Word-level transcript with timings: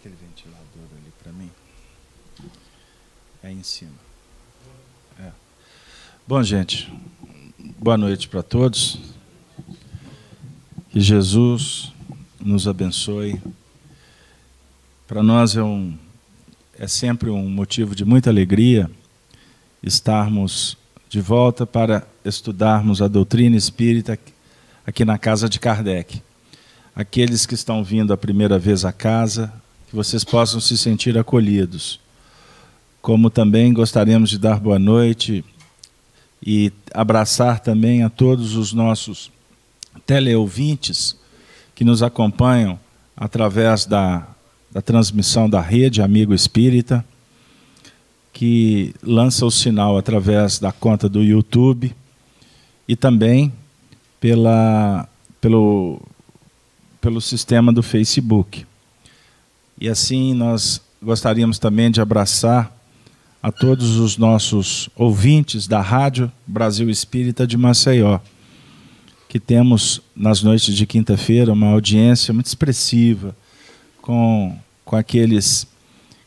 aquele 0.00 0.16
ventilador 0.16 0.88
ali 0.96 1.12
para 1.22 1.30
mim. 1.30 1.50
É 3.42 3.52
em 3.52 3.62
cima. 3.62 3.92
É. 5.18 5.30
Bom, 6.26 6.42
gente, 6.42 6.90
boa 7.78 7.98
noite 7.98 8.26
para 8.26 8.42
todos. 8.42 8.98
Que 10.88 11.00
Jesus 11.00 11.92
nos 12.40 12.66
abençoe. 12.66 13.42
Para 15.06 15.22
nós 15.22 15.54
é, 15.54 15.62
um, 15.62 15.94
é 16.78 16.88
sempre 16.88 17.28
um 17.28 17.50
motivo 17.50 17.94
de 17.94 18.06
muita 18.06 18.30
alegria 18.30 18.90
estarmos 19.82 20.78
de 21.10 21.20
volta 21.20 21.66
para 21.66 22.08
estudarmos 22.24 23.02
a 23.02 23.08
doutrina 23.08 23.54
espírita 23.54 24.18
aqui 24.86 25.04
na 25.04 25.18
casa 25.18 25.46
de 25.46 25.60
Kardec. 25.60 26.22
Aqueles 26.96 27.44
que 27.44 27.54
estão 27.54 27.84
vindo 27.84 28.14
a 28.14 28.16
primeira 28.16 28.58
vez 28.58 28.86
à 28.86 28.92
casa, 28.92 29.59
que 29.90 29.96
vocês 29.96 30.22
possam 30.22 30.60
se 30.60 30.78
sentir 30.78 31.18
acolhidos. 31.18 31.98
Como 33.02 33.28
também 33.28 33.72
gostaríamos 33.72 34.30
de 34.30 34.38
dar 34.38 34.60
boa 34.60 34.78
noite 34.78 35.44
e 36.40 36.72
abraçar 36.94 37.58
também 37.58 38.04
a 38.04 38.08
todos 38.08 38.54
os 38.54 38.72
nossos 38.72 39.32
teleouvintes 40.06 41.16
que 41.74 41.82
nos 41.82 42.04
acompanham 42.04 42.78
através 43.16 43.84
da, 43.84 44.28
da 44.70 44.80
transmissão 44.80 45.50
da 45.50 45.60
rede 45.60 46.00
Amigo 46.00 46.32
Espírita, 46.32 47.04
que 48.32 48.94
lança 49.02 49.44
o 49.44 49.50
sinal 49.50 49.98
através 49.98 50.60
da 50.60 50.70
conta 50.70 51.08
do 51.08 51.20
YouTube 51.20 51.92
e 52.86 52.94
também 52.94 53.52
pela, 54.20 55.08
pelo, 55.40 56.00
pelo 57.00 57.20
sistema 57.20 57.72
do 57.72 57.82
Facebook. 57.82 58.69
E 59.80 59.88
assim 59.88 60.34
nós 60.34 60.80
gostaríamos 61.02 61.58
também 61.58 61.90
de 61.90 62.00
abraçar 62.00 62.70
a 63.42 63.50
todos 63.50 63.96
os 63.96 64.18
nossos 64.18 64.90
ouvintes 64.94 65.66
da 65.66 65.80
Rádio 65.80 66.30
Brasil 66.46 66.90
Espírita 66.90 67.46
de 67.46 67.56
Maceió, 67.56 68.20
que 69.28 69.40
temos 69.40 70.02
nas 70.14 70.42
noites 70.42 70.76
de 70.76 70.84
quinta-feira 70.86 71.52
uma 71.52 71.68
audiência 71.68 72.34
muito 72.34 72.46
expressiva 72.46 73.34
com, 74.02 74.54
com 74.84 74.96
aqueles 74.96 75.66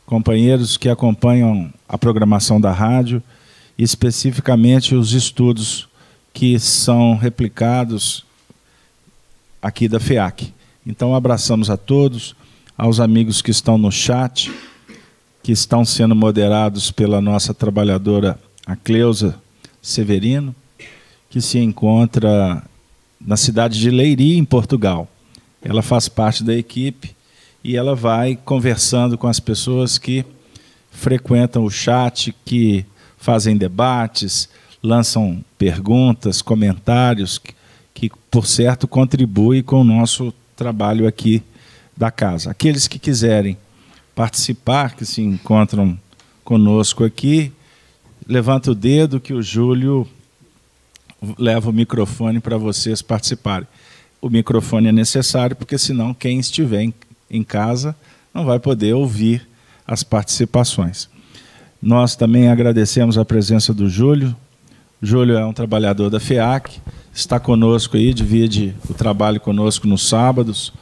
companheiros 0.04 0.76
que 0.76 0.88
acompanham 0.88 1.72
a 1.88 1.96
programação 1.96 2.60
da 2.60 2.72
rádio 2.72 3.22
especificamente 3.78 4.94
os 4.94 5.12
estudos 5.12 5.88
que 6.32 6.58
são 6.58 7.16
replicados 7.16 8.24
aqui 9.60 9.88
da 9.88 10.00
FEAC. 10.00 10.52
Então 10.86 11.14
abraçamos 11.14 11.70
a 11.70 11.76
todos 11.76 12.34
aos 12.76 12.98
amigos 13.00 13.40
que 13.40 13.50
estão 13.50 13.78
no 13.78 13.90
chat, 13.90 14.52
que 15.42 15.52
estão 15.52 15.84
sendo 15.84 16.14
moderados 16.14 16.90
pela 16.90 17.20
nossa 17.20 17.54
trabalhadora, 17.54 18.38
a 18.66 18.74
Cleusa 18.74 19.36
Severino, 19.80 20.54
que 21.30 21.40
se 21.40 21.58
encontra 21.58 22.62
na 23.20 23.36
cidade 23.36 23.78
de 23.78 23.90
Leiria, 23.90 24.36
em 24.36 24.44
Portugal. 24.44 25.08
Ela 25.62 25.82
faz 25.82 26.08
parte 26.08 26.42
da 26.42 26.54
equipe 26.54 27.14
e 27.62 27.76
ela 27.76 27.94
vai 27.94 28.36
conversando 28.36 29.16
com 29.16 29.26
as 29.26 29.40
pessoas 29.40 29.96
que 29.98 30.24
frequentam 30.90 31.64
o 31.64 31.70
chat, 31.70 32.34
que 32.44 32.84
fazem 33.16 33.56
debates, 33.56 34.48
lançam 34.82 35.42
perguntas, 35.56 36.42
comentários, 36.42 37.38
que, 37.38 37.54
que 37.94 38.10
por 38.30 38.46
certo 38.46 38.86
contribuem 38.86 39.62
com 39.62 39.80
o 39.80 39.84
nosso 39.84 40.32
trabalho 40.56 41.06
aqui 41.06 41.42
da 41.96 42.10
casa. 42.10 42.50
Aqueles 42.50 42.88
que 42.88 42.98
quiserem 42.98 43.56
participar, 44.14 44.94
que 44.94 45.04
se 45.04 45.22
encontram 45.22 45.98
conosco 46.44 47.04
aqui, 47.04 47.52
levanta 48.26 48.70
o 48.70 48.74
dedo 48.74 49.20
que 49.20 49.32
o 49.32 49.42
Júlio 49.42 50.06
leva 51.38 51.70
o 51.70 51.72
microfone 51.72 52.40
para 52.40 52.56
vocês 52.56 53.00
participarem. 53.00 53.66
O 54.20 54.28
microfone 54.28 54.88
é 54.88 54.92
necessário 54.92 55.56
porque 55.56 55.78
senão 55.78 56.14
quem 56.14 56.38
estiver 56.38 56.92
em, 57.30 57.42
casa 57.42 57.96
não 58.32 58.44
vai 58.44 58.58
poder 58.58 58.94
ouvir 58.94 59.46
as 59.86 60.02
participações. 60.02 61.08
Nós 61.82 62.16
também 62.16 62.48
agradecemos 62.48 63.18
a 63.18 63.24
presença 63.24 63.74
do 63.74 63.88
Júlio. 63.88 64.34
Júlio 65.02 65.36
é 65.36 65.44
um 65.44 65.52
trabalhador 65.52 66.08
da 66.08 66.18
FEAC, 66.18 66.80
está 67.12 67.38
conosco 67.38 67.96
aí, 67.96 68.14
divide 68.14 68.74
o 68.88 68.94
trabalho 68.94 69.40
conosco 69.40 69.86
nos 69.86 70.08
sábados 70.08 70.72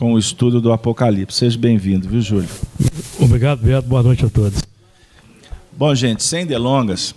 com 0.00 0.14
o 0.14 0.18
estudo 0.18 0.62
do 0.62 0.72
Apocalipse. 0.72 1.36
Seja 1.36 1.58
bem-vindo, 1.58 2.08
viu, 2.08 2.22
Júlio? 2.22 2.48
Obrigado, 3.20 3.60
Beto. 3.60 3.86
Boa 3.86 4.02
noite 4.02 4.24
a 4.24 4.30
todos. 4.30 4.62
Bom, 5.76 5.94
gente, 5.94 6.22
sem 6.22 6.46
delongas, 6.46 7.14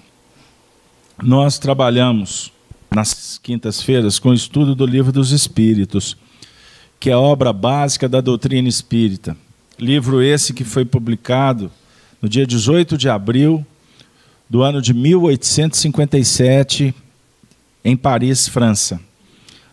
nós 1.23 1.57
trabalhamos 1.57 2.51
nas 2.93 3.39
quintas-feiras 3.41 4.19
com 4.19 4.31
o 4.31 4.33
estudo 4.33 4.75
do 4.75 4.85
Livro 4.85 5.13
dos 5.13 5.31
Espíritos, 5.31 6.17
que 6.99 7.09
é 7.09 7.13
a 7.13 7.19
obra 7.19 7.53
básica 7.53 8.09
da 8.09 8.19
doutrina 8.19 8.67
espírita. 8.67 9.37
Livro 9.79 10.21
esse 10.21 10.53
que 10.53 10.65
foi 10.65 10.83
publicado 10.83 11.71
no 12.21 12.27
dia 12.27 12.45
18 12.45 12.97
de 12.97 13.07
abril 13.07 13.65
do 14.49 14.61
ano 14.61 14.81
de 14.81 14.93
1857 14.93 16.93
em 17.85 17.95
Paris, 17.95 18.49
França. 18.49 18.99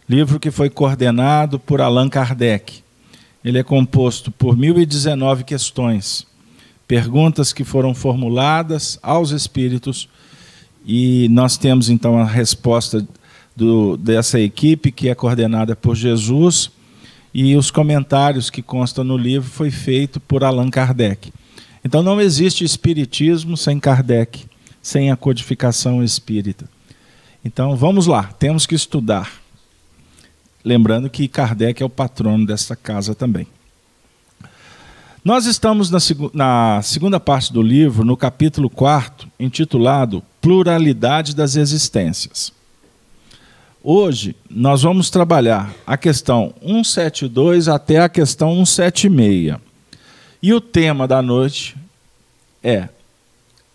Livro 0.08 0.38
que 0.38 0.52
foi 0.52 0.70
coordenado 0.70 1.58
por 1.58 1.80
Allan 1.80 2.08
Kardec 2.08 2.84
ele 3.44 3.58
é 3.58 3.62
composto 3.62 4.30
por 4.30 4.56
1019 4.56 5.44
questões, 5.44 6.26
perguntas 6.86 7.52
que 7.52 7.64
foram 7.64 7.94
formuladas 7.94 8.98
aos 9.02 9.30
espíritos, 9.30 10.08
e 10.84 11.28
nós 11.30 11.56
temos 11.56 11.88
então 11.88 12.18
a 12.18 12.24
resposta 12.24 13.06
do, 13.54 13.96
dessa 13.96 14.40
equipe, 14.40 14.90
que 14.90 15.08
é 15.08 15.14
coordenada 15.14 15.74
por 15.74 15.94
Jesus, 15.94 16.70
e 17.32 17.54
os 17.56 17.70
comentários 17.70 18.50
que 18.50 18.62
constam 18.62 19.04
no 19.04 19.16
livro 19.16 19.48
foi 19.48 19.70
feito 19.70 20.18
por 20.18 20.42
Allan 20.42 20.68
Kardec. 20.68 21.32
Então 21.84 22.02
não 22.02 22.20
existe 22.20 22.64
espiritismo 22.64 23.56
sem 23.56 23.78
Kardec, 23.78 24.44
sem 24.82 25.10
a 25.10 25.16
codificação 25.16 26.02
espírita. 26.02 26.68
Então 27.44 27.76
vamos 27.76 28.06
lá, 28.06 28.24
temos 28.24 28.66
que 28.66 28.74
estudar. 28.74 29.40
Lembrando 30.64 31.08
que 31.08 31.28
Kardec 31.28 31.82
é 31.82 31.86
o 31.86 31.90
patrono 31.90 32.46
dessa 32.46 32.76
casa 32.76 33.14
também. 33.14 33.46
Nós 35.24 35.44
estamos 35.44 35.90
na, 35.90 35.98
na, 36.32 36.82
segunda 36.82 37.20
parte 37.20 37.52
do 37.52 37.60
livro, 37.60 38.04
no 38.04 38.16
capítulo 38.16 38.70
4, 38.70 39.30
intitulado 39.38 40.22
Pluralidade 40.40 41.36
das 41.36 41.56
Existências. 41.56 42.52
Hoje 43.82 44.34
nós 44.48 44.82
vamos 44.82 45.10
trabalhar 45.10 45.74
a 45.86 45.96
questão 45.96 46.54
172 46.62 47.68
até 47.68 48.00
a 48.00 48.08
questão 48.08 48.64
176. 48.64 49.58
E 50.42 50.54
o 50.54 50.60
tema 50.60 51.06
da 51.06 51.20
noite 51.20 51.76
é: 52.62 52.88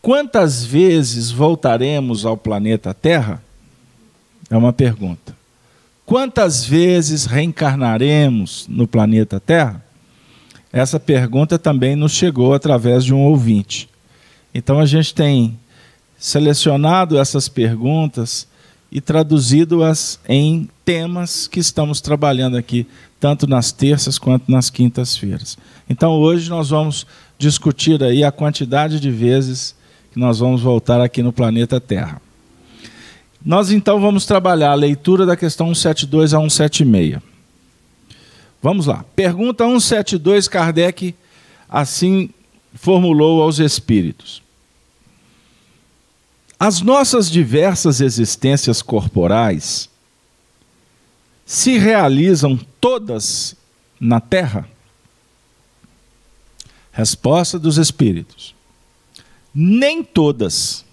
Quantas 0.02 0.64
vezes 0.66 1.32
voltaremos 1.32 2.26
ao 2.26 2.38
planeta 2.38 2.94
Terra? 2.94 3.44
É 4.50 4.58
uma 4.58 4.74
pergunta. 4.74 5.36
Quantas 6.06 6.64
vezes 6.64 7.26
reencarnaremos 7.26 8.68
no 8.70 8.88
planeta 8.88 9.40
Terra? 9.40 9.84
Essa 10.72 11.00
pergunta 11.00 11.58
também 11.58 11.96
nos 11.96 12.12
chegou 12.12 12.54
através 12.54 13.04
de 13.04 13.12
um 13.12 13.24
ouvinte. 13.24 13.90
Então 14.54 14.80
a 14.80 14.86
gente 14.86 15.16
tem 15.16 15.58
selecionado 16.16 17.18
essas 17.18 17.50
perguntas 17.50 18.48
e 18.92 19.02
traduzido-as 19.02 20.20
em 20.30 20.70
temas 20.86 21.48
que 21.48 21.60
estamos 21.60 22.00
trabalhando 22.02 22.56
aqui, 22.56 22.86
tanto 23.20 23.48
nas 23.48 23.72
terças 23.72 24.20
quanto 24.20 24.52
nas 24.52 24.70
quintas-feiras. 24.70 25.58
Então 25.90 26.12
hoje 26.12 26.52
nós 26.52 26.70
vamos 26.70 27.08
discutir 27.38 28.04
aí 28.04 28.24
a 28.24 28.32
quantidade 28.32 29.00
de 29.00 29.10
vezes 29.10 29.76
que 30.14 30.20
nós 30.20 30.38
vamos 30.38 30.62
voltar 30.62 31.02
aqui 31.02 31.24
no 31.24 31.34
planeta 31.34 31.82
Terra. 31.82 32.22
Nós 33.46 33.70
então 33.70 34.02
vamos 34.02 34.26
trabalhar 34.26 34.72
a 34.72 34.76
leitura 34.76 35.24
da 35.24 35.38
questão 35.38 35.68
172 35.68 36.34
a 36.34 36.40
176. 36.40 37.22
Vamos 38.60 38.88
lá. 38.88 39.06
Pergunta 39.16 39.64
172, 39.64 40.48
Kardec 40.48 41.14
assim 41.70 42.32
formulou 42.74 43.44
aos 43.44 43.60
espíritos: 43.60 44.42
As 46.60 46.82
nossas 46.82 47.30
diversas 47.30 48.02
existências 48.02 48.82
corporais 48.82 49.92
se 51.46 51.78
realizam 51.78 52.60
todas 52.82 53.56
na 54.00 54.20
Terra? 54.20 54.68
Resposta 56.92 57.60
dos 57.60 57.78
espíritos: 57.78 58.56
Nem 59.54 60.04
todas 60.04 60.85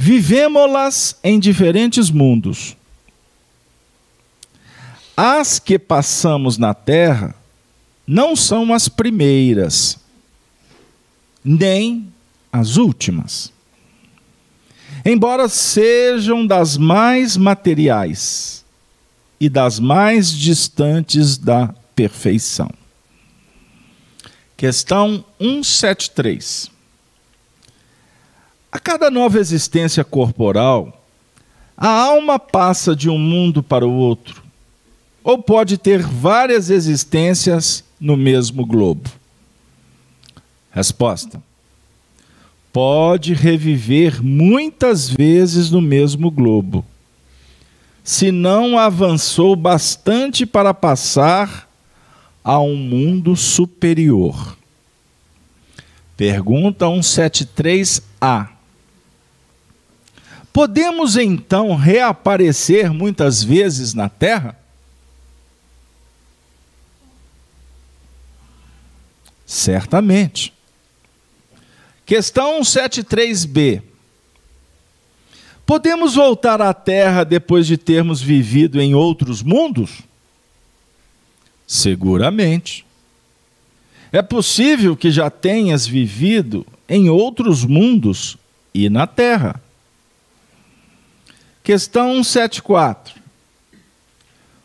Vivemos-las 0.00 1.16
em 1.24 1.40
diferentes 1.40 2.08
mundos. 2.08 2.76
As 5.16 5.58
que 5.58 5.76
passamos 5.76 6.56
na 6.56 6.72
terra 6.72 7.34
não 8.06 8.36
são 8.36 8.72
as 8.72 8.88
primeiras, 8.88 9.98
nem 11.44 12.06
as 12.52 12.76
últimas. 12.76 13.52
Embora 15.04 15.48
sejam 15.48 16.46
das 16.46 16.76
mais 16.76 17.36
materiais 17.36 18.64
e 19.40 19.48
das 19.48 19.80
mais 19.80 20.30
distantes 20.30 21.36
da 21.36 21.74
perfeição. 21.96 22.70
Questão 24.56 25.24
173. 25.40 26.77
A 28.70 28.78
cada 28.78 29.10
nova 29.10 29.38
existência 29.38 30.04
corporal, 30.04 31.02
a 31.76 31.88
alma 31.88 32.38
passa 32.38 32.94
de 32.94 33.08
um 33.08 33.18
mundo 33.18 33.62
para 33.62 33.86
o 33.86 33.92
outro, 33.92 34.42
ou 35.24 35.42
pode 35.42 35.78
ter 35.78 36.02
várias 36.02 36.68
existências 36.68 37.82
no 37.98 38.16
mesmo 38.16 38.66
globo? 38.66 39.08
Resposta: 40.70 41.42
Pode 42.72 43.32
reviver 43.32 44.22
muitas 44.22 45.08
vezes 45.08 45.70
no 45.70 45.80
mesmo 45.80 46.30
globo, 46.30 46.84
se 48.04 48.30
não 48.30 48.78
avançou 48.78 49.56
bastante 49.56 50.44
para 50.44 50.74
passar 50.74 51.68
a 52.44 52.60
um 52.60 52.76
mundo 52.76 53.34
superior. 53.34 54.56
Pergunta 56.16 56.86
173A. 56.86 58.57
Podemos 60.58 61.16
então 61.16 61.76
reaparecer 61.76 62.92
muitas 62.92 63.44
vezes 63.44 63.94
na 63.94 64.08
Terra? 64.08 64.58
Certamente. 69.46 70.52
Questão 72.04 72.60
73b. 72.62 73.82
Podemos 75.64 76.16
voltar 76.16 76.60
à 76.60 76.74
Terra 76.74 77.22
depois 77.22 77.64
de 77.64 77.76
termos 77.76 78.20
vivido 78.20 78.80
em 78.80 78.96
outros 78.96 79.44
mundos? 79.44 80.00
Seguramente. 81.68 82.84
É 84.10 84.22
possível 84.22 84.96
que 84.96 85.12
já 85.12 85.30
tenhas 85.30 85.86
vivido 85.86 86.66
em 86.88 87.08
outros 87.08 87.64
mundos 87.64 88.36
e 88.74 88.90
na 88.90 89.06
Terra. 89.06 89.62
Questão 91.68 92.24
174. 92.24 93.14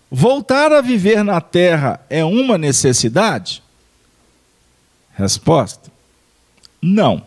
Voltar 0.09 0.71
a 0.71 0.79
viver 0.79 1.21
na 1.21 1.41
Terra 1.41 2.00
é 2.09 2.23
uma 2.23 2.57
necessidade? 2.57 3.61
Resposta: 5.13 5.91
Não. 6.81 7.21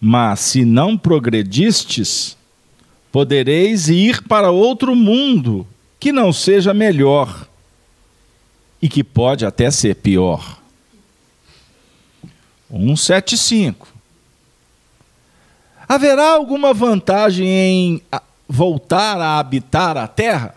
Mas 0.00 0.40
se 0.40 0.64
não 0.64 0.98
progredistes, 0.98 2.36
podereis 3.12 3.88
ir 3.88 4.20
para 4.24 4.50
outro 4.50 4.96
mundo 4.96 5.64
que 6.00 6.10
não 6.10 6.32
seja 6.32 6.74
melhor 6.74 7.46
e 8.82 8.88
que 8.88 9.04
pode 9.04 9.46
até 9.46 9.70
ser 9.70 9.94
pior. 9.94 10.60
175. 12.68 13.91
Haverá 15.92 16.30
alguma 16.30 16.72
vantagem 16.72 17.46
em 17.46 18.02
voltar 18.48 19.20
a 19.20 19.38
habitar 19.38 19.94
a 19.98 20.08
terra? 20.08 20.54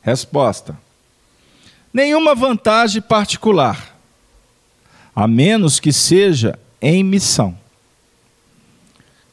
Resposta: 0.00 0.78
Nenhuma 1.92 2.32
vantagem 2.32 3.02
particular 3.02 3.96
a 5.12 5.26
menos 5.26 5.80
que 5.80 5.92
seja 5.92 6.56
em 6.80 7.02
missão. 7.02 7.58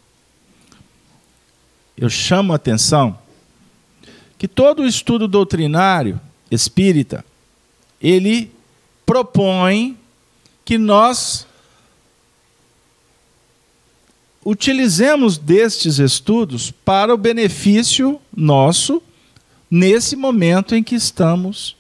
Eu 1.98 2.10
chamo 2.10 2.52
a 2.52 2.58
atenção 2.58 3.18
que 4.38 4.48
todo 4.48 4.82
o 4.82 4.88
estudo 4.88 5.28
doutrinário 5.28 6.20
espírita 6.52 7.24
ele 8.02 8.52
propõe 9.06 9.98
que 10.66 10.78
nós 10.78 11.48
utilizemos 14.44 15.38
destes 15.38 16.00
estudos 16.00 16.70
para 16.70 17.14
o 17.14 17.18
benefício 17.18 18.20
nosso 18.36 19.02
nesse 19.72 20.16
momento 20.16 20.76
em 20.76 20.84
que 20.84 20.96
estamos 20.96 21.76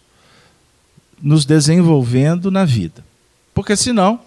nos 1.22 1.46
desenvolvendo 1.46 2.52
na 2.52 2.66
vida. 2.66 3.04
Porque 3.54 3.76
senão, 3.76 4.20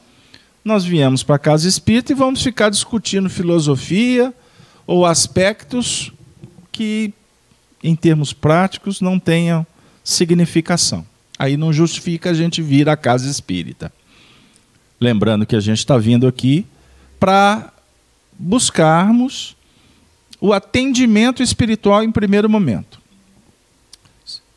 nós 0.64 0.84
viemos 0.84 1.22
para 1.22 1.36
a 1.36 1.38
casa 1.38 1.68
espírita 1.68 2.12
e 2.12 2.14
vamos 2.14 2.42
ficar 2.42 2.70
discutindo 2.70 3.30
filosofia 3.30 4.32
ou 4.86 5.04
aspectos 5.04 6.12
que, 6.72 7.12
em 7.82 7.94
termos 7.94 8.32
práticos, 8.32 9.00
não 9.00 9.18
tenham 9.18 9.66
significação. 10.02 11.06
Aí 11.38 11.56
não 11.56 11.72
justifica 11.72 12.30
a 12.30 12.34
gente 12.34 12.60
vir 12.62 12.88
à 12.88 12.96
casa 12.96 13.30
espírita. 13.30 13.92
Lembrando 15.00 15.46
que 15.46 15.54
a 15.54 15.60
gente 15.60 15.78
está 15.78 15.96
vindo 15.96 16.26
aqui 16.26 16.66
para 17.20 17.72
buscarmos 18.38 19.56
o 20.40 20.52
atendimento 20.52 21.42
espiritual 21.42 22.02
em 22.02 22.10
primeiro 22.10 22.48
momento. 22.48 22.97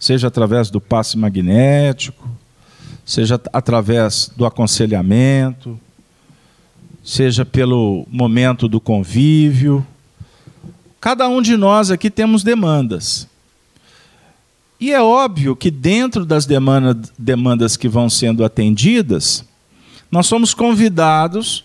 Seja 0.01 0.29
através 0.29 0.71
do 0.71 0.81
passe 0.81 1.15
magnético, 1.15 2.27
seja 3.05 3.39
através 3.53 4.31
do 4.35 4.47
aconselhamento, 4.47 5.79
seja 7.03 7.45
pelo 7.45 8.07
momento 8.09 8.67
do 8.67 8.81
convívio. 8.81 9.85
Cada 10.99 11.29
um 11.29 11.39
de 11.39 11.55
nós 11.55 11.91
aqui 11.91 12.09
temos 12.09 12.41
demandas. 12.41 13.27
E 14.79 14.91
é 14.91 14.99
óbvio 14.99 15.55
que 15.55 15.69
dentro 15.69 16.25
das 16.25 16.47
demanda, 16.47 16.99
demandas 17.15 17.77
que 17.77 17.87
vão 17.87 18.09
sendo 18.09 18.43
atendidas, 18.43 19.45
nós 20.09 20.25
somos 20.25 20.55
convidados 20.55 21.63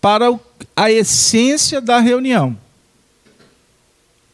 para 0.00 0.36
a 0.74 0.90
essência 0.90 1.80
da 1.80 2.00
reunião. 2.00 2.58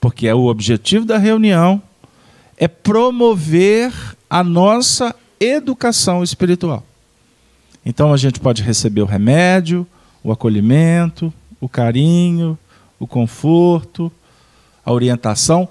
Porque 0.00 0.26
é 0.26 0.34
o 0.34 0.46
objetivo 0.46 1.04
da 1.04 1.18
reunião 1.18 1.82
é 2.56 2.66
promover 2.66 3.92
a 4.28 4.42
nossa 4.42 5.14
educação 5.38 6.22
espiritual. 6.22 6.84
Então 7.84 8.12
a 8.12 8.16
gente 8.16 8.40
pode 8.40 8.62
receber 8.62 9.02
o 9.02 9.06
remédio, 9.06 9.86
o 10.22 10.32
acolhimento, 10.32 11.32
o 11.60 11.68
carinho, 11.68 12.58
o 12.98 13.06
conforto, 13.06 14.10
a 14.84 14.92
orientação, 14.92 15.68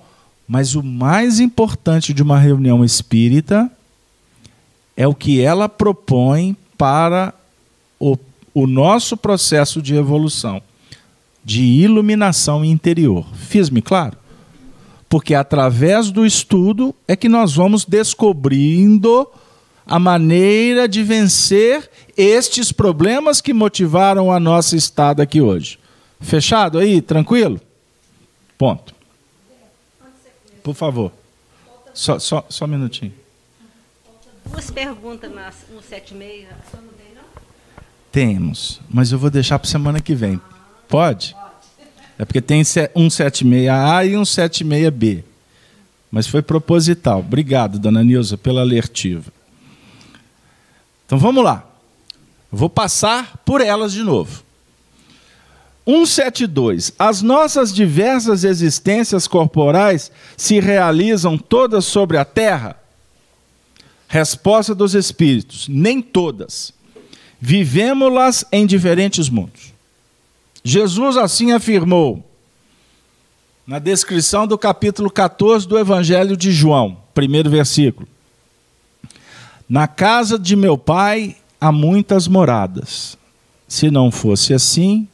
mas 0.48 0.75
o 0.75 0.84
mais 0.84 1.39
importante 1.39 2.13
de 2.13 2.22
uma 2.22 2.39
reunião 2.39 2.86
espírita 2.86 3.70
é 4.96 5.08
o 5.08 5.15
que 5.15 5.42
ela 5.42 5.68
propõe 5.68 6.56
para 6.77 7.34
o, 8.00 8.18
o 8.54 8.68
nosso 8.68 9.18
processo 9.18 9.82
de 9.82 9.96
evolução, 9.96 10.62
de 11.44 11.63
iluminação 11.63 12.63
interior. 12.63 13.25
Fiz-me 13.34 13.82
claro? 13.82 14.18
Porque 15.15 15.34
através 15.34 16.12
do 16.12 16.25
estudo 16.25 16.93
é 17.07 17.15
que 17.15 17.29
nós 17.29 17.55
vamos 17.55 17.86
descobrindo 17.86 19.25
a 19.86 19.98
maneira 19.98 20.89
de 20.89 21.03
vencer 21.03 21.89
estes 22.17 22.74
problemas 22.74 23.39
que 23.39 23.53
motivaram 23.53 24.29
a 24.29 24.41
nossa 24.41 24.75
estada 24.75 25.24
aqui 25.24 25.39
hoje. 25.39 25.79
Fechado 26.19 26.79
aí? 26.79 27.01
Tranquilo? 27.01 27.62
Ponto. 28.57 28.93
Por 30.62 30.75
favor. 30.75 31.13
Só, 31.93 32.19
só, 32.19 32.45
só 32.50 32.65
um 32.65 32.67
minutinho. 32.67 33.13
Duas 34.45 34.69
perguntas 34.69 35.31
no 35.74 35.81
76. 35.81 36.45
Temos, 38.12 38.81
mas 38.89 39.13
eu 39.13 39.17
vou 39.17 39.29
deixar 39.29 39.60
para 39.60 39.69
semana 39.69 40.01
que 40.01 40.13
vem. 40.13 40.41
Pode? 40.89 41.34
É 42.17 42.25
porque 42.25 42.41
tem 42.41 42.62
um 42.95 43.07
76A 43.07 44.10
e 44.10 44.17
um 44.17 44.24
76B. 44.24 45.24
Mas 46.10 46.27
foi 46.27 46.41
proposital. 46.41 47.19
Obrigado, 47.19 47.77
dona 47.77 48.03
Nilza, 48.03 48.38
pela 48.38 48.62
alertiva. 48.62 49.31
Então 51.05 51.17
vamos 51.17 51.43
lá. 51.43 51.65
Vou 52.51 52.69
passar 52.69 53.38
por 53.45 53.60
elas 53.60 53.91
de 53.91 54.01
novo. 54.01 54.43
172. 55.86 56.93
As 56.98 57.22
nossas 57.22 57.74
diversas 57.74 58.43
existências 58.43 59.27
corporais 59.27 60.12
se 60.36 60.60
realizam 60.60 61.38
todas 61.38 61.86
sobre 61.86 62.17
a 62.17 62.25
terra? 62.25 62.79
Resposta 64.07 64.74
dos 64.74 64.95
espíritos: 64.95 65.67
nem 65.67 66.01
todas. 66.01 66.74
Vivemos-las 67.39 68.45
em 68.51 68.65
diferentes 68.65 69.29
mundos. 69.29 69.75
Jesus 70.67 71.15
assim 71.15 71.51
afirmou 71.51 72.27
na 73.67 73.77
descrição 73.77 74.48
do 74.48 74.57
capítulo 74.57 75.12
14 75.12 75.67
do 75.67 75.77
Evangelho 75.77 76.36
de 76.36 76.51
João, 76.51 76.98
primeiro 77.13 77.51
versículo. 77.51 78.07
Na 79.69 79.88
casa 79.88 80.39
de 80.39 80.55
meu 80.55 80.75
pai 80.75 81.38
há 81.62 81.72
muitas 81.72 82.27
moradas. 82.27 83.15
Se 83.67 83.91
não 83.91 84.10
fosse 84.10 84.55
assim, 84.55 85.07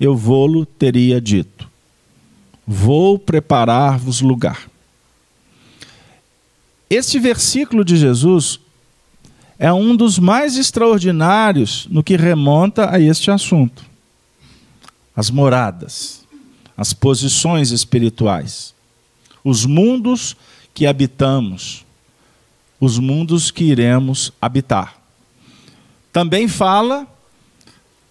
eu 0.00 0.16
vou-lo 0.16 0.66
teria 0.66 1.20
dito: 1.20 1.70
Vou 2.66 3.20
preparar-vos 3.20 4.20
lugar. 4.20 4.68
Este 6.90 7.20
versículo 7.20 7.84
de 7.84 7.96
Jesus 7.96 8.58
é 9.60 9.72
um 9.72 9.94
dos 9.94 10.18
mais 10.18 10.56
extraordinários 10.56 11.86
no 11.88 12.02
que 12.02 12.16
remonta 12.16 12.92
a 12.92 12.98
este 12.98 13.30
assunto. 13.30 13.86
As 15.18 15.30
moradas, 15.30 16.24
as 16.76 16.92
posições 16.92 17.72
espirituais, 17.72 18.72
os 19.42 19.66
mundos 19.66 20.36
que 20.72 20.86
habitamos, 20.86 21.84
os 22.78 23.00
mundos 23.00 23.50
que 23.50 23.64
iremos 23.64 24.32
habitar. 24.40 24.96
Também 26.12 26.46
fala 26.46 27.04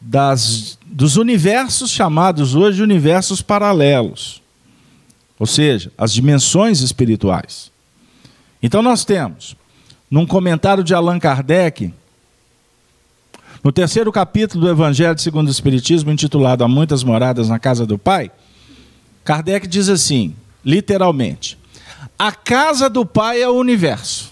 das, 0.01 0.77
dos 0.85 1.15
universos 1.15 1.91
chamados 1.91 2.55
hoje 2.55 2.83
universos 2.83 3.41
paralelos, 3.41 4.41
ou 5.39 5.47
seja, 5.47 5.93
as 5.97 6.11
dimensões 6.11 6.81
espirituais. 6.81 7.71
Então 8.61 8.81
nós 8.81 9.05
temos, 9.05 9.55
num 10.11 10.25
comentário 10.25 10.83
de 10.83 10.93
Allan 10.93 11.19
Kardec, 11.19 11.93
no 13.63 13.71
terceiro 13.71 14.11
capítulo 14.11 14.65
do 14.65 14.69
Evangelho 14.69 15.19
segundo 15.19 15.47
o 15.47 15.51
Espiritismo, 15.51 16.11
intitulado 16.11 16.63
Há 16.63 16.67
muitas 16.67 17.03
moradas 17.03 17.49
na 17.49 17.59
casa 17.59 17.85
do 17.85 17.97
Pai, 17.97 18.31
Kardec 19.27 19.67
diz 19.67 19.89
assim, 19.89 20.33
literalmente: 20.63 21.57
A 22.17 22.31
casa 22.31 22.89
do 22.89 23.05
Pai 23.05 23.41
é 23.41 23.49
o 23.49 23.55
universo. 23.55 24.31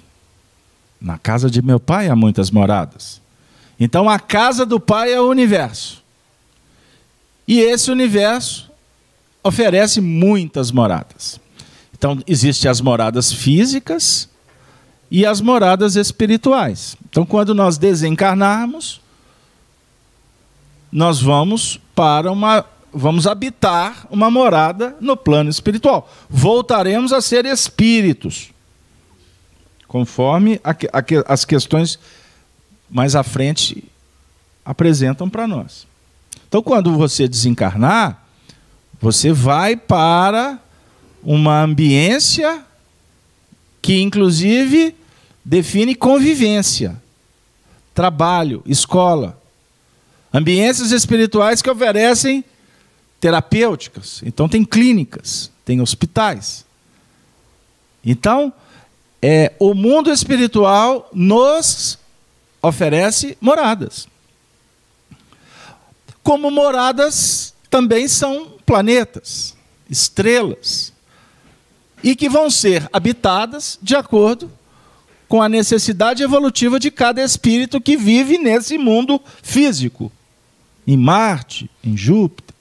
Na 1.02 1.18
casa 1.18 1.50
de 1.50 1.62
meu 1.62 1.82
Pai 1.82 2.08
há 2.08 2.16
muitas 2.16 2.50
moradas. 2.50 3.22
Então 3.78 4.10
a 4.10 4.18
casa 4.18 4.66
do 4.66 4.80
Pai 4.80 5.12
é 5.12 5.20
o 5.20 5.30
universo. 5.30 6.02
E 7.46 7.60
esse 7.60 7.92
universo 7.92 8.72
oferece 9.44 10.00
muitas 10.00 10.72
moradas. 10.72 11.40
Então 11.98 12.18
existem 12.26 12.72
as 12.72 12.80
moradas 12.80 13.32
físicas 13.34 14.30
e 15.12 15.26
as 15.26 15.42
moradas 15.42 15.96
espirituais. 15.96 16.96
Então 17.10 17.26
quando 17.26 17.54
nós 17.54 17.78
desencarnarmos, 17.78 19.02
nós 20.96 21.22
vamos 21.22 21.78
para 21.94 22.32
uma 22.32 22.66
vamos 22.94 23.28
habitar 23.28 24.08
uma 24.10 24.32
morada 24.32 24.96
no 25.02 25.18
plano 25.18 25.50
espiritual. 25.50 26.10
Voltaremos 26.30 27.12
a 27.12 27.20
ser 27.20 27.46
espíritos, 27.46 28.52
conforme 29.90 30.62
a, 30.64 30.72
a, 30.72 31.34
as 31.34 31.44
questões 31.44 32.00
mais 32.90 33.14
à 33.14 33.24
frente 33.24 33.84
apresentam 34.64 35.30
para 35.30 35.46
nós. 35.46 35.86
Então, 36.48 36.64
quando 36.64 36.96
você 36.96 37.28
desencarnar, 37.28 38.24
você 38.98 39.34
vai 39.34 39.76
para 39.76 40.58
uma 41.22 41.62
ambiência 41.62 42.64
que, 43.82 44.02
inclusive, 44.02 44.96
define 45.44 45.94
convivência, 45.94 46.96
trabalho, 47.94 48.64
escola. 48.66 49.44
Ambiências 50.36 50.92
espirituais 50.92 51.62
que 51.62 51.70
oferecem 51.70 52.44
terapêuticas. 53.22 54.22
Então, 54.26 54.50
tem 54.50 54.66
clínicas, 54.66 55.50
tem 55.64 55.80
hospitais. 55.80 56.66
Então, 58.04 58.52
é, 59.22 59.54
o 59.58 59.74
mundo 59.74 60.12
espiritual 60.12 61.10
nos 61.14 61.98
oferece 62.62 63.38
moradas. 63.40 64.10
Como 66.22 66.52
moradas 66.52 67.54
também 67.70 68.06
são 68.06 68.58
planetas, 68.66 69.56
estrelas, 69.90 70.92
e 72.04 72.14
que 72.14 72.28
vão 72.28 72.50
ser 72.50 72.90
habitadas 72.92 73.80
de 73.82 73.96
acordo 73.96 74.52
com 75.30 75.42
a 75.42 75.48
necessidade 75.48 76.22
evolutiva 76.22 76.78
de 76.78 76.92
cada 76.92 77.24
espírito 77.24 77.80
que 77.80 77.96
vive 77.96 78.38
nesse 78.38 78.78
mundo 78.78 79.22
físico, 79.42 80.12
em 80.88 80.98
Marte, 80.98 81.70
em 81.84 81.96
Júpiter. 81.96 82.56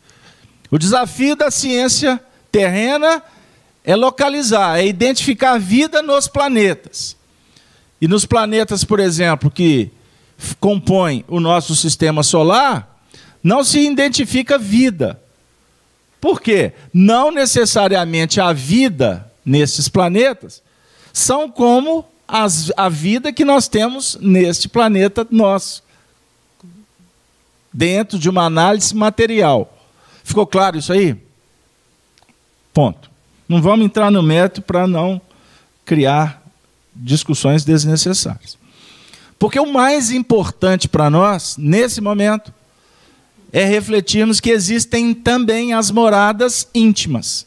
O 0.71 0.79
desafio 0.79 1.37
da 1.37 1.51
ciência 1.51 2.21
terrena 2.51 3.23
é 3.85 3.95
localizar, 3.95 4.79
é 4.79 4.87
identificar 4.87 5.59
vida 5.59 6.03
nos 6.03 6.27
planetas. 6.27 7.17
E 8.01 8.09
nos 8.09 8.25
planetas, 8.25 8.83
por 8.85 8.99
exemplo, 8.99 9.51
que 9.51 9.91
compõem 10.59 11.25
o 11.29 11.39
nosso 11.39 11.77
sistema 11.77 12.23
solar, 12.23 13.01
não 13.43 13.63
se 13.63 13.81
identifica 13.81 14.59
vida. 14.59 15.21
Por 16.21 16.41
quê? 16.41 16.73
Não 16.93 17.31
necessariamente 17.31 18.41
a 18.41 18.53
vida 18.53 19.31
nesses 19.45 19.89
planetas 19.89 20.63
são 21.13 21.49
como 21.49 22.05
as, 22.27 22.73
a 22.77 22.89
vida 22.89 23.33
que 23.33 23.45
nós 23.45 23.69
temos 23.69 24.19
neste 24.21 24.69
planeta 24.69 25.27
nosso, 25.31 25.84
dentro 27.75 28.17
de 28.17 28.31
uma 28.31 28.45
análise 28.45 28.95
material. 28.95 29.77
Ficou 30.23 30.47
claro 30.47 30.79
isso 30.79 30.93
aí? 30.93 31.17
Ponto. 32.73 33.11
Não 33.49 33.61
vamos 33.61 33.85
entrar 33.85 34.11
no 34.11 34.23
método 34.23 34.63
para 34.63 34.87
não 34.87 35.21
criar 35.85 36.43
discussões 36.95 37.65
desnecessárias. 37.65 38.57
Porque 39.39 39.59
o 39.59 39.71
mais 39.71 40.13
importante 40.13 40.89
para 40.89 41.11
nós, 41.11 41.57
nesse 41.59 42.01
momento, 42.01 42.55
é 43.53 43.65
refletirmos 43.65 44.41
que 44.41 44.51
existem 44.51 45.13
também 45.13 45.75
as 45.75 45.91
moradas 45.91 46.69
íntimas. 46.75 47.47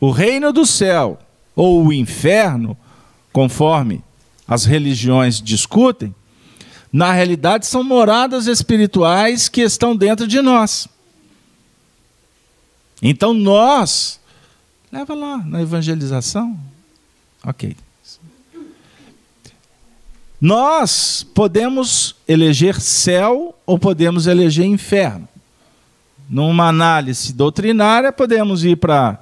O 0.00 0.10
reino 0.10 0.52
do 0.52 0.66
céu 0.66 1.18
ou 1.54 1.86
o 1.86 1.92
inferno, 1.92 2.76
conforme 3.32 4.02
as 4.46 4.64
religiões 4.64 5.40
discutem, 5.40 6.14
na 6.92 7.12
realidade 7.12 7.66
são 7.66 7.84
moradas 7.84 8.46
espirituais 8.46 9.48
que 9.48 9.60
estão 9.60 9.94
dentro 9.94 10.26
de 10.26 10.40
nós. 10.42 10.88
Então 13.02 13.32
nós, 13.32 14.20
leva 14.92 15.14
lá 15.14 15.38
na 15.38 15.62
evangelização, 15.62 16.58
ok. 17.44 17.76
Nós 20.40 21.26
podemos 21.34 22.16
eleger 22.26 22.80
céu 22.80 23.54
ou 23.66 23.78
podemos 23.78 24.26
eleger 24.26 24.64
inferno. 24.64 25.28
Numa 26.28 26.68
análise 26.68 27.32
doutrinária, 27.32 28.10
podemos 28.10 28.64
ir 28.64 28.76
para 28.76 29.18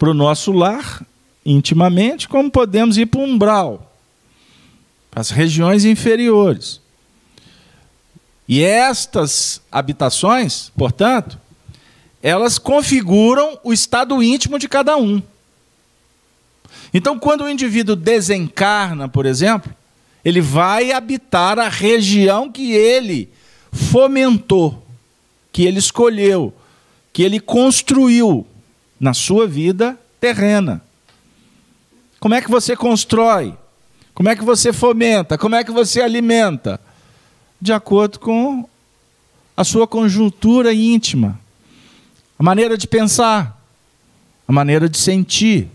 o 0.00 0.12
nosso 0.12 0.50
lar, 0.50 1.06
intimamente, 1.46 2.28
como 2.28 2.50
podemos 2.50 2.98
ir 2.98 3.06
para 3.06 3.20
o 3.20 3.24
umbral, 3.24 3.94
para 5.10 5.20
as 5.20 5.30
regiões 5.30 5.84
inferiores. 5.84 6.81
E 8.48 8.62
estas 8.62 9.60
habitações, 9.70 10.70
portanto, 10.76 11.38
elas 12.22 12.58
configuram 12.58 13.58
o 13.64 13.72
estado 13.72 14.22
íntimo 14.22 14.58
de 14.58 14.68
cada 14.68 14.96
um. 14.96 15.22
Então, 16.94 17.18
quando 17.18 17.44
o 17.44 17.48
indivíduo 17.48 17.96
desencarna, 17.96 19.08
por 19.08 19.26
exemplo, 19.26 19.74
ele 20.24 20.40
vai 20.40 20.92
habitar 20.92 21.58
a 21.58 21.68
região 21.68 22.50
que 22.50 22.72
ele 22.72 23.32
fomentou, 23.72 24.84
que 25.50 25.64
ele 25.64 25.78
escolheu, 25.78 26.54
que 27.12 27.22
ele 27.22 27.40
construiu 27.40 28.46
na 29.00 29.14
sua 29.14 29.46
vida 29.46 29.98
terrena. 30.20 30.82
Como 32.20 32.34
é 32.34 32.40
que 32.40 32.50
você 32.50 32.76
constrói? 32.76 33.54
Como 34.14 34.28
é 34.28 34.36
que 34.36 34.44
você 34.44 34.72
fomenta? 34.72 35.36
Como 35.36 35.56
é 35.56 35.64
que 35.64 35.72
você 35.72 36.00
alimenta? 36.00 36.80
De 37.62 37.72
acordo 37.72 38.18
com 38.18 38.68
a 39.56 39.62
sua 39.62 39.86
conjuntura 39.86 40.74
íntima, 40.74 41.40
a 42.38 42.42
maneira 42.42 42.76
de 42.76 42.88
pensar, 42.88 43.56
a 44.46 44.52
maneira 44.52 44.88
de 44.88 44.98
sentir, 44.98 45.70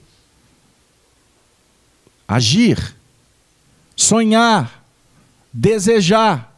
agir 2.28 2.98
sonhar, 3.98 4.86
desejar. 5.52 6.56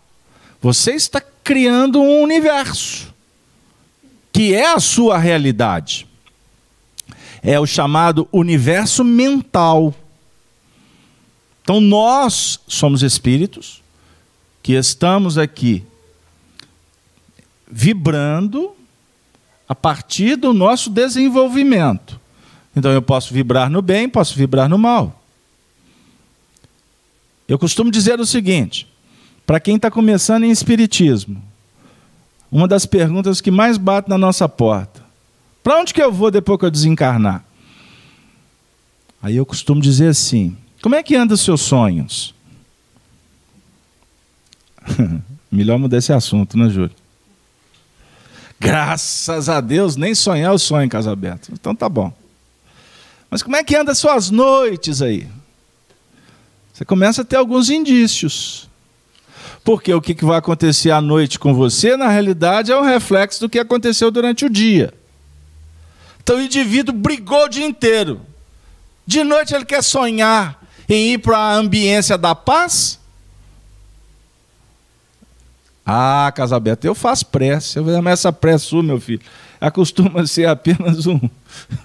Você 0.62 0.92
está 0.92 1.22
criando 1.42 2.02
um 2.02 2.22
universo 2.22 3.14
que 4.32 4.54
é 4.54 4.74
a 4.74 4.80
sua 4.80 5.18
realidade. 5.18 6.06
É 7.42 7.58
o 7.58 7.66
chamado 7.66 8.28
universo 8.32 9.04
mental. 9.04 9.96
Então 11.64 11.80
nós 11.80 12.60
somos 12.68 13.02
espíritos 13.02 13.82
que 14.62 14.74
estamos 14.74 15.38
aqui 15.38 15.84
vibrando 17.70 18.72
a 19.68 19.76
partir 19.76 20.36
do 20.36 20.52
nosso 20.54 20.90
desenvolvimento. 20.90 22.20
Então 22.76 22.92
eu 22.92 23.02
posso 23.02 23.34
vibrar 23.34 23.70
no 23.70 23.82
bem, 23.82 24.10
posso 24.10 24.36
vibrar 24.36 24.68
no 24.68 24.78
mal. 24.78 25.22
Eu 27.48 27.58
costumo 27.58 27.92
dizer 27.92 28.20
o 28.20 28.26
seguinte: 28.26 28.88
para 29.46 29.60
quem 29.60 29.76
está 29.76 29.90
começando 29.90 30.44
em 30.44 30.52
Espiritismo, 30.52 31.42
uma 32.52 32.68
das 32.68 32.86
perguntas 32.86 33.42
que 33.42 33.52
mais 33.52 33.78
bate 33.78 34.10
na 34.10 34.18
nossa 34.18 34.48
porta: 34.50 35.04
para 35.64 35.80
onde 35.80 35.94
que 35.94 36.02
eu 36.02 36.12
vou 36.12 36.32
depois 36.32 36.60
que 36.60 36.66
eu 36.66 36.72
desencarnar? 36.72 37.44
Aí 39.22 39.36
eu 39.36 39.46
costumo 39.46 39.82
dizer 39.82 40.10
assim: 40.10 40.56
como 40.82 40.96
é 40.96 41.04
que 41.04 41.16
andam 41.16 41.36
os 41.36 41.42
seus 41.42 41.62
sonhos? 41.62 42.34
Melhor 45.52 45.80
mudar 45.80 45.98
esse 45.98 46.14
assunto, 46.14 46.58
né, 46.58 46.70
Júlio? 46.70 46.92
Graças 48.60 49.48
a 49.48 49.62
Deus, 49.62 49.96
nem 49.96 50.14
sonhar 50.14 50.54
o 50.54 50.60
sonho, 50.60 50.90
Casaberto. 50.90 51.52
Então 51.54 51.74
tá 51.74 51.88
bom. 51.88 52.12
Mas 53.30 53.42
como 53.42 53.56
é 53.56 53.64
que 53.64 53.76
anda 53.76 53.92
as 53.92 53.98
suas 53.98 54.30
noites 54.30 55.02
aí? 55.02 55.28
Você 56.74 56.84
começa 56.84 57.22
a 57.22 57.26
ter 57.26 57.36
alguns 57.36 57.70
indícios. 57.70 58.70
Porque 59.64 59.94
o 59.94 60.02
que 60.02 60.26
vai 60.26 60.38
acontecer 60.38 60.92
à 60.92 61.02
noite 61.02 61.38
com 61.38 61.54
você, 61.54 61.96
na 61.96 62.08
realidade, 62.08 62.72
é 62.72 62.78
um 62.78 62.84
reflexo 62.84 63.40
do 63.42 63.50
que 63.50 63.60
aconteceu 63.60 64.10
durante 64.10 64.46
o 64.46 64.50
dia. 64.50 64.94
Então 66.22 66.38
o 66.38 66.42
indivíduo 66.42 66.94
brigou 66.94 67.46
o 67.46 67.50
dia 67.50 67.66
inteiro. 67.66 68.22
De 69.06 69.24
noite 69.24 69.54
ele 69.54 69.66
quer 69.66 69.84
sonhar 69.84 70.64
em 70.88 71.14
ir 71.14 71.18
para 71.18 71.38
a 71.38 71.56
ambiência 71.56 72.18
da 72.18 72.36
paz. 72.36 72.99
Ah, 75.92 76.32
Casaberto, 76.32 76.86
eu 76.86 76.94
faço 76.94 77.26
prece. 77.26 77.80
Eu 77.80 77.84
vejo 77.84 78.08
essa 78.08 78.32
prece 78.32 78.66
sua, 78.66 78.84
meu 78.84 79.02
filho. 79.02 79.22
Acostuma 79.60 80.24
ser 80.28 80.48
apenas 80.48 81.08
um. 81.08 81.20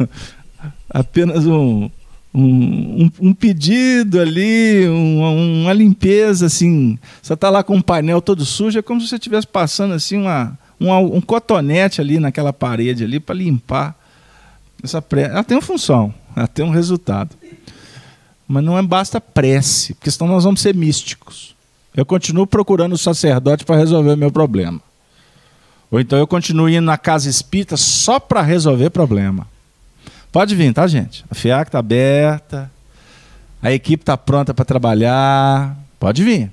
apenas 0.91 1.47
um, 1.47 1.91
um, 2.35 3.11
um, 3.19 3.33
pedido 3.33 4.21
ali, 4.21 4.87
um, 4.87 5.63
uma 5.63 5.73
limpeza, 5.73 6.45
assim. 6.45 6.99
Você 7.23 7.33
está 7.33 7.49
lá 7.49 7.63
com 7.65 7.77
um 7.77 7.81
painel 7.81 8.21
todo 8.21 8.45
sujo, 8.45 8.79
é 8.79 8.83
como 8.83 9.01
se 9.01 9.09
você 9.09 9.15
estivesse 9.15 9.47
passando 9.47 9.95
assim 9.95 10.19
uma, 10.19 10.59
uma, 10.79 10.99
um 10.99 11.23
cotonete 11.23 12.03
ali 12.03 12.19
naquela 12.19 12.53
parede 12.53 13.05
ali 13.05 13.19
para 13.19 13.35
limpar. 13.35 13.99
Essa 14.83 15.01
prece. 15.01 15.31
Ela 15.31 15.45
tem 15.45 15.57
uma 15.57 15.63
função, 15.63 16.13
ela 16.37 16.47
tem 16.47 16.63
um 16.63 16.71
resultado. 16.71 17.35
Mas 18.47 18.63
não 18.63 18.77
é 18.77 18.83
basta 18.83 19.19
prece, 19.19 19.95
porque 19.95 20.11
senão 20.11 20.31
nós 20.31 20.45
vamos 20.45 20.61
ser 20.61 20.75
místicos. 20.75 21.54
Eu 21.97 22.05
continuo 22.05 22.47
procurando 22.47 22.95
o 22.95 22.99
sacerdote 22.99 23.65
para 23.65 23.77
resolver 23.77 24.13
o 24.13 24.17
meu 24.17 24.31
problema. 24.31 24.81
Ou 25.91 26.01
então 26.01 26.19
eu 26.19 26.27
continuo 26.27 26.69
indo 26.69 26.83
na 26.83 26.99
casa 26.99 27.29
espírita 27.29 27.77
só 27.77 28.19
para 28.19 28.43
resolver 28.43 28.91
problema. 28.91 29.47
Pode 30.33 30.57
vir, 30.57 30.75
tá, 30.75 30.87
gente? 30.89 31.25
A 31.31 31.35
FIAC 31.35 31.69
está 31.69 31.79
aberta, 31.79 32.71
a 33.63 33.73
equipe 33.73 34.03
está 34.03 34.17
pronta 34.17 34.53
para 34.53 34.65
trabalhar. 34.65 35.77
Pode 36.01 36.25
vir. 36.25 36.51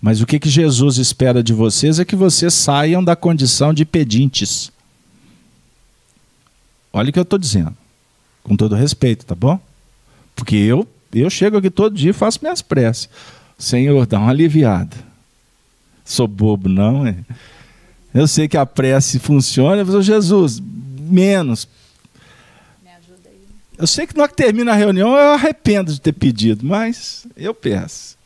Mas 0.00 0.20
o 0.20 0.26
que, 0.26 0.38
que 0.38 0.48
Jesus 0.48 0.98
espera 0.98 1.42
de 1.42 1.52
vocês 1.52 1.98
é 1.98 2.04
que 2.04 2.16
vocês 2.16 2.54
saiam 2.54 3.04
da 3.04 3.14
condição 3.14 3.74
de 3.74 3.84
pedintes. 3.84 4.72
Olha 6.92 7.10
o 7.10 7.12
que 7.12 7.18
eu 7.18 7.24
estou 7.24 7.38
dizendo. 7.38 7.76
Com 8.42 8.56
todo 8.56 8.74
respeito, 8.74 9.26
tá 9.26 9.34
bom? 9.34 9.60
Porque 10.34 10.56
eu, 10.56 10.88
eu 11.12 11.28
chego 11.28 11.58
aqui 11.58 11.68
todo 11.68 11.94
dia 11.94 12.10
e 12.10 12.14
faço 12.14 12.38
minhas 12.40 12.62
preces. 12.62 13.08
Senhor, 13.58 14.06
dá 14.06 14.18
uma 14.18 14.30
aliviada. 14.30 14.96
Sou 16.04 16.28
bobo, 16.28 16.68
não, 16.68 17.06
é? 17.06 17.16
Eu 18.14 18.26
sei 18.28 18.48
que 18.48 18.56
a 18.56 18.64
prece 18.64 19.18
funciona, 19.18 19.84
mas 19.84 20.04
Jesus, 20.04 20.60
menos, 20.60 21.68
eu 23.78 23.86
sei 23.86 24.06
que 24.06 24.16
na 24.16 24.22
hora 24.22 24.30
que 24.30 24.36
termina 24.36 24.72
a 24.72 24.76
reunião 24.76 25.10
eu 25.10 25.32
arrependo 25.34 25.92
de 25.92 26.00
ter 26.00 26.12
pedido, 26.12 26.64
mas 26.64 27.26
eu 27.36 27.52
peço. 27.52 28.16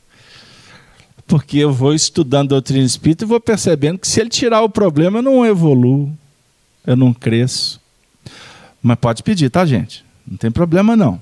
Porque 1.26 1.58
eu 1.58 1.72
vou 1.72 1.92
estudando 1.92 2.52
a 2.52 2.54
doutrina 2.56 2.84
espírita 2.84 3.24
e 3.24 3.26
vou 3.26 3.40
percebendo 3.40 3.98
que 3.98 4.06
se 4.06 4.20
ele 4.20 4.30
tirar 4.30 4.62
o 4.62 4.68
problema, 4.68 5.18
eu 5.18 5.22
não 5.22 5.44
evoluo, 5.44 6.12
eu 6.86 6.96
não 6.96 7.12
cresço. 7.12 7.80
Mas 8.80 8.96
pode 8.98 9.22
pedir, 9.22 9.50
tá, 9.50 9.66
gente? 9.66 10.04
Não 10.26 10.36
tem 10.36 10.50
problema 10.50 10.96
não. 10.96 11.20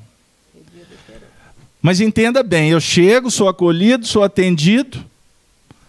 Mas 1.81 2.01
entenda 2.01 2.43
bem, 2.43 2.71
eu 2.71 2.81
chego, 2.81 3.31
sou 3.31 3.49
acolhido, 3.49 4.07
sou 4.07 4.23
atendido. 4.23 5.05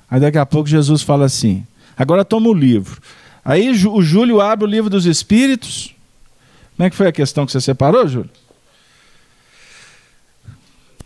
Aí 0.09 0.19
daqui 0.19 0.37
a 0.37 0.45
pouco 0.45 0.69
Jesus 0.69 1.01
fala 1.01 1.25
assim: 1.25 1.65
agora 1.97 2.23
toma 2.23 2.49
o 2.49 2.53
livro. 2.53 3.01
Aí 3.43 3.69
o 3.69 4.01
Júlio 4.01 4.41
abre 4.41 4.65
o 4.65 4.69
livro 4.69 4.89
dos 4.89 5.05
Espíritos. 5.05 5.95
Como 6.75 6.85
é 6.85 6.89
que 6.89 6.95
foi 6.95 7.07
a 7.07 7.11
questão 7.11 7.45
que 7.45 7.51
você 7.51 7.59
separou, 7.59 8.07
Júlio? 8.07 8.29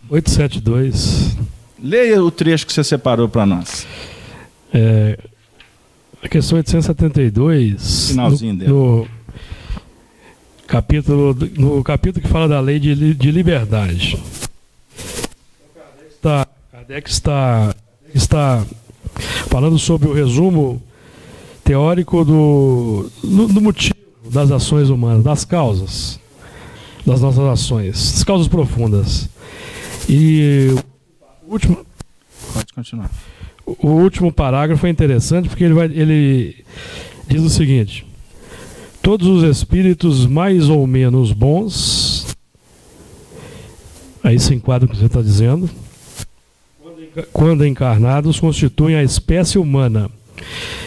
872. 0.08 1.36
Leia 1.82 2.22
o 2.22 2.30
trecho 2.30 2.66
que 2.66 2.72
você 2.72 2.84
separou 2.84 3.28
para 3.28 3.46
nós. 3.46 3.86
É, 4.72 5.18
a 6.22 6.28
questão 6.28 6.58
872. 6.58 8.08
Finalzinho 8.08 8.52
no, 8.52 8.58
dela. 8.58 8.72
No 8.72 9.08
capítulo, 10.66 11.36
no 11.56 11.84
capítulo 11.84 12.24
que 12.24 12.30
fala 12.30 12.48
da 12.48 12.60
lei 12.60 12.78
de, 12.78 13.14
de 13.14 13.30
liberdade. 13.30 14.18
Kardec 16.84 17.08
está, 17.08 17.74
está 18.14 18.62
falando 19.48 19.78
sobre 19.78 20.06
o 20.06 20.12
resumo 20.12 20.82
teórico 21.64 22.22
do, 22.24 23.10
do, 23.22 23.48
do 23.48 23.60
motivo 23.62 23.94
das 24.30 24.50
ações 24.50 24.90
humanas, 24.90 25.24
das 25.24 25.44
causas 25.46 26.20
das 27.06 27.20
nossas 27.20 27.44
ações, 27.44 28.12
das 28.12 28.24
causas 28.24 28.48
profundas. 28.48 29.28
E 30.08 30.74
o 31.46 31.52
último. 31.52 31.84
Pode 32.52 32.72
continuar. 32.74 33.10
O 33.66 33.88
último 33.88 34.32
parágrafo 34.32 34.86
é 34.86 34.90
interessante 34.90 35.48
porque 35.48 35.64
ele, 35.64 35.74
vai, 35.74 35.86
ele 35.86 36.64
diz 37.26 37.42
o 37.42 37.50
seguinte: 37.50 38.06
todos 39.02 39.26
os 39.26 39.42
espíritos 39.44 40.26
mais 40.26 40.68
ou 40.68 40.86
menos 40.86 41.32
bons 41.32 42.26
Aí 44.24 44.40
se 44.40 44.54
enquadra 44.54 44.86
o 44.86 44.90
que 44.90 44.96
você 44.96 45.04
está 45.04 45.20
dizendo. 45.20 45.68
Quando 47.32 47.66
encarnados, 47.66 48.40
constituem 48.40 48.96
a 48.96 49.02
espécie 49.02 49.58
humana. 49.58 50.10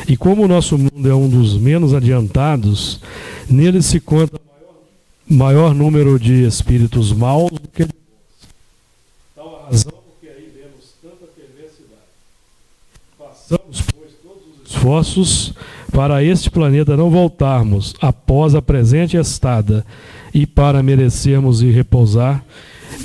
E 0.08 0.16
como 0.18 0.44
o 0.44 0.48
nosso 0.48 0.78
mundo 0.78 1.10
é 1.10 1.16
um 1.16 1.30
dos 1.30 1.58
menos 1.58 1.94
adiantados, 1.94 3.02
nele 3.50 3.82
se 3.82 4.00
conta 4.00 4.40
maior 5.30 5.74
número 5.74 6.18
de 6.18 6.46
espíritos 6.46 7.12
maus 7.12 7.52
do 7.52 7.68
que 7.68 7.84
de 7.84 7.94
bons. 7.94 8.48
Tal 9.36 9.66
a 9.66 9.70
razão 9.70 9.92
porque 9.92 10.28
aí 10.28 10.52
vemos 10.56 10.94
tanta 11.02 11.26
perversidade. 11.36 12.02
Façamos, 13.18 13.82
pois, 13.82 14.12
todos 14.24 14.44
os 14.64 14.72
esforços 14.72 15.54
para 15.92 16.24
este 16.24 16.50
planeta 16.50 16.96
não 16.96 17.10
voltarmos 17.10 17.94
após 18.00 18.56
a 18.56 18.62
presente 18.62 19.18
estada 19.18 19.86
e 20.34 20.46
para 20.46 20.82
merecermos 20.82 21.62
e 21.62 21.72
repousar 21.72 22.44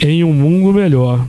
em 0.00 0.22
um 0.22 0.32
mundo 0.32 0.72
melhor, 0.72 1.26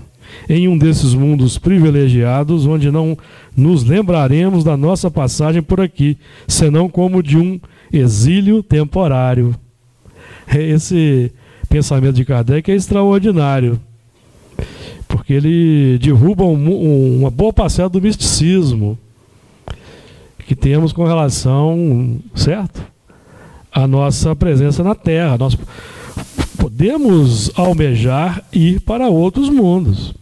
em 0.49 0.67
um 0.67 0.77
desses 0.77 1.13
mundos 1.13 1.57
privilegiados, 1.57 2.65
onde 2.65 2.91
não 2.91 3.17
nos 3.55 3.83
lembraremos 3.83 4.63
da 4.63 4.75
nossa 4.75 5.09
passagem 5.09 5.61
por 5.61 5.79
aqui, 5.79 6.17
senão 6.47 6.89
como 6.89 7.23
de 7.23 7.37
um 7.37 7.59
exílio 7.91 8.61
temporário. 8.61 9.55
Esse 10.53 11.31
pensamento 11.69 12.15
de 12.15 12.25
Kardec 12.25 12.71
é 12.71 12.75
extraordinário, 12.75 13.79
porque 15.07 15.33
ele 15.33 15.97
derruba 15.99 16.43
um, 16.43 17.19
uma 17.19 17.29
boa 17.29 17.53
parcela 17.53 17.89
do 17.89 18.01
misticismo 18.01 18.97
que 20.45 20.55
temos 20.55 20.91
com 20.91 21.05
relação, 21.05 22.19
certo? 22.35 22.83
A 23.71 23.87
nossa 23.87 24.35
presença 24.35 24.83
na 24.83 24.93
Terra. 24.93 25.37
Nós 25.37 25.57
podemos 26.57 27.51
almejar 27.55 28.43
ir 28.51 28.81
para 28.81 29.07
outros 29.07 29.49
mundos. 29.49 30.13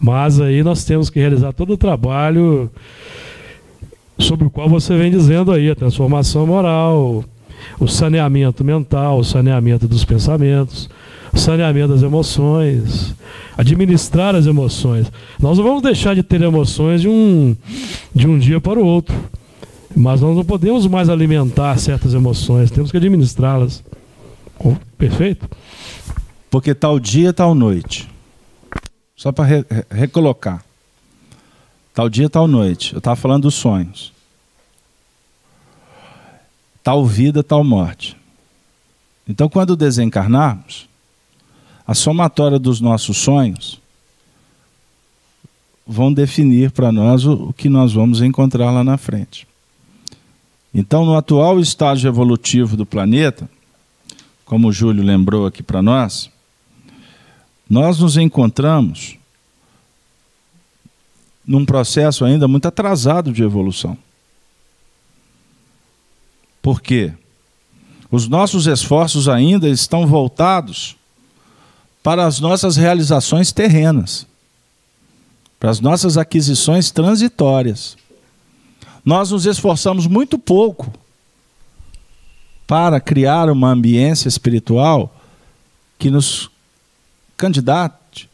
Mas 0.00 0.40
aí 0.40 0.62
nós 0.62 0.84
temos 0.84 1.10
que 1.10 1.18
realizar 1.18 1.52
todo 1.52 1.72
o 1.72 1.76
trabalho 1.76 2.70
sobre 4.18 4.46
o 4.46 4.50
qual 4.50 4.68
você 4.68 4.96
vem 4.96 5.10
dizendo 5.10 5.52
aí, 5.52 5.70
a 5.70 5.74
transformação 5.74 6.46
moral, 6.46 7.24
o 7.78 7.86
saneamento 7.86 8.64
mental, 8.64 9.18
o 9.18 9.24
saneamento 9.24 9.86
dos 9.86 10.04
pensamentos, 10.04 10.88
o 11.32 11.38
saneamento 11.38 11.88
das 11.88 12.02
emoções, 12.02 13.14
administrar 13.56 14.34
as 14.34 14.46
emoções. 14.46 15.10
Nós 15.40 15.58
não 15.58 15.64
vamos 15.64 15.82
deixar 15.82 16.14
de 16.14 16.22
ter 16.22 16.40
emoções 16.42 17.02
de 17.02 17.08
um, 17.08 17.54
de 18.14 18.26
um 18.26 18.38
dia 18.38 18.60
para 18.60 18.78
o 18.78 18.84
outro, 18.84 19.14
mas 19.94 20.20
nós 20.20 20.36
não 20.36 20.44
podemos 20.44 20.86
mais 20.86 21.08
alimentar 21.08 21.76
certas 21.78 22.14
emoções, 22.14 22.70
temos 22.70 22.90
que 22.90 22.96
administrá-las. 22.96 23.82
Perfeito? 24.96 25.48
Porque 26.50 26.74
tal 26.74 26.98
dia, 26.98 27.32
tal 27.32 27.54
noite. 27.54 28.08
Só 29.16 29.32
para 29.32 29.44
re 29.44 29.64
recolocar. 29.90 30.62
Tal 31.94 32.08
dia, 32.10 32.28
tal 32.28 32.46
noite. 32.46 32.92
Eu 32.92 32.98
estava 32.98 33.16
falando 33.16 33.44
dos 33.44 33.54
sonhos. 33.54 34.12
Tal 36.82 37.04
vida, 37.06 37.42
tal 37.42 37.64
morte. 37.64 38.16
Então, 39.26 39.48
quando 39.48 39.74
desencarnarmos, 39.74 40.86
a 41.86 41.94
somatória 41.94 42.58
dos 42.58 42.80
nossos 42.80 43.16
sonhos 43.16 43.80
vão 45.86 46.12
definir 46.12 46.70
para 46.70 46.92
nós 46.92 47.24
o, 47.24 47.48
o 47.48 47.52
que 47.52 47.68
nós 47.68 47.92
vamos 47.92 48.20
encontrar 48.20 48.70
lá 48.70 48.84
na 48.84 48.98
frente. 48.98 49.48
Então, 50.74 51.06
no 51.06 51.16
atual 51.16 51.58
estágio 51.58 52.08
evolutivo 52.08 52.76
do 52.76 52.84
planeta, 52.84 53.48
como 54.44 54.68
o 54.68 54.72
Júlio 54.72 55.02
lembrou 55.02 55.46
aqui 55.46 55.62
para 55.62 55.80
nós, 55.80 56.30
nós 57.68 57.98
nos 57.98 58.16
encontramos 58.16 59.16
num 61.46 61.64
processo 61.64 62.24
ainda 62.24 62.48
muito 62.48 62.66
atrasado 62.66 63.32
de 63.32 63.42
evolução. 63.42 63.96
Por 66.60 66.80
quê? 66.80 67.12
Os 68.10 68.28
nossos 68.28 68.66
esforços 68.66 69.28
ainda 69.28 69.68
estão 69.68 70.06
voltados 70.06 70.96
para 72.02 72.24
as 72.24 72.40
nossas 72.40 72.76
realizações 72.76 73.52
terrenas, 73.52 74.26
para 75.58 75.70
as 75.70 75.80
nossas 75.80 76.16
aquisições 76.16 76.90
transitórias. 76.90 77.96
Nós 79.04 79.30
nos 79.30 79.46
esforçamos 79.46 80.06
muito 80.06 80.38
pouco 80.38 80.92
para 82.66 83.00
criar 83.00 83.48
uma 83.48 83.70
ambiência 83.70 84.28
espiritual 84.28 85.14
que 85.98 86.10
nos 86.10 86.50
candidate 87.36 88.28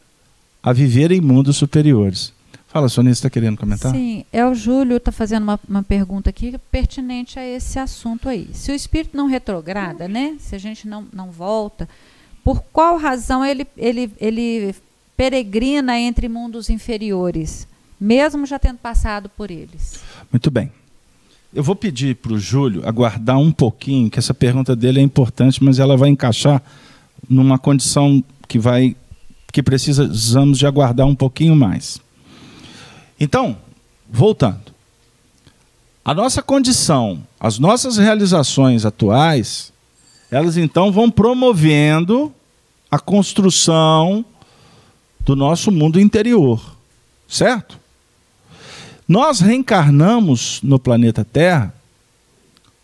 a 0.61 0.71
viver 0.71 1.11
em 1.11 1.21
mundos 1.21 1.57
superiores. 1.57 2.33
Fala, 2.67 2.89
Sonia, 2.89 3.13
você 3.13 3.19
está 3.19 3.29
querendo 3.29 3.57
comentar? 3.57 3.91
Sim, 3.91 4.25
é 4.33 4.43
o 4.43 4.55
Júlio 4.55 4.97
está 4.97 5.11
fazendo 5.11 5.43
uma, 5.43 5.59
uma 5.69 5.83
pergunta 5.83 6.31
aqui 6.31 6.57
pertinente 6.71 7.37
a 7.37 7.45
esse 7.45 7.77
assunto 7.77 8.27
aí. 8.27 8.49
Se 8.51 8.71
o 8.71 8.75
espírito 8.75 9.15
não 9.15 9.27
retrograda, 9.27 10.07
né? 10.07 10.37
Se 10.39 10.55
a 10.55 10.57
gente 10.57 10.87
não, 10.87 11.05
não 11.13 11.29
volta, 11.29 11.87
por 12.43 12.63
qual 12.73 12.97
razão 12.97 13.45
ele, 13.45 13.67
ele, 13.77 14.11
ele 14.19 14.73
peregrina 15.15 15.99
entre 15.99 16.27
mundos 16.27 16.69
inferiores, 16.69 17.67
mesmo 18.01 18.43
já 18.45 18.57
tendo 18.57 18.79
passado 18.79 19.29
por 19.29 19.51
eles? 19.51 19.99
Muito 20.31 20.49
bem. 20.49 20.71
Eu 21.53 21.61
vou 21.61 21.75
pedir 21.75 22.15
para 22.15 22.33
o 22.33 22.39
Júlio 22.39 22.81
aguardar 22.87 23.37
um 23.37 23.51
pouquinho, 23.51 24.09
que 24.09 24.17
essa 24.17 24.33
pergunta 24.33 24.75
dele 24.75 24.99
é 24.99 25.03
importante, 25.03 25.63
mas 25.63 25.77
ela 25.77 25.95
vai 25.95 26.09
encaixar 26.09 26.59
numa 27.29 27.59
condição 27.59 28.23
que 28.47 28.59
vai 28.59 28.95
que 29.51 29.61
precisamos 29.61 30.57
de 30.57 30.65
aguardar 30.65 31.05
um 31.05 31.15
pouquinho 31.15 31.55
mais. 31.55 32.01
Então, 33.19 33.55
voltando. 34.09 34.73
A 36.03 36.13
nossa 36.13 36.41
condição, 36.41 37.25
as 37.39 37.59
nossas 37.59 37.97
realizações 37.97 38.83
atuais, 38.83 39.71
elas 40.31 40.57
então 40.57 40.91
vão 40.91 41.09
promovendo 41.09 42.33
a 42.89 42.99
construção 42.99 44.25
do 45.19 45.35
nosso 45.35 45.71
mundo 45.71 45.99
interior, 45.99 46.75
certo? 47.27 47.79
Nós 49.07 49.39
reencarnamos 49.39 50.59
no 50.63 50.79
planeta 50.79 51.23
Terra, 51.23 51.73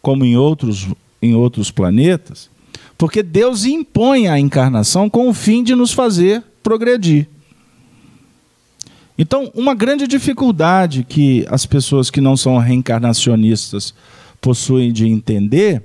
como 0.01 0.23
em 0.23 0.37
outros, 0.37 0.87
em 1.21 1.33
outros 1.33 1.71
planetas, 1.71 2.49
porque 2.99 3.23
Deus 3.23 3.63
impõe 3.63 4.27
a 4.27 4.37
encarnação 4.37 5.09
com 5.09 5.29
o 5.29 5.33
fim 5.33 5.63
de 5.63 5.73
nos 5.73 5.93
fazer 5.93 6.43
progredir. 6.61 7.29
Então, 9.17 9.49
uma 9.55 9.73
grande 9.73 10.05
dificuldade 10.05 11.05
que 11.07 11.45
as 11.49 11.65
pessoas 11.65 12.09
que 12.11 12.19
não 12.19 12.35
são 12.35 12.57
reencarnacionistas 12.57 13.93
possuem 14.41 14.91
de 14.91 15.07
entender 15.07 15.81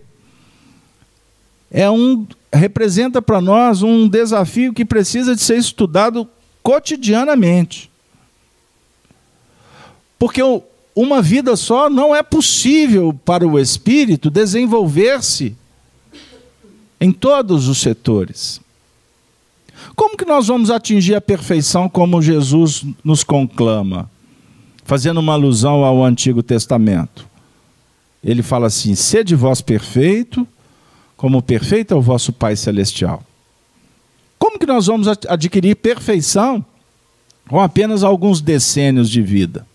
é 1.71 1.89
um 1.89 2.27
representa 2.53 3.23
para 3.23 3.41
nós 3.41 3.81
um 3.83 4.09
desafio 4.09 4.73
que 4.73 4.85
precisa 4.85 5.37
de 5.37 5.41
ser 5.41 5.57
estudado 5.57 6.29
cotidianamente. 6.65 7.89
Porque 10.19 10.41
uma 10.97 11.23
vida 11.23 11.55
só 11.55 11.89
não 11.89 12.15
é 12.15 12.25
possível 12.25 13.15
para 13.25 13.47
o 13.47 13.57
espírito 13.57 14.31
desenvolver-se 14.31 15.57
em 17.05 17.13
todos 17.13 17.69
os 17.69 17.83
setores. 17.83 18.63
Como 19.95 20.17
que 20.17 20.25
nós 20.25 20.47
vamos 20.47 20.71
atingir 20.71 21.15
a 21.15 21.21
perfeição 21.21 21.87
como 21.87 22.23
Jesus 22.23 22.83
nos 23.05 23.23
conclama? 23.23 24.11
Fazendo 24.85 25.21
uma 25.21 25.35
alusão 25.35 25.85
ao 25.85 26.03
Antigo 26.03 26.43
Testamento. 26.43 27.29
Ele 28.23 28.43
fala 28.43 28.69
assim: 28.69 28.95
sede 28.95 29.35
vós 29.35 29.61
perfeito, 29.61 30.49
como 31.15 31.43
perfeito 31.43 31.93
é 31.93 31.97
o 31.97 32.01
vosso 32.01 32.33
Pai 32.33 32.57
Celestial. 32.57 33.23
Como 34.39 34.59
que 34.59 34.65
nós 34.65 34.87
vamos 34.87 35.07
adquirir 35.07 35.77
perfeição 35.77 36.65
com 37.51 37.61
apenas 37.61 38.03
alguns 38.03 38.41
decênios 38.41 39.11
de 39.11 39.21
vida? 39.21 39.67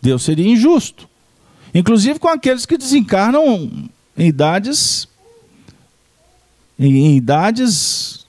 Deus 0.00 0.22
seria 0.22 0.46
injusto. 0.46 1.08
Inclusive 1.74 2.20
com 2.20 2.28
aqueles 2.28 2.64
que 2.64 2.78
desencarnam 2.78 3.90
em 4.16 4.28
idades 4.28 5.08
em 6.78 7.16
idades, 7.16 8.26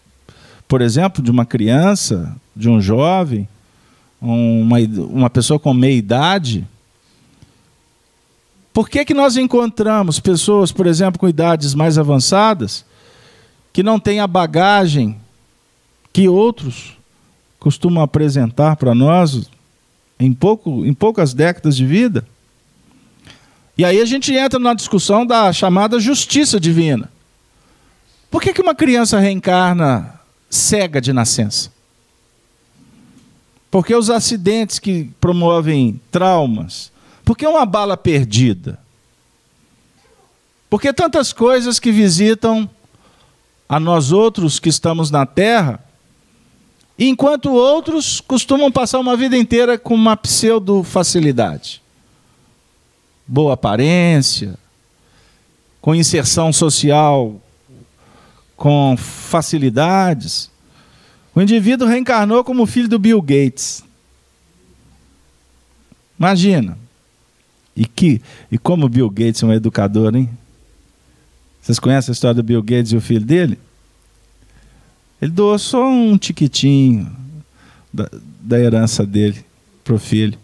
por 0.67 0.81
exemplo, 0.81 1.23
de 1.23 1.29
uma 1.29 1.45
criança, 1.45 2.35
de 2.55 2.69
um 2.69 2.81
jovem, 2.81 3.47
uma, 4.21 4.77
uma 4.79 5.29
pessoa 5.29 5.59
com 5.59 5.73
meia 5.73 5.95
idade, 5.95 6.67
por 8.73 8.89
que, 8.89 9.03
que 9.03 9.13
nós 9.13 9.35
encontramos 9.37 10.19
pessoas, 10.19 10.71
por 10.71 10.87
exemplo, 10.87 11.19
com 11.19 11.27
idades 11.27 11.73
mais 11.73 11.97
avançadas, 11.97 12.85
que 13.73 13.83
não 13.83 13.99
têm 13.99 14.19
a 14.19 14.27
bagagem 14.27 15.17
que 16.13 16.27
outros 16.27 16.97
costumam 17.59 18.01
apresentar 18.01 18.75
para 18.77 18.95
nós 18.95 19.49
em, 20.19 20.33
pouco, 20.33 20.85
em 20.85 20.93
poucas 20.93 21.33
décadas 21.33 21.75
de 21.75 21.85
vida? 21.85 22.25
E 23.77 23.85
aí 23.85 23.99
a 24.01 24.05
gente 24.05 24.33
entra 24.33 24.59
na 24.59 24.73
discussão 24.73 25.25
da 25.25 25.51
chamada 25.53 25.99
justiça 25.99 26.59
divina. 26.59 27.09
Por 28.29 28.41
que, 28.41 28.53
que 28.53 28.61
uma 28.61 28.75
criança 28.75 29.19
reencarna 29.19 30.19
cega 30.49 30.99
de 30.99 31.13
nascença. 31.13 31.71
Porque 33.69 33.93
os 33.93 34.09
acidentes 34.09 34.79
que 34.79 35.11
promovem 35.21 36.01
traumas, 36.09 36.91
porque 37.23 37.45
uma 37.45 37.65
bala 37.65 37.95
perdida, 37.95 38.79
porque 40.69 40.91
tantas 40.91 41.31
coisas 41.31 41.79
que 41.79 41.91
visitam 41.91 42.67
a 43.67 43.79
nós 43.79 44.11
outros 44.11 44.59
que 44.59 44.69
estamos 44.69 45.11
na 45.11 45.25
terra, 45.25 45.83
enquanto 46.97 47.51
outros 47.51 48.19
costumam 48.19 48.71
passar 48.71 48.99
uma 48.99 49.15
vida 49.15 49.37
inteira 49.37 49.77
com 49.77 49.93
uma 49.93 50.17
pseudo 50.17 50.83
facilidade. 50.83 51.81
Boa 53.27 53.53
aparência, 53.53 54.55
com 55.79 55.93
inserção 55.93 56.51
social, 56.51 57.39
com 58.59 58.95
facilidades. 58.97 60.51
O 61.33 61.41
indivíduo 61.41 61.87
reencarnou 61.87 62.43
como 62.43 62.65
filho 62.65 62.89
do 62.89 62.99
Bill 62.99 63.21
Gates. 63.21 63.81
Imagina. 66.19 66.77
E, 67.73 67.85
que, 67.85 68.21
e 68.51 68.57
como 68.57 68.85
o 68.85 68.89
Bill 68.89 69.09
Gates 69.09 69.41
é 69.41 69.45
um 69.45 69.53
educador, 69.53 70.13
hein? 70.13 70.29
Vocês 71.61 71.79
conhecem 71.79 72.11
a 72.11 72.13
história 72.13 72.35
do 72.35 72.43
Bill 72.43 72.61
Gates 72.61 72.91
e 72.91 72.97
o 72.97 73.01
filho 73.01 73.25
dele? 73.25 73.57
Ele 75.21 75.31
doou 75.31 75.57
só 75.57 75.87
um 75.87 76.17
tiquitinho 76.17 77.09
da, 77.93 78.09
da 78.41 78.59
herança 78.59 79.05
dele 79.05 79.45
para 79.85 79.93
o 79.93 79.99
filho. 79.99 80.37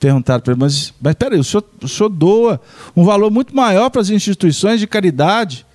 Perguntaram 0.00 0.40
para 0.40 0.52
ele, 0.54 0.60
mas, 0.60 0.94
mas 0.98 1.14
peraí, 1.14 1.38
o 1.38 1.44
senhor, 1.44 1.64
o 1.82 1.88
senhor 1.88 2.08
doa 2.08 2.58
um 2.96 3.04
valor 3.04 3.30
muito 3.30 3.54
maior 3.54 3.90
para 3.90 4.00
as 4.00 4.08
instituições 4.08 4.80
de 4.80 4.86
caridade. 4.86 5.66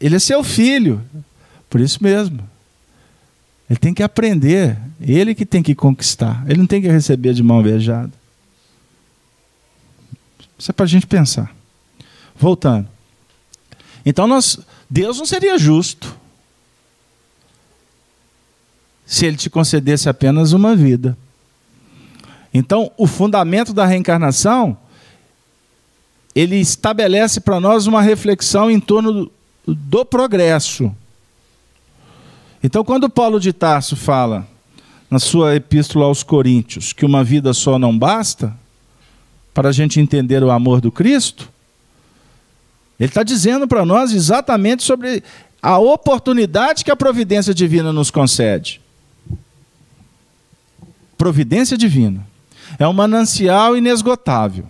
Ele 0.00 0.16
é 0.16 0.18
seu 0.18 0.42
filho. 0.42 1.04
Por 1.68 1.80
isso 1.80 2.02
mesmo. 2.02 2.48
Ele 3.68 3.78
tem 3.78 3.92
que 3.92 4.02
aprender. 4.02 4.78
Ele 5.00 5.34
que 5.34 5.44
tem 5.44 5.62
que 5.62 5.74
conquistar. 5.74 6.44
Ele 6.48 6.58
não 6.58 6.66
tem 6.66 6.80
que 6.80 6.88
receber 6.88 7.34
de 7.34 7.42
mão 7.42 7.62
beijada. 7.62 8.12
Isso 10.58 10.70
é 10.70 10.72
para 10.72 10.84
a 10.84 10.88
gente 10.88 11.06
pensar. 11.06 11.54
Voltando. 12.36 12.88
Então, 14.04 14.26
nós, 14.26 14.58
Deus 14.88 15.18
não 15.18 15.26
seria 15.26 15.58
justo 15.58 16.18
se 19.04 19.26
ele 19.26 19.36
te 19.36 19.50
concedesse 19.50 20.08
apenas 20.08 20.52
uma 20.52 20.74
vida. 20.76 21.16
Então, 22.52 22.92
o 22.96 23.06
fundamento 23.06 23.72
da 23.72 23.84
reencarnação, 23.84 24.76
ele 26.34 26.56
estabelece 26.56 27.40
para 27.40 27.60
nós 27.60 27.86
uma 27.86 28.02
reflexão 28.02 28.70
em 28.70 28.80
torno 28.80 29.30
do, 29.74 30.04
progresso. 30.04 30.94
Então, 32.62 32.84
quando 32.84 33.08
Paulo 33.08 33.40
de 33.40 33.52
Tarso 33.52 33.96
fala 33.96 34.46
na 35.10 35.18
sua 35.18 35.56
epístola 35.56 36.06
aos 36.06 36.22
Coríntios 36.22 36.92
que 36.92 37.04
uma 37.04 37.24
vida 37.24 37.52
só 37.52 37.78
não 37.78 37.96
basta 37.96 38.56
para 39.52 39.70
a 39.70 39.72
gente 39.72 39.98
entender 39.98 40.42
o 40.42 40.50
amor 40.50 40.80
do 40.80 40.92
Cristo, 40.92 41.48
ele 42.98 43.08
está 43.08 43.22
dizendo 43.22 43.66
para 43.66 43.84
nós 43.84 44.12
exatamente 44.12 44.82
sobre 44.82 45.22
a 45.62 45.78
oportunidade 45.78 46.84
que 46.84 46.90
a 46.90 46.96
providência 46.96 47.54
divina 47.54 47.92
nos 47.92 48.10
concede. 48.10 48.80
Providência 51.16 51.76
divina 51.76 52.26
é 52.78 52.86
um 52.86 52.92
manancial 52.92 53.76
inesgotável. 53.76 54.66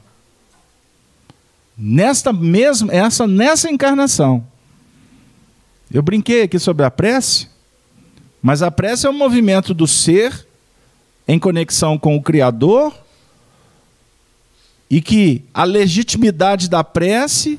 Nesta 1.77 2.33
mesma, 2.33 2.93
essa 2.93 3.27
nessa 3.27 3.71
encarnação, 3.71 4.45
eu 5.93 6.03
brinquei 6.03 6.43
aqui 6.43 6.59
sobre 6.59 6.85
a 6.85 6.91
prece, 6.91 7.49
mas 8.41 8.63
a 8.63 8.71
prece 8.71 9.07
é 9.07 9.11
um 9.11 9.17
movimento 9.17 9.75
do 9.75 9.87
ser 9.87 10.47
em 11.27 11.39
conexão 11.39 11.99
com 11.99 12.17
o 12.17 12.23
Criador 12.23 12.95
e 14.89 15.01
que 15.01 15.45
a 15.53 15.65
legitimidade 15.65 16.69
da 16.69 16.83
prece 16.83 17.59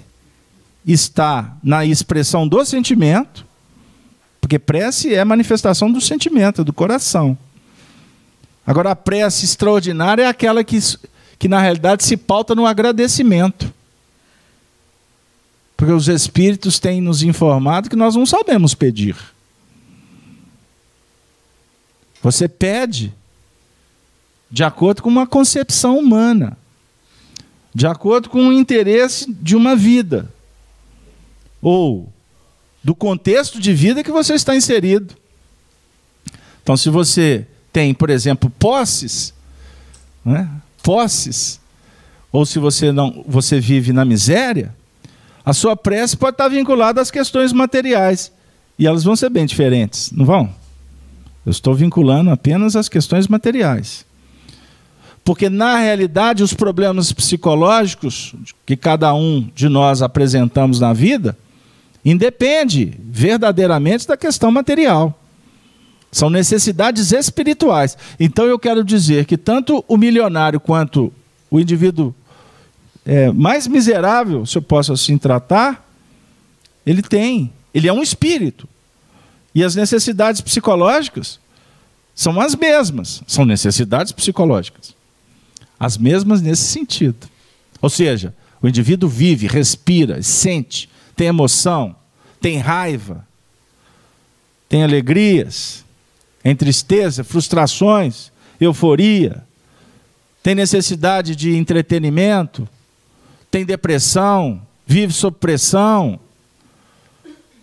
está 0.86 1.56
na 1.63 1.86
expressão 1.86 2.48
do 2.48 2.63
sentimento, 2.65 3.46
porque 4.39 4.58
prece 4.58 5.13
é 5.13 5.24
manifestação 5.24 5.91
do 5.91 6.02
sentimento, 6.02 6.63
do 6.63 6.74
coração. 6.74 7.38
Agora, 8.65 8.91
a 8.91 8.96
prece 8.96 9.46
extraordinária 9.46 10.24
é 10.24 10.28
aquela 10.28 10.63
que, 10.63 10.80
que 11.38 11.48
na 11.48 11.60
realidade 11.60 12.04
se 12.04 12.17
pauta 12.17 12.54
no 12.54 12.65
agradecimento. 12.65 13.74
Porque 15.82 15.94
os 15.94 16.08
Espíritos 16.08 16.78
têm 16.78 17.02
nos 17.02 17.24
informado 17.24 17.89
que 17.89 17.96
nós 17.96 18.15
não 18.15 18.24
sabemos 18.24 18.76
pedir. 18.76 19.15
Você 22.22 22.48
pede 22.48 23.12
de 24.52 24.63
acordo 24.63 25.02
com 25.02 25.10
uma 25.10 25.26
concepção 25.26 25.98
humana, 25.98 26.56
de 27.74 27.88
acordo 27.88 28.30
com 28.30 28.50
o 28.50 28.54
interesse 28.54 29.34
de 29.34 29.56
uma 29.56 29.76
vida, 29.76 30.32
ou 31.60 32.13
do 32.84 32.94
contexto 32.94 33.60
de 33.60 33.74
vida 33.74 34.04
que 34.04 34.12
você 34.12 34.36
está 34.36 34.56
inserido. 34.56 35.15
Então, 36.62 36.78
se 36.78 36.91
você 36.91 37.48
tem, 37.74 37.91
por 37.91 38.12
exemplo, 38.12 38.52
posses, 38.52 39.34
né? 40.24 40.48
posses, 40.84 41.60
ou 42.32 42.46
se 42.46 42.60
você 42.60 42.91
não, 42.91 43.26
você 43.28 43.60
vive 43.60 43.91
na 43.91 44.06
miséria, 44.06 44.76
a 45.46 45.54
sua 45.54 45.76
prece 45.76 46.16
pode 46.16 46.36
estar 46.36 46.48
vinculada 46.48 47.02
às 47.02 47.10
questões 47.10 47.52
materiais. 47.52 48.32
E 48.78 48.88
elas 48.88 49.04
vão 49.04 49.16
ser 49.16 49.30
bem 49.30 49.46
diferentes, 49.46 50.12
não 50.12 50.26
vão? 50.26 50.50
Eu 51.46 51.52
estou 51.52 51.74
vinculando 51.74 52.30
apenas 52.30 52.76
às 52.76 52.88
questões 52.88 53.28
materiais. 53.28 54.06
Porque, 55.24 55.50
na 55.50 55.78
realidade, 55.78 56.44
os 56.44 56.54
problemas 56.54 57.12
psicológicos 57.12 58.34
que 58.66 58.76
cada 58.76 59.14
um 59.14 59.48
de 59.54 59.70
nós 59.70 60.02
apresentamos 60.02 60.80
na 60.80 60.94
vida 60.94 61.38
independe 62.04 62.98
verdadeiramente 63.00 64.08
da 64.08 64.18
questão 64.18 64.52
material. 64.52 65.20
São 66.12 66.30
necessidades 66.30 67.12
espirituais. 67.12 67.98
Então, 68.20 68.46
eu 68.46 68.58
quero 68.58 68.84
dizer 68.84 69.26
que 69.26 69.38
tanto 69.38 69.86
o 69.88 69.98
milionário 69.98 70.60
quanto 70.60 71.14
o 71.50 71.60
indivíduo 71.60 72.14
é, 73.06 73.32
mais 73.32 73.68
miserável, 73.68 74.46
se 74.46 74.58
eu 74.58 74.62
posso 74.62 74.94
assim 74.94 75.18
tratar, 75.18 75.88
ele 76.86 77.02
tem. 77.02 77.52
Ele 77.74 77.88
é 77.88 77.94
um 77.94 78.02
espírito. 78.02 78.68
E 79.54 79.64
as 79.64 79.76
necessidades 79.76 80.42
psicológicas 80.42 81.40
são 82.14 82.40
as 82.40 82.56
mesmas. 82.56 83.22
São 83.28 83.46
necessidades 83.46 84.12
psicológicas. 84.12 84.96
As 85.80 85.98
mesmas 85.98 86.42
nesse 86.42 86.64
sentido. 86.64 87.28
Ou 87.82 87.90
seja, 87.90 88.34
o 88.62 88.68
indivíduo 88.68 89.10
vive, 89.10 89.48
respira, 89.48 90.22
sente, 90.22 90.88
tem 91.16 91.28
emoção, 91.28 91.96
tem 92.40 92.60
raiva, 92.60 93.26
tem 94.70 94.84
alegrias, 94.84 95.84
tem 96.44 96.56
tristeza, 96.56 97.24
frustrações, 97.24 98.32
euforia, 98.60 99.44
tem 100.44 100.56
necessidade 100.56 101.36
de 101.36 101.56
entretenimento, 101.56 102.68
tem 103.52 103.66
depressão, 103.66 104.62
vive 104.88 105.12
sob 105.14 105.36
pressão. 105.38 106.18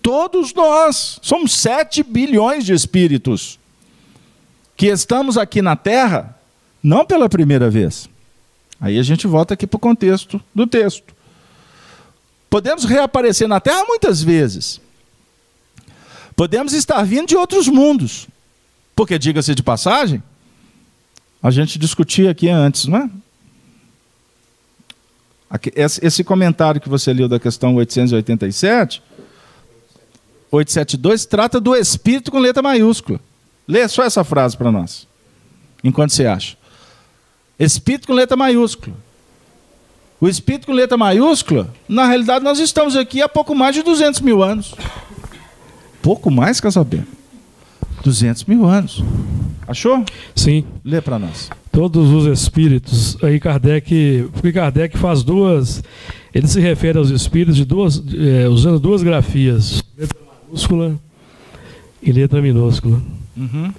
Todos 0.03 0.53
nós, 0.53 1.19
somos 1.23 1.53
7 1.53 2.03
bilhões 2.03 2.65
de 2.65 2.75
espíritos 2.75 3.59
que 4.77 4.87
estamos 4.87 5.37
aqui 5.37 5.61
na 5.61 5.75
Terra, 5.75 6.39
não 6.83 7.05
pela 7.05 7.29
primeira 7.29 7.69
vez. 7.69 8.09
Aí 8.81 8.99
a 8.99 9.03
gente 9.03 9.27
volta 9.27 9.55
aqui 9.55 9.67
para 9.67 9.77
o 9.77 9.81
contexto 9.81 10.41
do 10.55 10.67
texto. 10.67 11.13
Podemos 12.49 12.85
reaparecer 12.85 13.49
na 13.49 13.59
Terra 13.59 13.85
muitas 13.87 14.23
vezes. 14.23 14.81
Podemos 16.37 16.73
estar 16.73 17.03
vindo 17.03 17.27
de 17.27 17.37
outros 17.37 17.67
mundos. 17.67 18.29
Porque, 18.95 19.19
diga-se 19.19 19.55
de 19.55 19.63
passagem, 19.63 20.23
a 21.43 21.51
gente 21.51 21.79
discutia 21.79 22.31
aqui 22.31 22.49
antes, 22.49 22.87
não 22.87 22.99
é? 22.99 23.11
Esse 26.03 26.23
comentário 26.23 26.81
que 26.81 26.89
você 26.89 27.13
leu 27.13 27.29
da 27.29 27.39
questão 27.41 27.75
887, 27.77 29.03
872, 30.51 31.27
trata 31.27 31.61
do 31.61 31.75
espírito 31.75 32.31
com 32.31 32.39
letra 32.39 32.63
maiúscula. 32.63 33.21
Lê 33.67 33.87
só 33.89 34.05
essa 34.05 34.25
frase 34.25 34.57
para 34.57 34.71
nós, 34.73 35.07
enquanto 35.83 36.11
você 36.11 36.27
acha. 36.27 36.57
Espírito 37.59 38.07
com 38.07 38.13
letra 38.13 38.37
maiúscula. 38.37 38.97
O 40.21 40.29
espírito 40.29 40.67
com 40.67 40.73
letra 40.73 40.97
maiúscula, 40.97 41.73
na 41.89 42.07
realidade, 42.07 42.45
nós 42.45 42.59
estamos 42.59 42.97
aqui 42.97 43.23
há 43.23 43.29
pouco 43.29 43.55
mais 43.55 43.75
de 43.75 43.83
200 43.83 44.21
mil 44.21 44.43
anos. 44.43 44.75
Pouco 46.03 46.31
mais, 46.31 46.61
Casabé? 46.61 47.05
200 48.03 48.45
mil 48.45 48.67
anos. 48.67 49.03
Achou? 49.67 50.05
Sim. 50.35 50.65
Lê 50.85 51.01
para 51.01 51.19
nós 51.19 51.51
todos 51.79 52.11
os 52.11 52.27
espíritos. 52.27 53.17
Aí 53.23 53.39
Kardec, 53.39 54.29
porque 54.33 54.51
Kardec 54.51 54.99
faz 54.99 55.23
duas, 55.23 55.81
ele 56.35 56.49
se 56.49 56.61
refere 56.61 56.99
aos 56.99 57.11
espíritos 57.11 57.55
de 57.55 57.65
duas, 57.65 58.03
é, 58.19 58.49
usando 58.49 58.81
duas 58.81 59.01
grafias, 59.01 59.81
letra 59.97 60.19
maiúscula 60.27 60.99
em 62.03 62.11
letra 62.11 62.43
minúscula. 62.43 63.01
Uhum. 63.37 63.73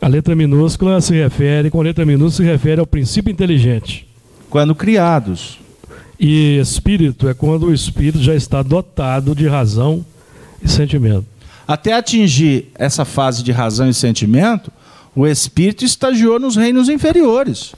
A 0.00 0.06
letra 0.06 0.36
minúscula 0.36 1.00
se 1.00 1.14
refere, 1.14 1.68
com 1.68 1.80
a 1.80 1.82
letra 1.82 2.06
minúscula 2.06 2.30
se 2.30 2.44
refere 2.44 2.80
ao 2.80 2.86
princípio 2.86 3.32
inteligente. 3.32 4.06
Quando 4.48 4.72
criados. 4.72 5.58
E 6.18 6.58
espírito 6.58 7.28
é 7.28 7.34
quando 7.34 7.66
o 7.66 7.74
espírito 7.74 8.22
já 8.22 8.36
está 8.36 8.62
dotado 8.62 9.34
de 9.34 9.48
razão 9.48 10.04
e 10.62 10.68
sentimento. 10.68 11.26
Até 11.66 11.94
atingir 11.94 12.70
essa 12.74 13.04
fase 13.04 13.42
de 13.42 13.50
razão 13.50 13.88
e 13.88 13.94
sentimento, 13.94 14.70
o 15.14 15.26
espírito 15.26 15.84
estagiou 15.84 16.38
nos 16.38 16.56
reinos 16.56 16.88
inferiores. 16.88 17.74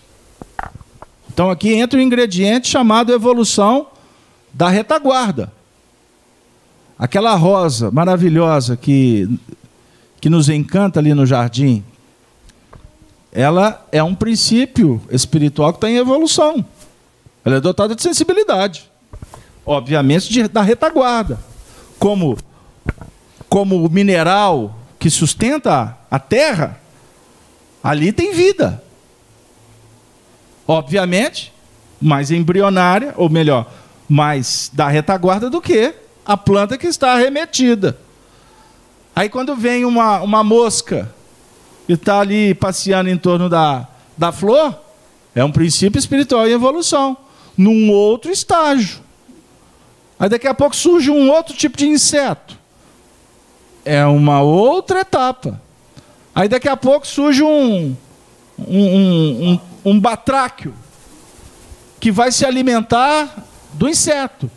Então 1.33 1.51
aqui 1.51 1.73
entra 1.73 1.99
um 1.99 2.03
ingrediente 2.03 2.69
chamado 2.69 3.13
evolução 3.13 3.87
da 4.53 4.69
retaguarda. 4.69 5.53
Aquela 6.99 7.35
rosa 7.37 7.91
maravilhosa 7.93 8.77
que, 8.77 9.29
que 10.21 10.29
nos 10.29 10.49
encanta 10.49 10.99
ali 10.99 11.15
no 11.15 11.25
jardim, 11.25 11.85
ela 13.31 13.87
é 13.93 14.03
um 14.03 14.17
princípio 14.17 15.01
espiritual 15.11 15.73
que 15.73 15.77
está 15.77 15.89
em 15.89 15.97
evolução. 15.97 16.65
Ela 17.45 17.57
é 17.57 17.61
dotada 17.61 17.95
de 17.95 18.03
sensibilidade. 18.03 18.91
Obviamente 19.65 20.29
de, 20.29 20.49
da 20.49 20.61
retaguarda. 20.61 21.39
Como, 22.01 22.37
como 23.49 23.89
mineral 23.89 24.75
que 24.99 25.11
sustenta 25.11 25.97
a 26.11 26.19
terra, 26.19 26.81
ali 27.83 28.13
tem 28.13 28.33
vida. 28.33 28.83
Obviamente, 30.67 31.53
mais 32.01 32.31
embrionária, 32.31 33.15
ou 33.17 33.31
melhor, 33.31 33.71
mais 34.09 34.71
da 34.73 34.89
retaguarda 34.89 35.49
do 35.49 35.61
que 35.61 35.95
a 36.27 36.37
planta 36.37 36.77
que 36.77 36.87
está 36.87 37.13
arremetida. 37.13 37.99
Aí 39.17 39.29
quando 39.29 39.57
vem 39.57 39.85
uma, 39.85 40.21
uma 40.21 40.45
mosca 40.45 41.13
e 41.89 41.95
está 41.95 42.21
ali 42.21 42.55
passeando 42.55 43.09
em 43.09 43.17
torno 43.17 43.49
da, 43.49 43.89
da 44.17 44.31
flor, 44.31 44.79
é 45.35 45.43
um 45.43 45.51
princípio 45.51 45.99
espiritual 45.99 46.47
em 46.47 46.53
evolução, 46.53 47.17
num 47.57 47.91
outro 47.91 48.31
estágio. 48.31 49.01
Aí 50.19 50.29
daqui 50.29 50.47
a 50.47 50.55
pouco 50.55 50.77
surge 50.77 51.11
um 51.11 51.31
outro 51.31 51.55
tipo 51.55 51.77
de 51.77 51.87
inseto. 51.87 52.58
É 53.89 54.05
uma 54.05 54.43
outra 54.43 55.01
etapa. 55.01 55.59
Aí 56.35 56.47
daqui 56.47 56.69
a 56.69 56.77
pouco 56.77 57.07
surge 57.07 57.43
um, 57.43 57.97
um, 58.59 58.67
um, 58.69 59.51
um, 59.51 59.61
um 59.93 59.99
batráquio 59.99 60.75
que 61.99 62.13
vai 62.13 62.31
se 62.31 62.45
alimentar 62.45 63.35
do 63.73 63.89
inseto. 63.89 64.51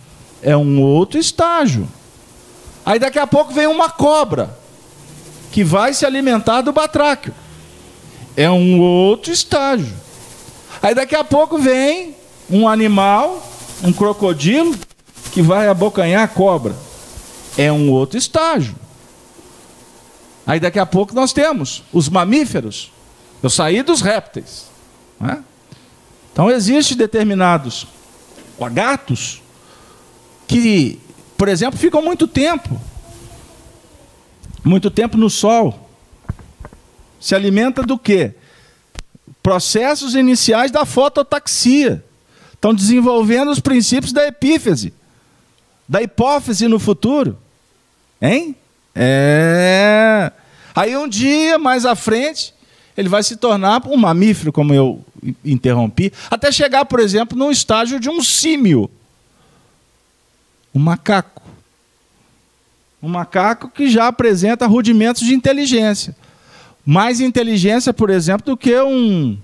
É 0.44 0.58
um 0.58 0.82
outro 0.82 1.18
estágio. 1.18 1.88
Aí 2.86 3.00
daqui 3.00 3.20
a 3.20 3.26
pouco 3.26 3.54
vem 3.54 3.68
uma 3.68 3.90
cobra 3.90 4.54
que 5.50 5.64
vai 5.64 5.94
se 5.94 6.06
alimentar 6.06 6.60
do 6.60 6.74
batráquio. 6.74 7.34
É 8.36 8.52
um 8.52 8.82
outro 8.82 9.32
estágio. 9.32 9.96
Aí 10.84 10.94
daqui 10.94 11.16
a 11.16 11.24
pouco 11.24 11.58
vem 11.58 12.18
um 12.50 12.68
animal, 12.68 13.50
um 13.82 13.94
crocodilo, 13.94 14.76
que 15.32 15.42
vai 15.42 15.70
abocanhar 15.70 16.24
a 16.24 16.28
cobra. 16.28 16.76
É 17.58 17.72
um 17.72 17.90
outro 17.92 18.18
estágio. 18.18 18.76
Aí 20.46 20.60
daqui 20.60 20.80
a 20.80 20.86
pouco 20.86 21.14
nós 21.14 21.34
temos 21.34 21.84
os 21.94 22.10
mamíferos. 22.10 22.92
Eu 23.42 23.50
saí 23.50 23.82
dos 23.84 24.02
répteis. 24.02 24.66
Né? 25.20 25.44
Então 26.32 26.50
existem 26.50 26.98
determinados 26.98 27.88
gatos 28.74 29.42
que, 30.48 31.00
por 31.36 31.48
exemplo, 31.48 31.80
ficam 31.80 32.02
muito 32.02 32.28
tempo 32.28 32.80
muito 34.64 34.92
tempo 34.92 35.18
no 35.18 35.30
sol. 35.30 35.90
Se 37.20 37.36
alimenta 37.36 37.84
do 37.84 37.98
quê? 37.98 38.34
Processos 39.42 40.16
iniciais 40.16 40.72
da 40.72 40.86
fototaxia. 40.86 42.04
Estão 42.54 42.74
desenvolvendo 42.74 43.50
os 43.50 43.60
princípios 43.60 44.14
da 44.14 44.28
epífise, 44.28 44.94
da 45.88 46.02
hipófise 46.02 46.68
no 46.68 46.80
futuro. 46.80 47.38
Hein? 48.22 48.56
É. 48.96 50.32
Aí 50.76 50.96
um 50.96 51.08
dia, 51.08 51.58
mais 51.58 51.86
à 51.86 51.96
frente, 51.96 52.54
ele 52.98 53.10
vai 53.10 53.24
se 53.24 53.36
tornar 53.36 53.86
um 53.88 53.98
mamífero, 53.98 54.52
como 54.52 54.74
eu 54.74 55.04
interrompi, 55.44 56.12
até 56.30 56.52
chegar, 56.52 56.86
por 56.86 57.00
exemplo, 57.00 57.38
num 57.38 57.52
estágio 57.52 58.00
de 58.00 58.10
um 58.10 58.22
símio. 58.22 58.90
Um 60.74 60.80
macaco. 60.80 61.42
Um 63.02 63.10
macaco 63.10 63.70
que 63.70 63.90
já 63.90 64.08
apresenta 64.08 64.68
rudimentos 64.68 65.24
de 65.24 65.34
inteligência. 65.34 66.16
Mais 66.86 67.20
inteligência, 67.20 67.94
por 67.94 68.10
exemplo, 68.10 68.46
do 68.46 68.58
que 68.58 68.80
um, 68.80 69.38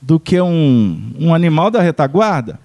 do 0.00 0.18
que 0.18 0.40
um, 0.40 1.12
um 1.18 1.34
animal 1.34 1.70
da 1.70 1.80
retaguarda. 1.80 2.60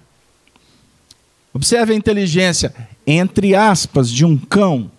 Observe 1.52 1.92
a 1.92 1.96
inteligência, 1.96 2.74
entre 3.06 3.54
aspas, 3.54 4.10
de 4.10 4.24
um 4.24 4.36
cão. 4.36 4.90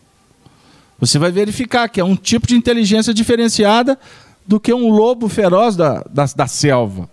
Você 1.00 1.20
vai 1.20 1.32
verificar 1.32 1.90
que 1.90 2.00
é 2.00 2.04
um 2.04 2.16
tipo 2.16 2.48
de 2.48 2.56
inteligência 2.56 3.14
diferenciada 3.14 4.00
do 4.46 4.60
que 4.60 4.74
um 4.74 4.90
lobo 4.90 5.28
feroz 5.28 5.76
da, 5.76 6.04
da, 6.10 6.26
da 6.26 6.48
selva. 6.48 7.10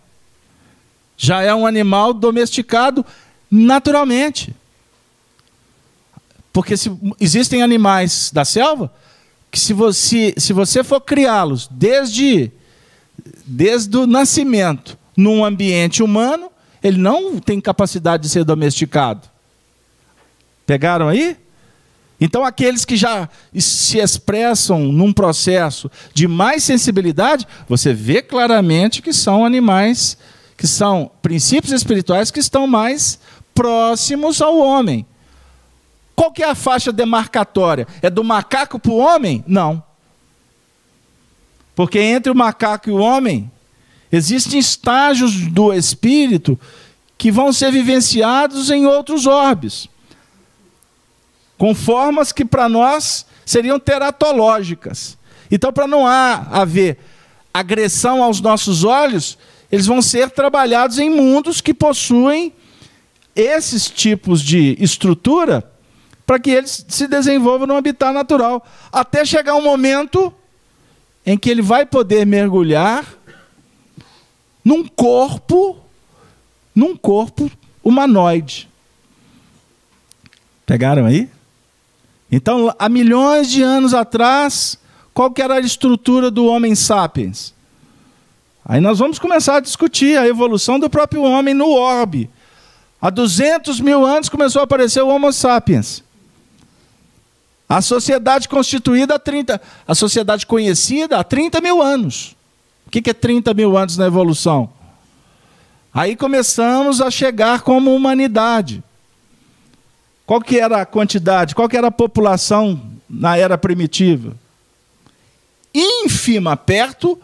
Já 1.17 1.43
é 1.43 1.55
um 1.55 1.67
animal 1.67 2.13
domesticado 2.13 3.05
naturalmente. 3.51 4.55
Porque 6.53 6.77
se, 6.77 6.91
existem 7.21 7.63
animais 7.63 8.31
da 8.33 8.45
selva 8.45 8.93
que 9.51 9.61
se 9.61 9.73
você, 9.73 10.35
se 10.37 10.53
você 10.53 10.83
for 10.83 11.01
criá-los 11.01 11.69
desde, 11.71 12.51
desde 13.45 13.97
o 13.97 14.07
nascimento 14.07 14.99
num 15.17 15.45
ambiente 15.45 16.03
humano, 16.03 16.51
ele 16.83 16.99
não 16.99 17.39
tem 17.39 17.61
capacidade 17.61 18.23
de 18.23 18.29
ser 18.29 18.45
domesticado. 18.45 19.29
Pegaram 20.67 21.09
aí? 21.09 21.37
Então, 22.25 22.45
aqueles 22.45 22.85
que 22.85 22.97
já 22.97 23.29
se 23.53 23.99
expressam 23.99 24.79
num 24.93 25.13
processo 25.13 25.91
de 26.15 26.29
mais 26.29 26.63
sensibilidade, 26.63 27.49
você 27.69 27.93
vê 27.93 28.23
claramente 28.23 29.03
que 29.03 29.13
são 29.13 29.45
animais, 29.45 30.17
que 30.57 30.69
são 30.69 31.11
princípios 31.21 31.73
espirituais 31.73 32.31
que 32.31 32.39
estão 32.39 32.65
mais 32.65 33.19
próximos 33.53 34.41
ao 34.41 34.57
homem. 34.57 35.05
Qual 36.15 36.31
que 36.31 36.45
é 36.45 36.49
a 36.49 36.55
faixa 36.55 36.93
demarcatória? 36.93 37.89
É 38.01 38.09
do 38.09 38.23
macaco 38.23 38.79
para 38.79 38.93
o 38.93 38.99
homem? 38.99 39.43
Não. 39.45 39.83
Porque 41.75 41.99
entre 41.99 42.31
o 42.31 42.37
macaco 42.37 42.89
e 42.89 42.93
o 42.93 42.99
homem, 42.99 43.51
existem 44.13 44.61
estágios 44.61 45.49
do 45.49 45.73
espírito 45.73 46.57
que 47.19 47.33
vão 47.33 47.53
ser 47.53 47.73
vivenciados 47.73 48.71
em 48.71 48.87
outros 48.87 49.27
orbes, 49.27 49.89
com 51.63 51.77
formas 51.77 52.33
que 52.33 52.45
para 52.45 52.69
nós 52.69 53.25
seriam 53.47 53.79
teratológicas. 53.79 55.17
Então, 55.49 55.73
para 55.73 55.87
não 55.87 56.05
haver 56.05 56.99
agressão 57.55 58.21
aos 58.21 58.41
nossos 58.41 58.83
olhos, 58.83 59.39
eles 59.71 59.87
vão 59.87 60.03
ser 60.03 60.29
trabalhados 60.31 60.99
em 60.99 61.09
mundos 61.09 61.61
que 61.61 61.73
possuem 61.73 62.53
esses 63.37 63.89
tipos 63.89 64.43
de 64.43 64.77
estrutura 64.81 65.73
para 66.27 66.41
que 66.41 66.51
eles 66.51 66.85
se 66.89 67.07
desenvolvam 67.07 67.69
no 67.69 67.77
habitat 67.77 68.13
natural, 68.13 68.67
até 68.91 69.25
chegar 69.25 69.55
um 69.55 69.63
momento 69.63 70.35
em 71.25 71.39
que 71.39 71.49
ele 71.49 71.63
vai 71.63 71.87
poder 71.87 72.27
mergulhar 72.27 73.07
num 74.65 74.85
corpo, 74.85 75.79
num 76.75 76.97
corpo 76.97 77.49
humanoide. 77.85 78.69
Pegaram 80.67 81.07
aí? 81.07 81.31
Então, 82.33 82.75
há 82.79 82.89
milhões 82.89 83.51
de 83.51 83.63
anos 83.63 83.93
atrás, 83.93 84.79
qual 85.13 85.31
era 85.37 85.57
a 85.57 85.61
estrutura 85.61 86.31
do 86.31 86.47
homem 86.47 86.75
sapiens? 86.75 87.53
Aí 88.65 88.81
nós 88.81 88.99
vamos 88.99 89.19
começar 89.19 89.57
a 89.57 89.61
discutir 89.61 90.17
a 90.17 90.27
evolução 90.27 90.81
do 90.81 90.89
próprio 90.89 91.23
homem 91.23 91.53
no 91.53 91.71
orbe. 91.71 92.31
Há 92.99 93.11
200 93.11 93.81
mil 93.81 94.07
anos 94.07 94.31
começou 94.31 94.61
a 94.61 94.65
aparecer 94.65 95.03
o 95.03 95.09
Homo 95.09 95.31
sapiens. 95.31 96.03
A 97.69 97.83
sociedade 97.83 98.49
constituída 98.49 99.17
há 99.17 99.19
30, 99.19 99.61
a 99.87 99.95
sociedade 99.95 100.47
conhecida 100.47 101.19
há 101.19 101.25
30 101.25 101.61
mil 101.61 101.83
anos. 101.83 102.35
O 102.87 102.91
que 102.91 103.11
é 103.11 103.15
30 103.15 103.53
mil 103.53 103.77
anos 103.77 103.97
na 103.99 104.07
evolução? 104.07 104.71
Aí 105.93 106.17
começamos 106.17 107.03
a 107.03 107.11
chegar 107.11 107.61
como 107.61 107.95
humanidade. 107.95 108.83
Qual 110.27 110.41
que 110.41 110.59
era 110.59 110.83
a 110.83 110.87
quantidade? 110.87 111.55
Qual 111.55 111.69
que 111.69 111.77
era 111.77 111.89
a 111.89 111.93
população 111.93 112.81
na 113.09 113.37
era 113.37 113.59
primitiva? 113.59 114.37
Ínfima, 115.75 116.57
perto 116.57 117.19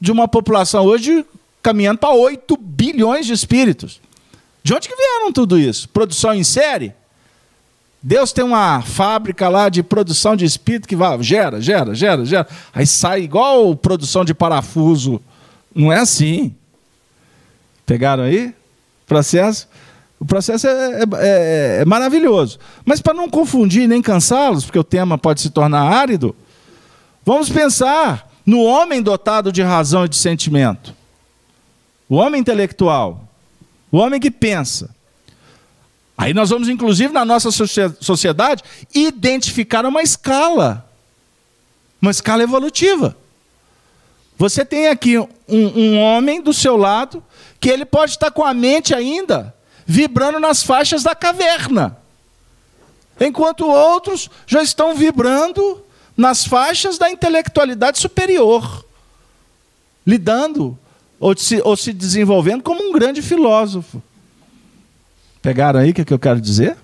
de 0.00 0.12
uma 0.12 0.28
população 0.28 0.84
hoje 0.84 1.24
caminhando 1.62 1.98
para 1.98 2.14
8 2.14 2.56
bilhões 2.56 3.26
de 3.26 3.32
espíritos. 3.32 4.00
De 4.62 4.74
onde 4.74 4.88
que 4.88 4.96
vieram 4.96 5.32
tudo 5.32 5.58
isso? 5.58 5.88
Produção 5.88 6.34
em 6.34 6.44
série? 6.44 6.94
Deus 8.02 8.32
tem 8.32 8.44
uma 8.44 8.82
fábrica 8.82 9.48
lá 9.48 9.70
de 9.70 9.82
produção 9.82 10.36
de 10.36 10.44
espírito 10.44 10.86
que 10.86 10.94
vai, 10.94 11.22
gera, 11.22 11.58
gera, 11.58 11.94
gera, 11.94 12.22
gera. 12.26 12.46
Aí 12.74 12.86
sai 12.86 13.22
igual 13.22 13.74
produção 13.74 14.26
de 14.26 14.34
parafuso. 14.34 15.22
Não 15.74 15.90
é 15.90 16.00
assim. 16.00 16.54
Pegaram 17.86 18.24
aí? 18.24 18.54
Processo? 19.06 19.66
O 20.24 20.26
processo 20.26 20.66
é, 20.66 20.70
é, 20.70 21.02
é, 21.18 21.78
é 21.82 21.84
maravilhoso. 21.84 22.58
Mas 22.82 23.02
para 23.02 23.12
não 23.12 23.28
confundir 23.28 23.86
nem 23.86 24.00
cansá-los, 24.00 24.64
porque 24.64 24.78
o 24.78 24.84
tema 24.84 25.18
pode 25.18 25.42
se 25.42 25.50
tornar 25.50 25.82
árido, 25.82 26.34
vamos 27.22 27.50
pensar 27.50 28.32
no 28.46 28.62
homem 28.62 29.02
dotado 29.02 29.52
de 29.52 29.60
razão 29.60 30.06
e 30.06 30.08
de 30.08 30.16
sentimento. 30.16 30.94
O 32.08 32.16
homem 32.16 32.40
intelectual. 32.40 33.28
O 33.92 33.98
homem 33.98 34.18
que 34.18 34.30
pensa. 34.30 34.96
Aí 36.16 36.32
nós 36.32 36.48
vamos, 36.48 36.70
inclusive, 36.70 37.12
na 37.12 37.26
nossa 37.26 37.50
sociedade, 38.00 38.62
identificar 38.94 39.84
uma 39.84 40.00
escala. 40.00 40.88
Uma 42.00 42.10
escala 42.10 42.42
evolutiva. 42.42 43.14
Você 44.38 44.64
tem 44.64 44.88
aqui 44.88 45.18
um, 45.18 45.28
um 45.48 46.00
homem 46.00 46.40
do 46.40 46.54
seu 46.54 46.78
lado 46.78 47.22
que 47.60 47.68
ele 47.68 47.84
pode 47.84 48.12
estar 48.12 48.30
com 48.30 48.42
a 48.42 48.54
mente 48.54 48.94
ainda 48.94 49.54
vibrando 49.86 50.40
nas 50.40 50.62
faixas 50.62 51.02
da 51.02 51.14
caverna, 51.14 51.98
enquanto 53.20 53.66
outros 53.66 54.30
já 54.46 54.62
estão 54.62 54.94
vibrando 54.94 55.84
nas 56.16 56.44
faixas 56.44 56.98
da 56.98 57.10
intelectualidade 57.10 57.98
superior, 57.98 58.84
lidando 60.06 60.78
ou 61.18 61.36
se, 61.36 61.60
ou 61.64 61.76
se 61.76 61.92
desenvolvendo 61.92 62.62
como 62.62 62.82
um 62.82 62.92
grande 62.92 63.22
filósofo. 63.22 64.02
Pegaram 65.40 65.80
aí 65.80 65.90
o 65.90 65.94
que, 65.94 66.00
é 66.00 66.04
que 66.04 66.12
eu 66.12 66.18
quero 66.18 66.40
dizer? 66.40 66.76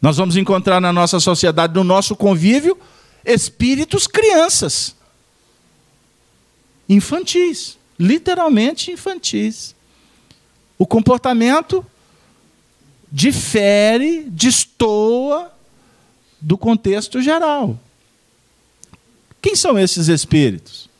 Nós 0.00 0.16
vamos 0.16 0.36
encontrar 0.36 0.80
na 0.80 0.92
nossa 0.92 1.20
sociedade, 1.20 1.74
no 1.74 1.84
nosso 1.84 2.16
convívio, 2.16 2.76
espíritos 3.24 4.06
crianças. 4.06 4.96
Infantis. 6.88 7.78
Literalmente 7.98 8.90
infantis. 8.90 9.76
O 10.82 10.86
comportamento 10.86 11.86
difere, 13.08 14.24
destoa 14.28 15.52
do 16.40 16.58
contexto 16.58 17.22
geral. 17.22 17.78
Quem 19.40 19.54
são 19.54 19.78
esses 19.78 20.08
espíritos? 20.08 20.90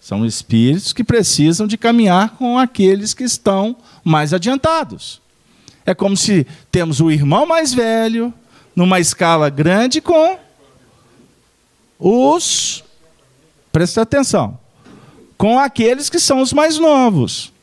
São 0.00 0.24
espíritos 0.24 0.94
que 0.94 1.04
precisam 1.04 1.66
de 1.66 1.76
caminhar 1.76 2.38
com 2.38 2.58
aqueles 2.58 3.12
que 3.12 3.22
estão 3.22 3.76
mais 4.02 4.32
adiantados. 4.32 5.20
É 5.84 5.94
como 5.94 6.16
se 6.16 6.46
temos 6.72 6.98
o 6.98 7.10
irmão 7.10 7.44
mais 7.44 7.74
velho, 7.74 8.32
numa 8.74 8.98
escala 8.98 9.50
grande, 9.50 10.00
com 10.00 10.38
os. 11.98 12.82
Presta 13.70 14.00
atenção. 14.00 14.58
Com 15.36 15.58
aqueles 15.58 16.08
que 16.08 16.18
são 16.18 16.40
os 16.40 16.54
mais 16.54 16.78
novos. 16.78 17.54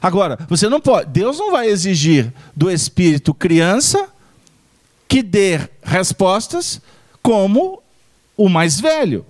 Agora, 0.00 0.38
você 0.48 0.68
não 0.68 0.80
pode. 0.80 1.10
Deus 1.10 1.38
não 1.38 1.50
vai 1.50 1.68
exigir 1.68 2.32
do 2.54 2.70
espírito 2.70 3.32
criança 3.32 4.08
que 5.08 5.22
dê 5.22 5.60
respostas 5.82 6.80
como 7.22 7.82
o 8.36 8.48
mais 8.48 8.80
velho 8.80 9.24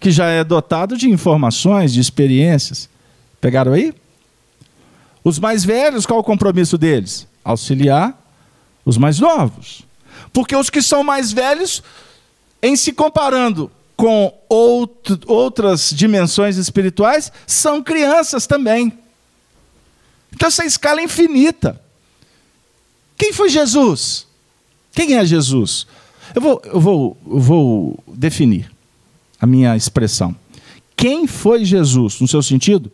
que 0.00 0.10
já 0.10 0.26
é 0.28 0.42
dotado 0.42 0.96
de 0.96 1.10
informações, 1.10 1.92
de 1.92 2.00
experiências. 2.00 2.88
Pegaram 3.38 3.74
aí? 3.74 3.92
Os 5.22 5.38
mais 5.38 5.62
velhos, 5.62 6.06
qual 6.06 6.20
o 6.20 6.24
compromisso 6.24 6.78
deles? 6.78 7.28
Auxiliar 7.44 8.18
os 8.84 8.96
mais 8.96 9.20
novos. 9.20 9.82
Porque 10.32 10.56
os 10.56 10.70
que 10.70 10.80
são 10.80 11.04
mais 11.04 11.30
velhos, 11.30 11.82
em 12.62 12.74
se 12.76 12.92
comparando 12.92 13.70
com 13.94 14.32
outro, 14.48 15.20
outras 15.26 15.90
dimensões 15.90 16.56
espirituais, 16.56 17.30
são 17.46 17.82
crianças 17.82 18.46
também. 18.46 18.98
Então 20.32 20.48
essa 20.48 20.64
escala 20.64 21.00
é 21.00 21.04
infinita. 21.04 21.80
Quem 23.16 23.32
foi 23.32 23.48
Jesus? 23.48 24.26
Quem 24.92 25.14
é 25.14 25.24
Jesus? 25.24 25.86
Eu 26.34 26.40
vou, 26.40 26.62
eu 26.64 26.80
vou, 26.80 27.18
eu 27.26 27.38
vou 27.38 28.04
definir 28.06 28.70
a 29.40 29.46
minha 29.46 29.76
expressão. 29.76 30.34
Quem 30.96 31.26
foi 31.26 31.64
Jesus, 31.64 32.20
no 32.20 32.28
seu 32.28 32.42
sentido 32.42 32.90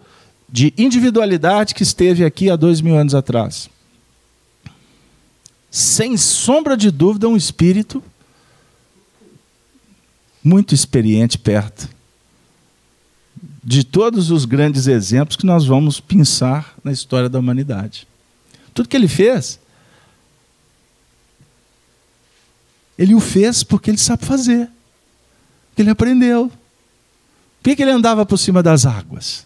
de 0.49 0.73
individualidade 0.79 1.75
que 1.75 1.83
esteve 1.83 2.25
aqui 2.25 2.51
há 2.51 2.57
dois 2.57 2.81
mil 2.81 2.97
anos 2.97 3.15
atrás? 3.15 3.69
Sem 5.71 6.17
sombra 6.17 6.77
de 6.77 6.91
dúvida, 6.91 7.29
um 7.29 7.37
espírito 7.37 8.03
muito 10.43 10.75
experiente 10.75 11.37
perto 11.37 11.96
de 13.69 13.83
todos 13.83 14.31
os 14.31 14.45
grandes 14.45 14.87
exemplos 14.87 15.37
que 15.37 15.45
nós 15.45 15.67
vamos 15.67 15.99
pensar 15.99 16.77
na 16.85 16.93
história 16.93 17.29
da 17.29 17.41
humanidade. 17.41 18.07
Tudo 18.73 18.89
que 18.89 18.97
ele 18.97 19.09
fez, 19.09 19.59
ele 22.97 23.13
o 23.13 23.19
fez 23.19 23.65
porque 23.65 23.91
ele 23.91 23.99
sabe 23.99 24.25
fazer. 24.25 24.69
Porque 25.71 25.83
ele 25.83 25.91
aprendeu. 25.91 26.49
Por 27.61 27.75
que 27.75 27.83
ele 27.83 27.91
andava 27.91 28.25
por 28.25 28.37
cima 28.39 28.63
das 28.63 28.87
águas? 28.87 29.45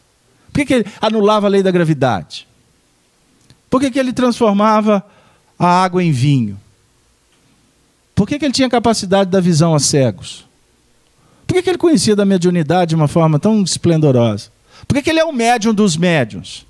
Por 0.53 0.67
que 0.67 0.75
ele 0.75 0.85
anulava 1.01 1.47
a 1.47 1.51
lei 1.51 1.63
da 1.63 1.71
gravidade? 1.71 2.47
Por 3.71 3.81
que 3.81 3.99
ele 3.99 4.13
transformava 4.13 5.03
a 5.59 5.83
água 5.83 6.05
em 6.05 6.13
vinho? 6.13 6.61
Por 8.15 8.29
que 8.29 8.35
ele 8.35 8.53
tinha 8.53 8.69
capacidade 8.69 9.31
da 9.31 9.41
visão 9.41 9.75
a 9.75 9.81
cegos? 9.81 10.45
Por 11.51 11.61
que 11.61 11.69
ele 11.69 11.79
conhecia 11.79 12.15
da 12.15 12.25
mediunidade 12.25 12.91
de 12.91 12.95
uma 12.95 13.09
forma 13.09 13.37
tão 13.37 13.61
esplendorosa? 13.65 14.53
Por 14.87 15.03
que 15.03 15.11
ele 15.11 15.19
é 15.19 15.25
o 15.25 15.33
médium 15.33 15.75
dos 15.75 15.97
médiums? 15.97 16.65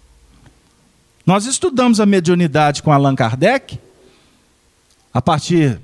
Nós 1.27 1.45
estudamos 1.45 2.01
a 2.01 2.07
mediunidade 2.07 2.83
com 2.83 2.91
Allan 2.91 3.15
Kardec, 3.15 3.79
a 5.13 5.21
partir 5.21 5.79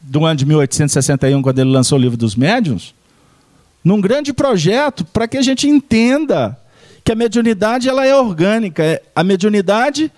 do 0.00 0.24
ano 0.24 0.36
de 0.36 0.46
1861, 0.46 1.42
quando 1.42 1.58
ele 1.58 1.70
lançou 1.70 1.98
o 1.98 2.00
livro 2.00 2.16
dos 2.16 2.36
médiuns, 2.36 2.94
num 3.82 4.00
grande 4.00 4.32
projeto 4.32 5.04
para 5.04 5.26
que 5.26 5.36
a 5.36 5.42
gente 5.42 5.66
entenda 5.66 6.56
que 7.02 7.10
a 7.10 7.16
mediunidade 7.16 7.88
ela 7.88 8.06
é 8.06 8.14
orgânica. 8.14 8.84
É, 8.84 9.02
a 9.16 9.24
mediunidade 9.24 10.12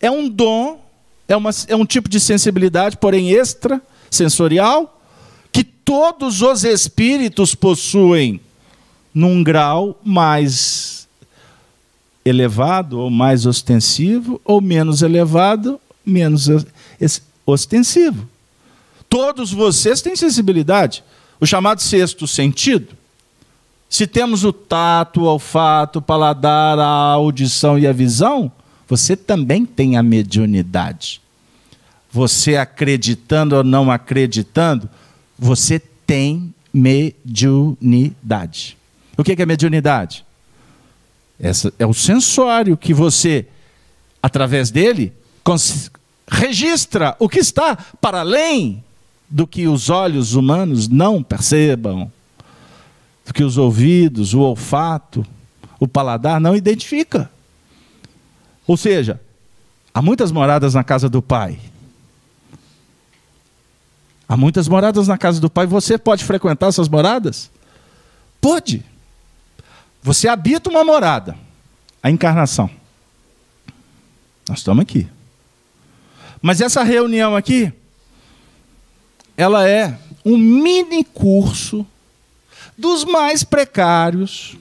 é 0.00 0.10
um 0.10 0.28
dom, 0.28 0.84
é, 1.28 1.36
uma, 1.36 1.50
é 1.68 1.76
um 1.76 1.86
tipo 1.86 2.08
de 2.08 2.18
sensibilidade, 2.18 2.96
porém 2.96 3.30
extra 3.30 3.80
sensorial, 4.10 4.99
que 4.99 4.99
todos 5.90 6.40
os 6.40 6.62
espíritos 6.62 7.52
possuem 7.52 8.40
num 9.12 9.42
grau 9.42 9.98
mais 10.04 11.08
elevado 12.24 13.00
ou 13.00 13.10
mais 13.10 13.44
ostensivo, 13.44 14.40
ou 14.44 14.60
menos 14.60 15.02
elevado, 15.02 15.80
menos 16.06 16.46
ostensivo. 17.44 18.28
Todos 19.08 19.52
vocês 19.52 20.00
têm 20.00 20.14
sensibilidade, 20.14 21.02
o 21.40 21.44
chamado 21.44 21.82
sexto 21.82 22.24
sentido. 22.24 22.94
Se 23.88 24.06
temos 24.06 24.44
o 24.44 24.52
tato, 24.52 25.22
o 25.22 25.24
olfato, 25.24 25.98
o 25.98 26.02
paladar, 26.02 26.78
a 26.78 26.86
audição 26.86 27.76
e 27.76 27.84
a 27.84 27.92
visão, 27.92 28.52
você 28.86 29.16
também 29.16 29.66
tem 29.66 29.96
a 29.96 30.04
mediunidade. 30.04 31.20
Você 32.12 32.56
acreditando 32.56 33.56
ou 33.56 33.64
não 33.64 33.90
acreditando, 33.90 34.88
você 35.40 35.80
tem 36.06 36.54
mediunidade. 36.72 38.76
O 39.16 39.24
que 39.24 39.40
é 39.40 39.46
mediunidade? 39.46 40.24
Essa 41.38 41.72
é 41.78 41.86
o 41.86 41.94
sensório 41.94 42.76
que 42.76 42.92
você, 42.92 43.46
através 44.22 44.70
dele, 44.70 45.12
registra 46.28 47.16
o 47.18 47.28
que 47.28 47.38
está 47.38 47.76
para 48.00 48.20
além 48.20 48.84
do 49.28 49.46
que 49.46 49.66
os 49.66 49.88
olhos 49.88 50.34
humanos 50.34 50.86
não 50.86 51.22
percebam 51.22 52.12
que 53.32 53.44
os 53.44 53.56
ouvidos, 53.56 54.34
o 54.34 54.40
olfato, 54.40 55.24
o 55.78 55.86
paladar 55.86 56.40
não 56.40 56.56
identifica. 56.56 57.30
Ou 58.66 58.76
seja, 58.76 59.20
há 59.94 60.02
muitas 60.02 60.32
moradas 60.32 60.74
na 60.74 60.84
casa 60.84 61.08
do 61.08 61.22
Pai. 61.22 61.58
Há 64.30 64.36
muitas 64.36 64.68
moradas 64.68 65.08
na 65.08 65.18
casa 65.18 65.40
do 65.40 65.50
Pai. 65.50 65.66
Você 65.66 65.98
pode 65.98 66.22
frequentar 66.22 66.68
essas 66.68 66.88
moradas? 66.88 67.50
Pode. 68.40 68.84
Você 70.04 70.28
habita 70.28 70.70
uma 70.70 70.84
morada, 70.84 71.36
a 72.00 72.08
encarnação. 72.08 72.70
Nós 74.48 74.58
estamos 74.58 74.82
aqui. 74.82 75.08
Mas 76.40 76.60
essa 76.60 76.84
reunião 76.84 77.34
aqui, 77.34 77.72
ela 79.36 79.68
é 79.68 79.98
um 80.24 80.38
mini 80.38 81.02
curso 81.02 81.84
dos 82.78 83.04
mais 83.04 83.42
precários, 83.42 84.56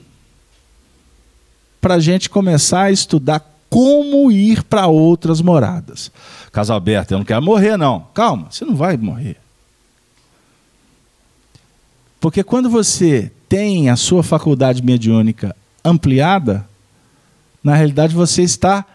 para 1.80 1.94
a 1.94 2.00
gente 2.00 2.28
começar 2.28 2.86
a 2.86 2.92
estudar 2.92 3.46
como 3.70 4.32
ir 4.32 4.64
para 4.64 4.88
outras 4.88 5.42
moradas. 5.42 6.12
Casalberto, 6.52 7.14
eu 7.14 7.20
não 7.20 7.26
quero 7.26 7.44
morrer, 7.44 7.78
não. 7.78 8.08
Calma, 8.16 8.48
você 8.50 8.66
não 8.66 8.76
vai 8.76 8.98
morrer. 8.98 9.38
Porque 12.20 12.44
quando 12.44 12.70
você 12.70 13.32
tem 13.48 13.90
a 13.90 13.96
sua 13.96 14.22
faculdade 14.22 14.84
mediúnica 14.84 15.56
ampliada, 15.84 16.68
na 17.64 17.76
realidade 17.76 18.14
você 18.14 18.44
está 18.44 18.86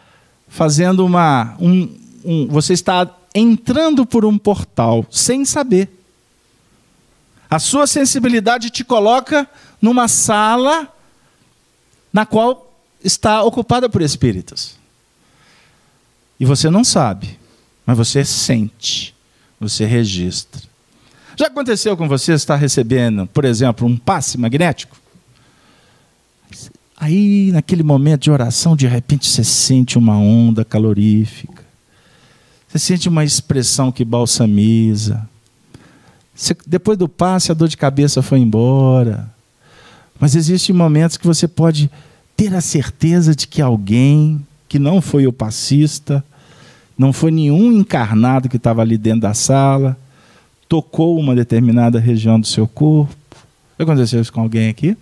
fazendo 0.49 1.05
uma. 1.05 1.57
Um, 1.59 1.97
um, 2.25 2.47
você 2.49 2.73
está 2.73 3.11
entrando 3.35 4.07
por 4.07 4.25
um 4.25 4.39
portal 4.39 5.07
sem 5.11 5.45
saber. 5.45 5.91
A 7.51 7.59
sua 7.59 7.87
sensibilidade 7.87 8.71
te 8.71 8.85
coloca 8.85 9.49
numa 9.81 10.09
sala 10.09 10.89
na 12.13 12.25
qual 12.25 12.73
está 13.03 13.43
ocupada 13.43 13.89
por 13.89 14.03
espíritos. 14.03 14.77
E 16.39 16.45
você 16.45 16.69
não 16.71 16.85
sabe, 16.85 17.39
mas 17.87 17.97
você 17.97 18.25
sente, 18.25 19.15
você 19.61 19.85
registra. 19.85 20.74
Já 21.37 21.47
aconteceu 21.49 21.97
com 21.97 22.07
você 22.07 22.33
estar 22.33 22.57
recebendo, 22.57 23.27
por 23.27 23.45
exemplo, 23.45 23.87
um 23.87 23.97
passe 23.97 24.39
magnético? 24.39 24.97
Aí, 26.97 27.51
naquele 27.53 27.83
momento 27.83 28.23
de 28.23 28.31
oração, 28.31 28.77
de 28.77 28.87
repente 28.87 29.29
você 29.29 29.43
sente 29.43 29.99
uma 29.99 30.17
onda 30.17 30.65
calorífica. 30.65 31.65
Você 32.69 32.79
sente 32.79 33.09
uma 33.09 33.25
expressão 33.25 33.91
que 33.91 34.05
balsamiza. 34.05 35.29
Você, 36.35 36.57
depois 36.67 36.97
do 36.97 37.09
passe, 37.09 37.51
a 37.51 37.55
dor 37.55 37.69
de 37.69 37.77
cabeça 37.77 38.23
foi 38.23 38.39
embora. 38.39 39.29
Mas 40.19 40.37
existem 40.37 40.75
momentos 40.75 41.17
que 41.17 41.27
você 41.27 41.49
pode 41.49 41.91
ter 42.37 42.55
a 42.55 42.61
certeza 42.61 43.35
de 43.35 43.47
que 43.47 43.61
alguém 43.61 44.45
que 44.69 44.79
não 44.79 45.01
foi 45.01 45.27
o 45.27 45.33
passista, 45.33 46.25
não 46.97 47.13
foi 47.13 47.31
nenhum 47.31 47.73
encarnado 47.73 48.49
que 48.49 48.57
estava 48.57 48.83
ali 48.83 48.97
dentro 48.97 49.23
da 49.23 49.35
sala, 49.35 49.97
tocou 50.75 51.17
uma 51.21 51.37
determinada 51.37 52.01
região 52.01 52.41
do 52.41 52.49
seu 52.49 52.67
corpo. 52.67 53.15
Aconteceu 53.79 54.21
isso 54.21 54.33
com 54.33 54.41
alguém 54.41 54.69
aqui? 54.69 54.97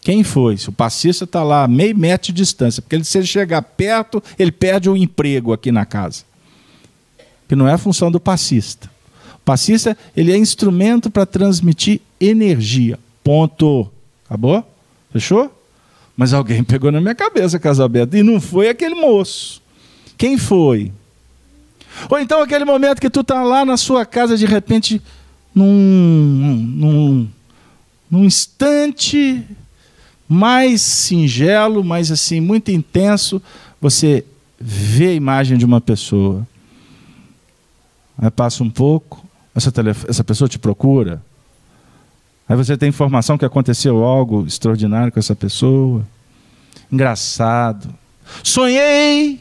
Quem 0.00 0.24
foi? 0.24 0.56
Se 0.56 0.70
o 0.70 0.72
passista 0.72 1.24
está 1.24 1.42
lá 1.42 1.68
meio 1.68 1.94
metro 1.94 2.28
de 2.28 2.32
distância, 2.32 2.80
porque 2.80 3.04
se 3.04 3.18
ele 3.18 3.26
chegar 3.26 3.60
perto, 3.60 4.22
ele 4.38 4.50
perde 4.50 4.88
o 4.88 4.96
emprego 4.96 5.52
aqui 5.52 5.70
na 5.70 5.84
casa. 5.84 6.24
Que 7.46 7.54
não 7.54 7.68
é 7.68 7.74
a 7.74 7.78
função 7.78 8.10
do 8.10 8.18
passista. 8.18 8.90
O 9.34 9.40
passista 9.44 9.98
ele 10.16 10.32
é 10.32 10.36
instrumento 10.38 11.10
para 11.10 11.26
transmitir 11.26 12.00
energia. 12.18 12.98
Ponto. 13.22 13.90
Acabou? 14.24 14.66
Fechou? 15.12 15.54
Mas 16.16 16.32
alguém 16.32 16.64
pegou 16.64 16.90
na 16.90 17.02
minha 17.02 17.14
cabeça, 17.14 17.58
Casalberto, 17.58 18.16
e 18.16 18.22
não 18.22 18.40
foi 18.40 18.70
aquele 18.70 18.94
moço. 18.94 19.60
Quem 20.16 20.38
foi? 20.38 20.90
Ou 22.08 22.18
então 22.18 22.42
aquele 22.42 22.64
momento 22.64 23.00
que 23.00 23.10
tu 23.10 23.20
está 23.20 23.42
lá 23.42 23.64
na 23.64 23.76
sua 23.76 24.04
casa, 24.04 24.36
de 24.36 24.46
repente, 24.46 25.00
num, 25.54 26.66
num, 26.74 27.28
num 28.10 28.24
instante 28.24 29.42
mais 30.28 30.80
singelo, 30.80 31.84
mais 31.84 32.10
assim, 32.10 32.40
muito 32.40 32.70
intenso, 32.70 33.40
você 33.80 34.24
vê 34.58 35.08
a 35.08 35.14
imagem 35.14 35.58
de 35.58 35.64
uma 35.64 35.80
pessoa. 35.80 36.46
Aí 38.16 38.30
passa 38.30 38.62
um 38.62 38.70
pouco, 38.70 39.26
essa, 39.54 39.72
essa 40.08 40.24
pessoa 40.24 40.48
te 40.48 40.58
procura. 40.58 41.22
Aí 42.48 42.56
você 42.56 42.76
tem 42.76 42.88
informação 42.88 43.36
que 43.36 43.44
aconteceu 43.44 44.04
algo 44.04 44.46
extraordinário 44.46 45.12
com 45.12 45.18
essa 45.18 45.34
pessoa. 45.34 46.06
Engraçado. 46.90 47.92
Sonhei! 48.42 49.40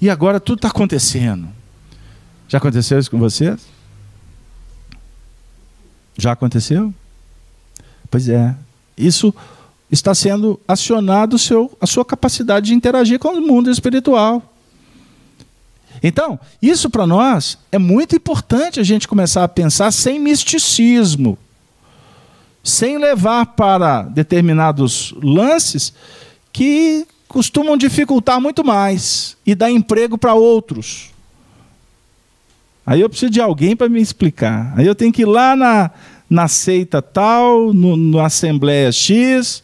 E 0.00 0.10
agora 0.10 0.38
tudo 0.38 0.58
está 0.58 0.68
acontecendo. 0.68 1.48
Já 2.48 2.58
aconteceu 2.58 2.98
isso 2.98 3.10
com 3.10 3.18
vocês? 3.18 3.60
Já 6.16 6.32
aconteceu? 6.32 6.92
Pois 8.10 8.28
é. 8.28 8.54
Isso 8.96 9.34
está 9.90 10.14
sendo 10.14 10.60
acionado 10.66 11.38
seu, 11.38 11.76
a 11.80 11.86
sua 11.86 12.04
capacidade 12.04 12.66
de 12.66 12.74
interagir 12.74 13.18
com 13.18 13.28
o 13.28 13.40
mundo 13.40 13.70
espiritual. 13.70 14.42
Então, 16.02 16.38
isso 16.60 16.90
para 16.90 17.06
nós 17.06 17.58
é 17.72 17.78
muito 17.78 18.14
importante 18.14 18.80
a 18.80 18.82
gente 18.82 19.08
começar 19.08 19.44
a 19.44 19.48
pensar 19.48 19.90
sem 19.90 20.18
misticismo, 20.18 21.38
sem 22.62 22.98
levar 22.98 23.46
para 23.46 24.02
determinados 24.02 25.14
lances 25.22 25.92
que 26.52 27.06
costumam 27.28 27.76
dificultar 27.76 28.40
muito 28.40 28.64
mais 28.64 29.36
e 29.44 29.54
dar 29.54 29.70
emprego 29.70 30.16
para 30.16 30.34
outros. 30.34 31.10
Aí 32.86 33.00
eu 33.00 33.08
preciso 33.08 33.32
de 33.32 33.40
alguém 33.40 33.74
para 33.74 33.88
me 33.88 34.00
explicar. 34.00 34.72
Aí 34.76 34.86
eu 34.86 34.94
tenho 34.94 35.12
que 35.12 35.22
ir 35.22 35.26
lá 35.26 35.56
na, 35.56 35.90
na 36.30 36.46
seita 36.46 37.02
tal, 37.02 37.72
no, 37.72 37.96
na 37.96 38.26
Assembleia 38.26 38.92
X, 38.92 39.62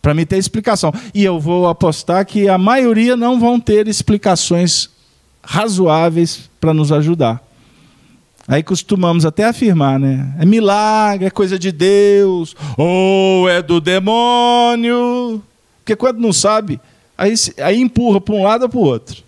para 0.00 0.14
me 0.14 0.24
ter 0.24 0.38
explicação. 0.38 0.92
E 1.14 1.22
eu 1.22 1.38
vou 1.38 1.68
apostar 1.68 2.24
que 2.24 2.48
a 2.48 2.56
maioria 2.56 3.14
não 3.14 3.38
vão 3.38 3.60
ter 3.60 3.86
explicações 3.88 4.88
razoáveis 5.42 6.48
para 6.58 6.72
nos 6.72 6.90
ajudar. 6.92 7.42
Aí 8.46 8.62
costumamos 8.62 9.26
até 9.26 9.44
afirmar, 9.44 10.00
né? 10.00 10.34
É 10.38 10.46
milagre, 10.46 11.26
é 11.26 11.30
coisa 11.30 11.58
de 11.58 11.70
Deus, 11.70 12.56
ou 12.78 13.46
é 13.46 13.60
do 13.60 13.78
demônio. 13.78 15.42
Porque 15.88 15.96
quando 15.96 16.20
não 16.20 16.34
sabe, 16.34 16.78
aí, 17.16 17.32
aí 17.64 17.80
empurra 17.80 18.20
para 18.20 18.34
um 18.34 18.42
lado 18.42 18.64
ou 18.64 18.68
para 18.68 18.78
o 18.78 18.82
outro. 18.82 19.24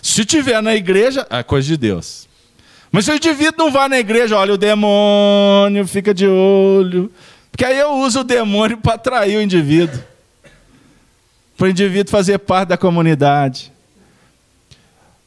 Se 0.00 0.24
tiver 0.24 0.62
na 0.62 0.76
igreja, 0.76 1.26
é 1.28 1.42
coisa 1.42 1.66
de 1.66 1.76
Deus. 1.76 2.28
Mas 2.92 3.04
se 3.04 3.10
o 3.10 3.16
indivíduo 3.16 3.64
não 3.64 3.72
vai 3.72 3.88
na 3.88 3.98
igreja, 3.98 4.36
olha 4.36 4.54
o 4.54 4.56
demônio, 4.56 5.84
fica 5.88 6.14
de 6.14 6.24
olho. 6.24 7.10
Porque 7.50 7.64
aí 7.64 7.76
eu 7.76 7.94
uso 7.94 8.20
o 8.20 8.24
demônio 8.24 8.78
para 8.78 8.94
atrair 8.94 9.38
o 9.38 9.42
indivíduo. 9.42 10.00
Para 11.56 11.66
o 11.66 11.70
indivíduo 11.70 12.12
fazer 12.12 12.38
parte 12.38 12.68
da 12.68 12.76
comunidade. 12.76 13.72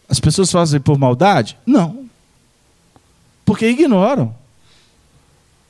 As 0.08 0.22
pessoas 0.22 0.50
fazem 0.50 0.80
por 0.80 0.98
maldade? 0.98 1.58
Não. 1.66 2.06
Porque 3.44 3.68
ignoram. 3.68 4.34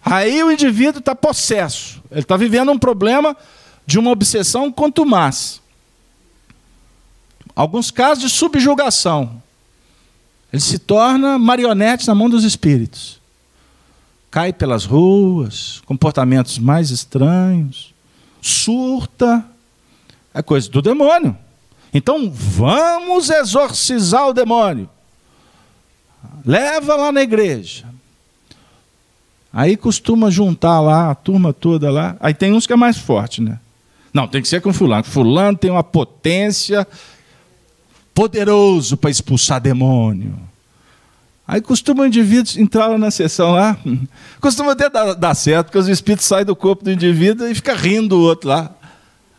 Aí 0.06 0.44
o 0.44 0.52
indivíduo 0.52 1.00
está 1.00 1.16
possesso. 1.16 2.04
Ele 2.12 2.20
está 2.20 2.38
vivendo 2.38 2.72
um 2.72 2.78
problema 2.78 3.36
de 3.86 4.00
uma 4.00 4.12
obsessão 4.12 4.72
contumaz. 4.72 5.62
Alguns 7.56 7.92
casos 7.92 8.24
de 8.24 8.30
subjugação. 8.30 9.42
Ele 10.52 10.62
se 10.62 10.80
torna 10.80 11.38
marionete 11.38 12.08
na 12.08 12.16
mão 12.16 12.30
dos 12.30 12.44
espíritos. 12.44 13.20
Cai 14.30 14.52
pelas 14.52 14.86
ruas, 14.86 15.82
comportamentos 15.86 16.58
mais 16.58 16.90
estranhos, 16.90 17.94
surta. 18.42 19.46
É 20.34 20.42
coisa 20.42 20.70
do 20.70 20.82
demônio. 20.82 21.38
Então 21.94 22.32
vamos 22.32 23.30
exorcizar 23.30 24.28
o 24.28 24.34
demônio. 24.34 24.90
Leva 26.44 26.96
lá 26.96 27.12
na 27.12 27.22
igreja. 27.22 27.86
Aí 29.52 29.78
costuma 29.78 30.32
juntar 30.32 30.80
lá 30.82 31.12
a 31.12 31.16
turma 31.16 31.54
toda 31.54 31.92
lá. 31.92 32.18
Aí 32.20 32.34
tem 32.34 32.54
uns 32.54 32.66
que 32.66 32.74
é 32.74 32.76
mais 32.76 32.98
forte, 32.98 33.40
né? 33.40 33.60
Não, 34.14 34.28
tem 34.28 34.42
que 34.42 34.48
ser 34.48 34.62
com 34.62 34.72
fulano. 34.72 35.04
Fulano 35.04 35.58
tem 35.58 35.72
uma 35.72 35.84
potência 35.84 36.88
poderoso 38.14 38.96
para 38.96 39.10
expulsar 39.10 39.60
demônio. 39.60 40.38
Aí 41.48 41.60
costuma 41.60 42.04
o 42.04 42.06
indivíduo 42.06 42.62
entrar 42.62 42.98
na 42.98 43.12
sessão 43.12 43.52
lá, 43.52 43.78
costuma 44.40 44.72
até 44.72 44.90
dar, 44.90 45.14
dar, 45.14 45.36
certo, 45.36 45.66
porque 45.66 45.78
os 45.78 45.90
espíritos 45.90 46.26
saem 46.26 46.46
do 46.46 46.56
corpo 46.56 46.86
do 46.86 46.92
indivíduo 46.92 47.48
e 47.48 47.56
fica 47.56 47.74
rindo 47.74 48.10
do 48.10 48.22
outro 48.22 48.50
lá. 48.50 48.72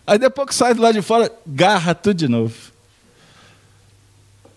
Aí 0.07 0.19
depois 0.19 0.49
que 0.49 0.55
sai 0.55 0.75
do 0.75 0.83
lado 0.83 0.95
de 0.95 1.03
fora, 1.03 1.33
garra 1.47 1.95
tudo 1.95 2.17
de 2.17 2.29
novo. 2.29 2.55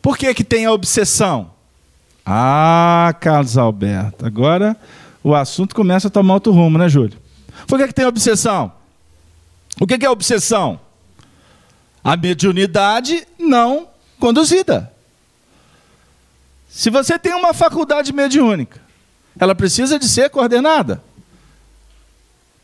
Por 0.02 0.18
que, 0.18 0.34
que 0.34 0.44
tem 0.44 0.66
a 0.66 0.74
obsessão? 0.74 1.52
Ah, 2.26 3.16
Carlos 3.22 3.58
Alberto, 3.58 4.26
agora 4.26 4.76
o 5.24 5.34
assunto 5.34 5.74
começa 5.74 6.10
a 6.10 6.12
tomar 6.12 6.34
outro 6.34 6.52
rumo, 6.52 6.78
né, 6.78 6.90
Júlio? 6.90 7.18
Por 7.66 7.80
que, 7.80 7.88
que 7.88 7.94
tem 7.94 8.06
obsessão? 8.06 8.74
O 9.80 9.86
que 9.86 10.06
é 10.06 10.10
obsessão? 10.10 10.80
A 12.04 12.16
mediunidade 12.16 13.28
não 13.38 13.88
conduzida. 14.20 14.92
Se 16.70 16.90
você 16.90 17.18
tem 17.18 17.34
uma 17.34 17.54
faculdade 17.54 18.14
mediúnica, 18.14 18.82
ela 19.40 19.56
precisa 19.56 19.98
de 19.98 20.08
ser 20.08 20.30
coordenada. 20.30 21.04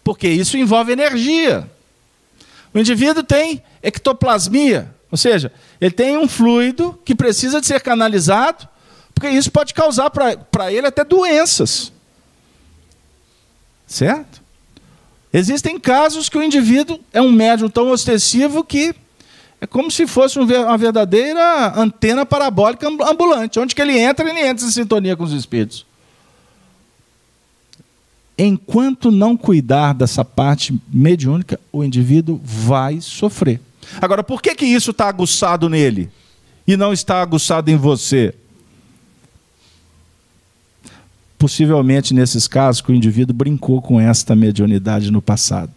Porque 0.04 0.28
isso 0.28 0.58
envolve 0.58 0.92
energia. 0.92 1.70
O 2.74 2.80
indivíduo 2.80 3.24
tem 3.24 3.64
ectoplasmia, 3.82 4.94
ou 5.12 5.18
seja, 5.18 5.52
ele 5.80 5.92
tem 5.92 6.18
um 6.18 6.28
fluido 6.28 7.00
que 7.06 7.16
precisa 7.16 7.62
de 7.62 7.68
ser 7.68 7.82
canalizado, 7.82 8.68
porque 9.14 9.30
isso 9.30 9.52
pode 9.52 9.74
causar 9.74 10.10
para 10.10 10.72
ele 10.72 10.88
até 10.88 11.04
doenças. 11.04 11.92
Certo? 13.86 14.43
Existem 15.34 15.80
casos 15.80 16.30
que 16.30 16.38
o 16.38 16.44
indivíduo 16.44 17.00
é 17.12 17.20
um 17.20 17.32
médium 17.32 17.68
tão 17.68 17.90
ostensivo 17.90 18.64
que 18.64 18.94
é 19.60 19.66
como 19.66 19.90
se 19.90 20.06
fosse 20.06 20.38
uma 20.38 20.78
verdadeira 20.78 21.74
antena 21.76 22.26
parabólica 22.26 22.88
ambulante. 22.88 23.60
Onde 23.60 23.74
que 23.74 23.82
ele 23.82 23.98
entra, 23.98 24.30
ele 24.30 24.42
entra 24.42 24.64
em 24.64 24.70
sintonia 24.70 25.16
com 25.16 25.24
os 25.24 25.32
espíritos. 25.32 25.86
Enquanto 28.38 29.10
não 29.10 29.38
cuidar 29.38 29.94
dessa 29.94 30.24
parte 30.24 30.78
mediúnica, 30.92 31.60
o 31.72 31.84
indivíduo 31.84 32.40
vai 32.44 33.00
sofrer. 33.02 33.60
Agora, 34.02 34.24
por 34.24 34.42
que, 34.42 34.54
que 34.54 34.66
isso 34.66 34.92
está 34.92 35.08
aguçado 35.08 35.70
nele 35.70 36.10
e 36.68 36.76
não 36.78 36.94
está 36.94 37.22
aguçado 37.22 37.72
em 37.72 37.78
você? 37.78 38.36
Possivelmente 41.44 42.14
nesses 42.14 42.48
casos 42.48 42.80
que 42.80 42.90
o 42.90 42.96
indivíduo 42.96 43.36
brincou 43.36 43.82
com 43.82 44.00
esta 44.00 44.34
mediunidade 44.34 45.12
no 45.12 45.22
passado. 45.22 45.74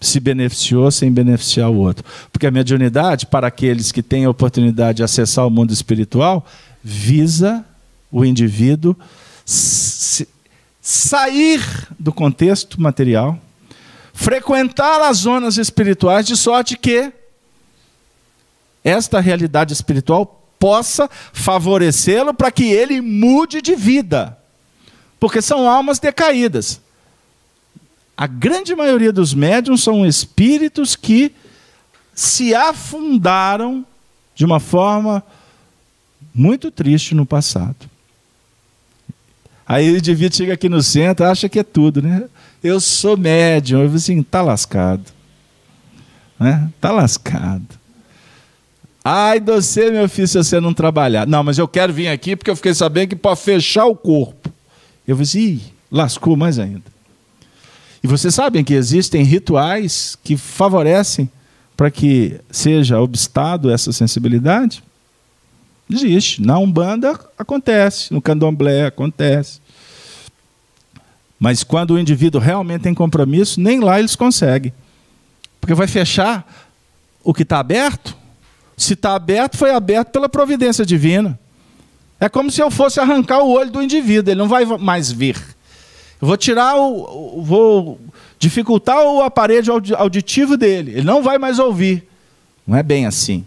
Se 0.00 0.20
beneficiou 0.20 0.88
sem 0.92 1.10
beneficiar 1.10 1.70
o 1.70 1.78
outro. 1.78 2.04
Porque 2.30 2.46
a 2.46 2.52
mediunidade, 2.52 3.26
para 3.26 3.48
aqueles 3.48 3.90
que 3.90 4.00
têm 4.00 4.26
a 4.26 4.30
oportunidade 4.30 4.98
de 4.98 5.02
acessar 5.02 5.44
o 5.44 5.50
mundo 5.50 5.72
espiritual, 5.72 6.46
visa 6.80 7.64
o 8.12 8.24
indivíduo 8.24 8.96
sair 10.80 11.60
do 11.98 12.12
contexto 12.12 12.80
material, 12.80 13.40
frequentar 14.14 15.02
as 15.02 15.16
zonas 15.16 15.56
espirituais, 15.56 16.28
de 16.28 16.36
sorte 16.36 16.78
que 16.78 17.12
esta 18.84 19.18
realidade 19.18 19.72
espiritual 19.72 20.37
possa 20.58 21.08
favorecê-lo 21.32 22.34
para 22.34 22.50
que 22.50 22.64
ele 22.64 23.00
mude 23.00 23.62
de 23.62 23.74
vida. 23.74 24.36
Porque 25.20 25.40
são 25.40 25.68
almas 25.68 25.98
decaídas. 25.98 26.80
A 28.16 28.26
grande 28.26 28.74
maioria 28.74 29.12
dos 29.12 29.32
médiums 29.32 29.82
são 29.82 30.04
espíritos 30.04 30.96
que 30.96 31.32
se 32.14 32.54
afundaram 32.54 33.86
de 34.34 34.44
uma 34.44 34.58
forma 34.58 35.22
muito 36.34 36.70
triste 36.70 37.14
no 37.14 37.24
passado. 37.24 37.88
Aí 39.66 39.92
o 39.92 39.96
indivíduo 39.96 40.36
chega 40.36 40.54
aqui 40.54 40.68
no 40.68 40.82
centro, 40.82 41.26
acha 41.26 41.48
que 41.48 41.58
é 41.58 41.62
tudo, 41.62 42.00
né? 42.02 42.28
Eu 42.62 42.80
sou 42.80 43.16
médium. 43.16 43.80
Eu 43.80 43.86
falo 43.86 43.96
assim, 43.96 44.22
tá 44.22 44.42
lascado. 44.42 45.04
Né? 46.40 46.70
Tá 46.80 46.90
lascado. 46.90 47.77
Ai 49.10 49.40
você, 49.40 49.90
meu 49.90 50.06
filho, 50.06 50.28
se 50.28 50.36
você 50.36 50.60
não 50.60 50.74
trabalhar. 50.74 51.26
Não, 51.26 51.42
mas 51.42 51.56
eu 51.56 51.66
quero 51.66 51.94
vir 51.94 52.08
aqui 52.08 52.36
porque 52.36 52.50
eu 52.50 52.56
fiquei 52.56 52.74
sabendo 52.74 53.08
que 53.08 53.16
pode 53.16 53.40
fechar 53.40 53.86
o 53.86 53.96
corpo. 53.96 54.52
Eu 55.06 55.16
falei 55.16 55.22
assim, 55.22 55.62
lascou 55.90 56.36
mais 56.36 56.58
ainda. 56.58 56.82
E 58.04 58.06
vocês 58.06 58.34
sabem 58.34 58.62
que 58.62 58.74
existem 58.74 59.22
rituais 59.22 60.14
que 60.22 60.36
favorecem 60.36 61.30
para 61.74 61.90
que 61.90 62.38
seja 62.50 63.00
obstado 63.00 63.70
essa 63.70 63.92
sensibilidade? 63.92 64.84
Existe. 65.90 66.42
Na 66.42 66.58
Umbanda 66.58 67.18
acontece, 67.38 68.12
no 68.12 68.20
Candomblé 68.20 68.84
acontece. 68.84 69.58
Mas 71.40 71.64
quando 71.64 71.92
o 71.92 71.98
indivíduo 71.98 72.42
realmente 72.42 72.82
tem 72.82 72.92
compromisso, 72.92 73.58
nem 73.58 73.80
lá 73.80 73.98
eles 73.98 74.14
conseguem. 74.14 74.70
Porque 75.58 75.72
vai 75.72 75.86
fechar 75.86 76.46
o 77.24 77.32
que 77.32 77.42
está 77.42 77.58
aberto. 77.58 78.17
Se 78.78 78.94
está 78.94 79.14
aberto, 79.14 79.58
foi 79.58 79.70
aberto 79.70 80.08
pela 80.08 80.28
providência 80.28 80.86
divina. 80.86 81.38
É 82.18 82.30
como 82.30 82.50
se 82.50 82.62
eu 82.62 82.70
fosse 82.70 82.98
arrancar 82.98 83.40
o 83.40 83.50
olho 83.50 83.70
do 83.70 83.82
indivíduo, 83.82 84.32
ele 84.32 84.38
não 84.38 84.48
vai 84.48 84.64
mais 84.64 85.12
ver. 85.12 85.36
Eu 86.20 86.26
vou 86.26 86.36
tirar 86.36 86.76
o. 86.76 87.42
vou 87.42 88.00
dificultar 88.38 89.04
o 89.04 89.20
aparelho 89.20 89.74
auditivo 89.98 90.56
dele. 90.56 90.92
Ele 90.92 91.02
não 91.02 91.22
vai 91.22 91.36
mais 91.36 91.58
ouvir. 91.58 92.08
Não 92.66 92.78
é 92.78 92.82
bem 92.82 93.04
assim. 93.04 93.44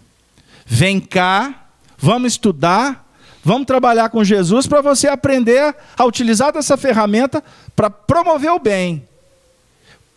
Vem 0.64 1.00
cá, 1.00 1.62
Vamos 2.04 2.32
estudar, 2.32 3.08
vamos 3.44 3.64
trabalhar 3.64 4.08
com 4.08 4.24
Jesus 4.24 4.66
para 4.66 4.80
você 4.80 5.06
aprender 5.06 5.72
a 5.96 6.04
utilizar 6.04 6.52
dessa 6.52 6.76
ferramenta 6.76 7.44
para 7.76 7.88
promover 7.88 8.50
o 8.50 8.58
bem. 8.58 9.04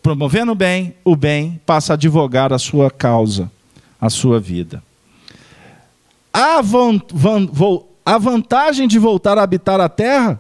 Promovendo 0.01 0.53
o 0.53 0.55
bem, 0.55 0.95
o 1.03 1.15
bem 1.15 1.61
passa 1.63 1.93
a 1.93 1.95
advogar 1.95 2.51
a 2.51 2.57
sua 2.57 2.89
causa, 2.89 3.51
a 4.01 4.09
sua 4.09 4.39
vida. 4.39 4.81
A, 6.37 6.59
a 8.05 8.17
vantagem 8.17 8.89
de 8.89 8.99
voltar 8.99 9.37
a 9.37 9.43
habitar 9.43 9.79
a 9.79 9.87
terra 9.87 10.37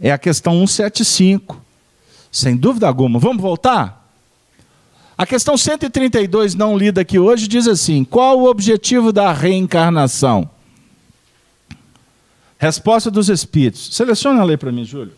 é 0.00 0.12
a 0.12 0.18
questão 0.18 0.64
175. 0.64 1.60
Sem 2.30 2.56
dúvida 2.56 2.86
alguma. 2.86 3.18
Vamos 3.18 3.42
voltar? 3.42 4.08
A 5.18 5.26
questão 5.26 5.56
132, 5.56 6.54
não 6.54 6.78
lida 6.78 7.00
aqui 7.00 7.18
hoje, 7.18 7.48
diz 7.48 7.66
assim: 7.66 8.04
qual 8.04 8.38
o 8.38 8.48
objetivo 8.48 9.12
da 9.12 9.32
reencarnação? 9.32 10.48
Resposta 12.56 13.10
dos 13.10 13.28
Espíritos. 13.28 13.92
Seleciona 13.92 14.40
a 14.40 14.44
lei 14.44 14.56
para 14.56 14.70
mim, 14.70 14.84
Júlio. 14.84 15.14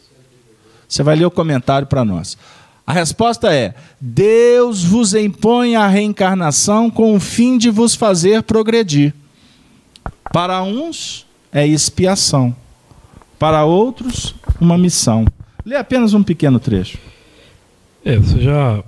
Você 0.89 1.03
vai 1.03 1.15
ler 1.15 1.27
o 1.27 1.31
comentário 1.31 1.87
para 1.87 2.07
nós. 2.07 2.39
A 2.87 2.93
resposta 2.95 3.55
é: 3.55 3.75
Deus 4.01 4.83
vos 4.83 5.13
impõe 5.13 5.77
a 5.77 5.87
reencarnação 5.87 6.91
com 6.91 7.15
o 7.15 7.21
fim 7.21 7.59
de 7.59 7.69
vos 7.69 7.95
fazer 7.95 8.43
progredir. 8.43 9.13
Para 10.33 10.63
uns 10.63 11.27
é 11.53 11.67
expiação, 11.67 12.55
para 13.39 13.65
outros, 13.65 14.35
uma 14.61 14.77
missão. 14.77 15.25
Lê 15.65 15.77
apenas 15.77 16.15
um 16.15 16.23
pequeno 16.23 16.59
trecho. 16.59 16.99
É, 18.05 18.17
você 18.17 18.41
já 18.41 18.85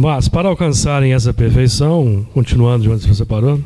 mas 0.00 0.28
para 0.28 0.48
alcançarem 0.48 1.12
essa 1.12 1.30
perfeição, 1.30 2.26
continuando 2.32 2.84
de 2.84 2.88
onde 2.88 3.06
você 3.06 3.22
parou, 3.22 3.60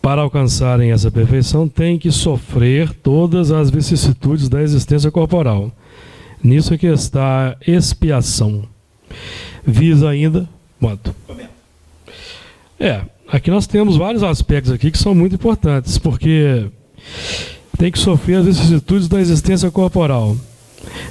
para 0.00 0.22
alcançarem 0.22 0.90
essa 0.90 1.10
perfeição, 1.10 1.68
tem 1.68 1.98
que 1.98 2.10
sofrer 2.10 2.94
todas 2.94 3.52
as 3.52 3.68
vicissitudes 3.68 4.48
da 4.48 4.62
existência 4.62 5.10
corporal. 5.10 5.70
Nisso 6.42 6.72
é 6.72 6.78
que 6.78 6.86
está 6.86 7.50
a 7.50 7.70
expiação. 7.70 8.64
Visa 9.66 10.08
ainda. 10.08 10.48
Quanto? 10.80 11.14
É, 12.80 13.02
aqui 13.32 13.50
nós 13.50 13.66
temos 13.66 13.96
vários 13.96 14.22
aspectos 14.22 14.70
aqui 14.70 14.90
que 14.90 14.98
são 14.98 15.14
muito 15.14 15.34
importantes, 15.34 15.98
porque 15.98 16.66
tem 17.78 17.90
que 17.90 17.98
sofrer 17.98 18.36
as 18.36 18.46
vicissitudes 18.46 19.08
da 19.08 19.20
existência 19.20 19.70
corporal 19.70 20.36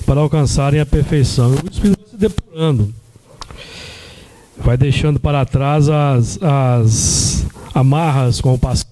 para 0.05 0.21
alcançarem 0.21 0.79
a 0.79 0.85
perfeição. 0.85 1.51
O 1.51 1.69
Espírito 1.69 2.09
se 2.09 2.15
depurando 2.17 2.93
vai 4.63 4.77
deixando 4.77 5.19
para 5.19 5.43
trás 5.45 5.89
as, 5.89 6.39
as 6.41 7.47
amarras 7.73 8.39
com 8.39 8.53
o 8.53 8.59
passado, 8.59 8.91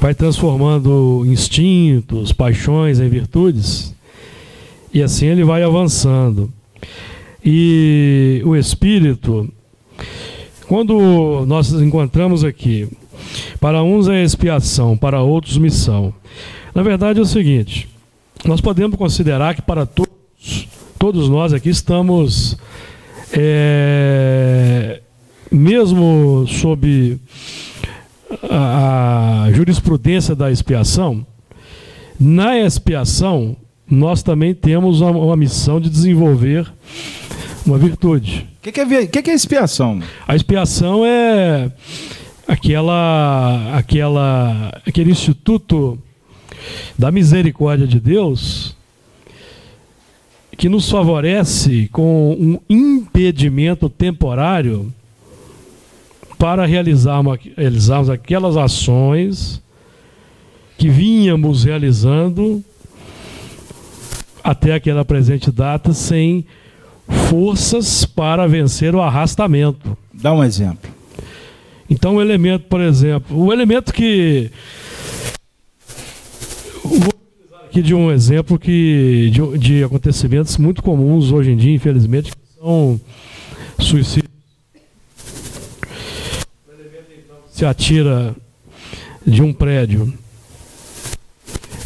vai 0.00 0.14
transformando 0.14 1.24
instintos, 1.26 2.32
paixões 2.32 2.98
em 2.98 3.08
virtudes, 3.08 3.94
e 4.92 5.02
assim 5.02 5.26
ele 5.26 5.44
vai 5.44 5.62
avançando. 5.62 6.52
E 7.44 8.40
o 8.44 8.54
espírito, 8.56 9.52
quando 10.72 11.44
nós 11.46 11.70
encontramos 11.70 12.42
aqui, 12.42 12.88
para 13.60 13.82
uns 13.82 14.08
é 14.08 14.24
expiação, 14.24 14.96
para 14.96 15.20
outros 15.20 15.58
missão. 15.58 16.14
Na 16.74 16.82
verdade 16.82 17.18
é 17.18 17.22
o 17.22 17.26
seguinte, 17.26 17.90
nós 18.42 18.58
podemos 18.58 18.96
considerar 18.96 19.54
que 19.54 19.60
para 19.60 19.84
todos, 19.84 20.66
todos 20.98 21.28
nós 21.28 21.52
aqui 21.52 21.68
estamos 21.68 22.56
é, 23.34 25.02
mesmo 25.50 26.46
sob 26.48 27.20
a, 28.48 29.42
a 29.42 29.52
jurisprudência 29.52 30.34
da 30.34 30.50
expiação, 30.50 31.26
na 32.18 32.58
expiação 32.58 33.58
nós 33.90 34.22
também 34.22 34.54
temos 34.54 35.02
uma, 35.02 35.10
uma 35.10 35.36
missão 35.36 35.78
de 35.78 35.90
desenvolver 35.90 36.66
uma 37.66 37.78
virtude. 37.78 38.48
O 38.58 38.62
que, 38.62 38.72
que, 38.72 38.80
é, 38.80 39.06
que, 39.06 39.22
que 39.22 39.30
é 39.30 39.34
expiação? 39.34 40.00
A 40.26 40.34
expiação 40.34 41.04
é 41.04 41.70
aquela, 42.46 43.76
aquela, 43.76 44.80
aquele 44.86 45.10
instituto 45.10 45.98
da 46.98 47.10
misericórdia 47.10 47.86
de 47.86 47.98
Deus 47.98 48.76
que 50.56 50.68
nos 50.68 50.88
favorece 50.88 51.88
com 51.90 52.36
um 52.38 52.58
impedimento 52.68 53.88
temporário 53.88 54.92
para 56.38 56.66
realizarmos, 56.66 57.38
realizarmos 57.56 58.10
aquelas 58.10 58.56
ações 58.56 59.62
que 60.76 60.88
vínhamos 60.88 61.64
realizando 61.64 62.62
até 64.42 64.74
aquela 64.74 65.04
presente 65.04 65.50
data 65.50 65.92
sem 65.92 66.44
forças 67.08 68.04
para 68.04 68.46
vencer 68.46 68.94
o 68.94 69.00
arrastamento. 69.00 69.96
Dá 70.12 70.32
um 70.32 70.44
exemplo. 70.44 70.90
Então, 71.88 72.16
o 72.16 72.20
elemento, 72.20 72.66
por 72.68 72.80
exemplo, 72.80 73.36
o 73.36 73.52
elemento 73.52 73.92
que. 73.92 74.50
Vou 76.84 77.08
utilizar 77.08 77.64
aqui 77.64 77.82
de 77.82 77.94
um 77.94 78.10
exemplo 78.10 78.58
que 78.58 79.30
de, 79.30 79.58
de 79.58 79.84
acontecimentos 79.84 80.56
muito 80.56 80.82
comuns 80.82 81.30
hoje 81.30 81.50
em 81.50 81.56
dia, 81.56 81.74
infelizmente, 81.74 82.32
que 82.32 82.38
são 82.58 83.00
suicídios. 83.78 84.32
Se 87.50 87.66
atira 87.66 88.34
de 89.26 89.42
um 89.42 89.52
prédio, 89.52 90.12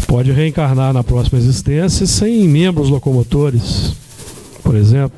pode 0.06 0.30
reencarnar 0.30 0.92
na 0.92 1.02
próxima 1.02 1.38
existência 1.38 2.06
sem 2.06 2.48
membros 2.48 2.88
locomotores, 2.88 3.94
por 4.66 4.74
exemplo. 4.74 5.16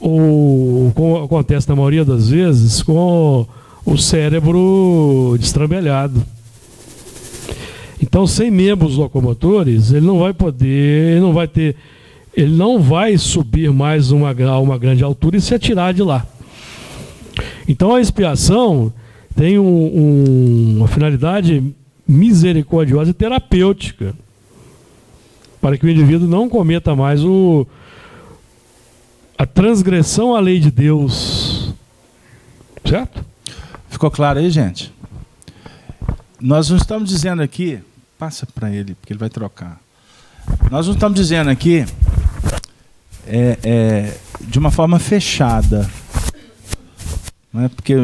Ou 0.00 0.92
acontece 1.24 1.68
na 1.68 1.76
maioria 1.76 2.04
das 2.04 2.28
vezes 2.28 2.82
com 2.82 3.46
o 3.86 3.96
cérebro 3.96 5.36
destrambelhado. 5.38 6.22
Então, 8.02 8.26
sem 8.26 8.50
membros 8.50 8.96
locomotores, 8.96 9.92
ele 9.92 10.06
não 10.06 10.18
vai 10.18 10.32
poder, 10.32 11.12
ele 11.12 11.20
não 11.20 11.32
vai 11.32 11.48
ter, 11.48 11.76
ele 12.36 12.54
não 12.56 12.80
vai 12.80 13.16
subir 13.16 13.72
mais 13.72 14.10
uma, 14.10 14.32
uma 14.58 14.78
grande 14.78 15.02
altura 15.02 15.36
e 15.36 15.40
se 15.40 15.54
atirar 15.54 15.94
de 15.94 16.02
lá. 16.02 16.26
Então, 17.68 17.94
a 17.94 18.00
expiação 18.00 18.92
tem 19.36 19.58
um, 19.58 19.64
um, 19.64 20.74
uma 20.78 20.88
finalidade 20.88 21.62
misericordiosa 22.06 23.10
e 23.10 23.14
terapêutica 23.14 24.14
para 25.60 25.76
que 25.76 25.86
o 25.86 25.90
indivíduo 25.90 26.28
não 26.28 26.48
cometa 26.48 26.94
mais 26.94 27.22
o, 27.24 27.66
a 29.38 29.46
transgressão 29.46 30.34
à 30.34 30.40
lei 30.40 30.58
de 30.58 30.68
Deus. 30.68 31.72
Certo? 32.84 33.24
Ficou 33.88 34.10
claro 34.10 34.40
aí, 34.40 34.50
gente? 34.50 34.92
Nós 36.40 36.68
não 36.68 36.76
estamos 36.76 37.08
dizendo 37.08 37.40
aqui, 37.40 37.80
passa 38.18 38.44
para 38.46 38.70
ele, 38.70 38.96
porque 38.96 39.12
ele 39.12 39.20
vai 39.20 39.30
trocar. 39.30 39.80
Nós 40.70 40.86
não 40.86 40.94
estamos 40.94 41.18
dizendo 41.18 41.50
aqui 41.50 41.86
é, 43.26 43.58
é, 43.62 44.18
de 44.40 44.58
uma 44.58 44.72
forma 44.72 44.98
fechada. 44.98 45.88
Não 47.52 47.64
é? 47.64 47.68
porque, 47.68 47.94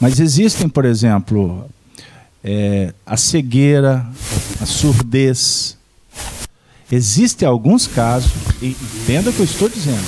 mas 0.00 0.20
existem, 0.20 0.68
por 0.68 0.86
exemplo, 0.86 1.68
é, 2.42 2.94
a 3.04 3.16
cegueira, 3.16 4.06
a 4.60 4.66
surdez. 4.66 5.76
Existem 6.90 7.48
alguns 7.48 7.86
casos, 7.86 8.30
e 8.60 8.68
entenda 8.68 9.30
o 9.30 9.32
que 9.32 9.40
eu 9.40 9.44
estou 9.44 9.68
dizendo. 9.68 10.04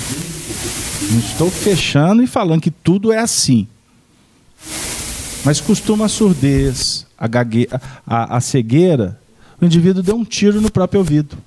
Não 1.10 1.18
estou 1.18 1.50
fechando 1.50 2.22
e 2.22 2.26
falando 2.26 2.60
que 2.60 2.70
tudo 2.70 3.12
é 3.12 3.18
assim. 3.18 3.66
Mas 5.44 5.60
costuma 5.60 6.06
a 6.06 6.08
surdez, 6.08 7.06
a, 7.16 7.26
gague... 7.26 7.68
a, 8.06 8.36
a 8.36 8.40
cegueira, 8.40 9.18
o 9.60 9.64
indivíduo 9.64 10.02
deu 10.02 10.16
um 10.16 10.24
tiro 10.24 10.60
no 10.60 10.70
próprio 10.70 11.00
ouvido. 11.00 11.38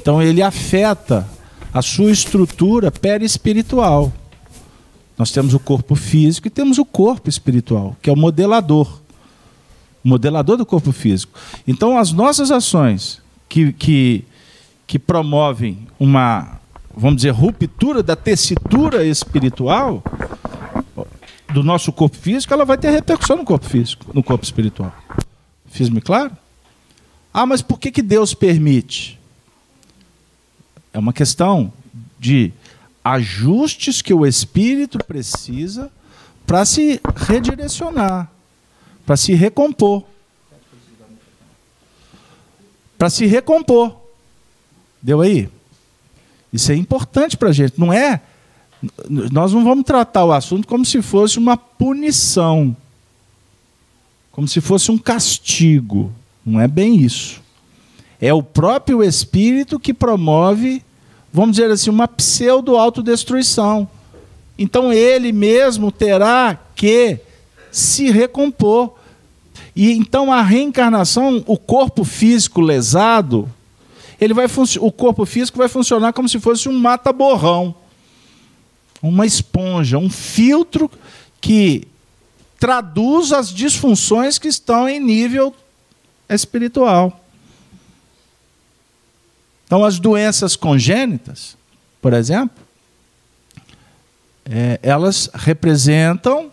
Então 0.00 0.22
ele 0.22 0.42
afeta 0.42 1.28
a 1.72 1.82
sua 1.82 2.10
estrutura 2.10 2.90
perispiritual. 2.90 4.12
Nós 5.18 5.30
temos 5.30 5.54
o 5.54 5.58
corpo 5.58 5.94
físico 5.94 6.46
e 6.46 6.50
temos 6.50 6.78
o 6.78 6.84
corpo 6.84 7.28
espiritual, 7.28 7.96
que 8.00 8.08
é 8.08 8.12
o 8.12 8.16
modelador. 8.16 9.00
Modelador 10.06 10.56
do 10.56 10.64
corpo 10.64 10.92
físico. 10.92 11.38
Então, 11.66 11.98
as 11.98 12.12
nossas 12.12 12.50
ações 12.50 13.20
que, 13.48 13.72
que, 13.72 14.24
que 14.86 14.98
promovem 14.98 15.86
uma, 15.98 16.60
vamos 16.96 17.16
dizer, 17.16 17.30
ruptura 17.30 18.02
da 18.02 18.14
tessitura 18.14 19.04
espiritual, 19.04 20.02
do 21.52 21.62
nosso 21.62 21.92
corpo 21.92 22.16
físico, 22.16 22.52
ela 22.52 22.64
vai 22.64 22.76
ter 22.76 22.90
repercussão 22.90 23.36
no 23.36 23.44
corpo 23.44 23.66
físico, 23.66 24.06
no 24.12 24.22
corpo 24.22 24.44
espiritual. 24.44 24.94
Fiz-me 25.66 26.00
claro? 26.00 26.32
Ah, 27.32 27.46
mas 27.46 27.62
por 27.62 27.78
que, 27.78 27.90
que 27.90 28.02
Deus 28.02 28.34
permite? 28.34 29.18
É 30.92 30.98
uma 30.98 31.12
questão 31.12 31.72
de 32.18 32.52
ajustes 33.02 34.02
que 34.02 34.12
o 34.12 34.26
espírito 34.26 34.98
precisa 34.98 35.90
para 36.46 36.64
se 36.64 37.00
redirecionar, 37.14 38.30
para 39.06 39.16
se 39.16 39.32
recompor. 39.32 40.02
Para 42.98 43.08
se 43.08 43.24
recompor. 43.24 43.96
Deu 45.00 45.20
aí? 45.20 45.48
Isso 46.52 46.72
é 46.72 46.74
importante 46.74 47.36
para 47.36 47.50
a 47.50 47.52
gente. 47.52 47.78
Não 47.78 47.92
é 47.92 48.20
nós 49.08 49.52
não 49.52 49.64
vamos 49.64 49.84
tratar 49.84 50.24
o 50.24 50.32
assunto 50.32 50.68
como 50.68 50.84
se 50.84 51.00
fosse 51.00 51.38
uma 51.38 51.56
punição, 51.56 52.76
como 54.30 54.46
se 54.46 54.60
fosse 54.60 54.90
um 54.90 54.98
castigo. 54.98 56.12
Não 56.44 56.60
é 56.60 56.68
bem 56.68 56.96
isso. 56.96 57.40
É 58.20 58.32
o 58.32 58.42
próprio 58.42 59.02
espírito 59.02 59.80
que 59.80 59.94
promove, 59.94 60.82
vamos 61.32 61.56
dizer 61.56 61.70
assim, 61.70 61.90
uma 61.90 62.06
pseudo-autodestruição. 62.06 63.88
Então 64.58 64.92
ele 64.92 65.32
mesmo 65.32 65.90
terá 65.90 66.58
que 66.74 67.18
se 67.76 68.10
recompor. 68.10 68.94
E 69.74 69.92
então 69.92 70.32
a 70.32 70.42
reencarnação, 70.42 71.42
o 71.46 71.58
corpo 71.58 72.04
físico 72.04 72.60
lesado, 72.60 73.50
ele 74.20 74.32
vai 74.32 74.46
o 74.80 74.92
corpo 74.92 75.26
físico 75.26 75.58
vai 75.58 75.68
funcionar 75.68 76.12
como 76.12 76.28
se 76.28 76.40
fosse 76.40 76.68
um 76.68 76.78
mata-borrão 76.78 77.74
uma 79.02 79.26
esponja, 79.26 79.98
um 79.98 80.10
filtro 80.10 80.90
que 81.40 81.86
traduz 82.58 83.32
as 83.32 83.50
disfunções 83.50 84.38
que 84.38 84.48
estão 84.48 84.88
em 84.88 84.98
nível 84.98 85.54
espiritual. 86.28 87.20
Então, 89.64 89.84
as 89.84 89.98
doenças 89.98 90.56
congênitas, 90.56 91.56
por 92.00 92.12
exemplo, 92.12 92.56
é, 94.44 94.78
elas 94.82 95.28
representam 95.34 96.52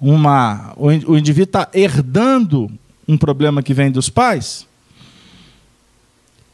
uma. 0.00 0.72
O, 0.76 0.90
indivíduo 1.16 1.44
está 1.44 1.68
herdando 1.74 2.70
um 3.06 3.18
problema 3.18 3.62
que 3.62 3.74
vem 3.74 3.90
dos 3.90 4.08
pais. 4.08 4.66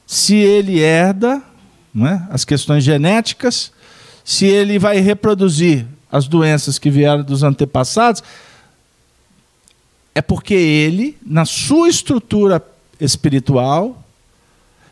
Se 0.07 0.35
ele 0.37 0.81
herda 0.81 1.43
é, 1.97 2.23
as 2.31 2.45
questões 2.45 2.83
genéticas, 2.83 3.73
se 4.25 4.47
ele 4.47 4.79
vai 4.79 4.99
reproduzir 4.99 5.87
as 6.11 6.27
doenças 6.27 6.79
que 6.79 6.91
vieram 6.91 7.23
dos 7.23 7.43
antepassados, 7.43 8.23
é 10.15 10.23
porque 10.23 10.55
ele, 10.55 11.17
na 11.25 11.45
sua 11.45 11.89
estrutura 11.89 12.65
espiritual, 12.99 14.03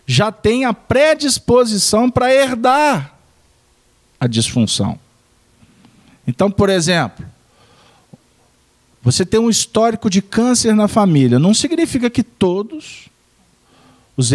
já 0.06 0.30
tem 0.30 0.64
a 0.64 0.74
predisposição 0.74 2.10
para 2.10 2.32
herdar 2.32 3.14
a 4.20 4.26
disfunção. 4.26 4.98
Então, 6.26 6.50
por 6.50 6.68
exemplo, 6.68 7.24
você 9.04 9.26
tem 9.26 9.38
um 9.38 9.50
histórico 9.50 10.08
de 10.08 10.22
câncer 10.22 10.74
na 10.74 10.88
família, 10.88 11.38
não 11.38 11.52
significa 11.52 12.08
que 12.08 12.22
todos 12.22 13.10
os, 14.16 14.30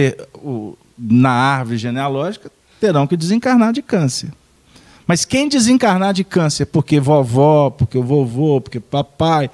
na 0.95 1.32
árvore 1.32 1.78
genealógica 1.80 2.51
terão 2.80 3.07
que 3.07 3.17
desencarnar 3.17 3.74
de 3.74 3.82
câncer. 3.82 4.32
Mas 5.07 5.26
quem 5.26 5.49
desencarnar 5.49 6.13
de 6.13 6.24
câncer 6.24 6.67
porque 6.67 6.99
vovó, 6.99 7.72
porque 7.72 7.97
o 7.97 8.03
vovô, 8.03 8.61
porque 8.61 8.80
papai, 8.80 9.49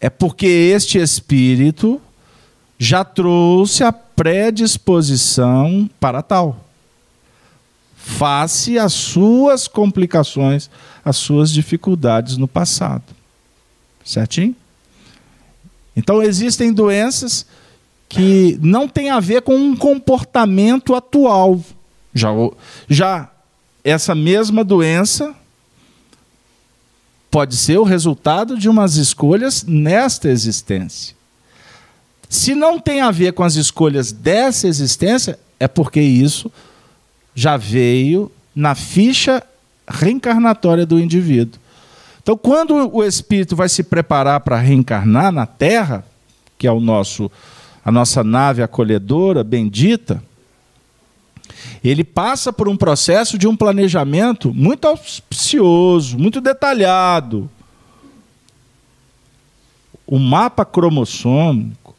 é 0.00 0.08
porque 0.08 0.46
este 0.46 0.98
espírito 0.98 2.00
já 2.78 3.02
trouxe 3.02 3.82
a 3.82 3.92
predisposição 3.92 5.90
para 5.98 6.22
tal. 6.22 6.64
Face 7.96 8.78
às 8.78 8.92
suas 8.92 9.66
complicações, 9.66 10.70
às 11.04 11.16
suas 11.16 11.50
dificuldades 11.50 12.36
no 12.36 12.46
passado. 12.46 13.13
Certinho? 14.04 14.54
Então 15.96 16.22
existem 16.22 16.72
doenças 16.72 17.46
que 18.08 18.58
não 18.60 18.86
têm 18.86 19.10
a 19.10 19.20
ver 19.20 19.42
com 19.42 19.56
um 19.56 19.74
comportamento 19.76 20.94
atual. 20.94 21.60
Já, 22.12 22.30
já 22.88 23.30
essa 23.82 24.14
mesma 24.14 24.62
doença 24.62 25.34
pode 27.30 27.56
ser 27.56 27.78
o 27.78 27.82
resultado 27.82 28.56
de 28.56 28.68
umas 28.68 28.94
escolhas 28.96 29.64
nesta 29.64 30.28
existência. 30.28 31.16
Se 32.28 32.54
não 32.54 32.78
tem 32.78 33.00
a 33.00 33.10
ver 33.10 33.32
com 33.32 33.42
as 33.42 33.56
escolhas 33.56 34.12
dessa 34.12 34.68
existência, 34.68 35.38
é 35.58 35.66
porque 35.66 36.00
isso 36.00 36.50
já 37.34 37.56
veio 37.56 38.30
na 38.54 38.74
ficha 38.74 39.42
reencarnatória 39.88 40.86
do 40.86 40.98
indivíduo. 40.98 41.60
Então, 42.24 42.38
quando 42.38 42.90
o 42.90 43.04
espírito 43.04 43.54
vai 43.54 43.68
se 43.68 43.82
preparar 43.82 44.40
para 44.40 44.58
reencarnar 44.58 45.30
na 45.30 45.44
Terra, 45.44 46.02
que 46.56 46.66
é 46.66 46.72
o 46.72 46.80
nosso 46.80 47.30
a 47.84 47.92
nossa 47.92 48.24
nave 48.24 48.62
acolhedora 48.62 49.44
bendita, 49.44 50.24
ele 51.84 52.02
passa 52.02 52.50
por 52.50 52.66
um 52.66 52.78
processo 52.78 53.36
de 53.36 53.46
um 53.46 53.54
planejamento 53.54 54.54
muito 54.54 54.88
auspicioso, 54.88 56.18
muito 56.18 56.40
detalhado. 56.40 57.50
o 60.06 60.18
mapa 60.18 60.64
cromossômico, 60.64 61.94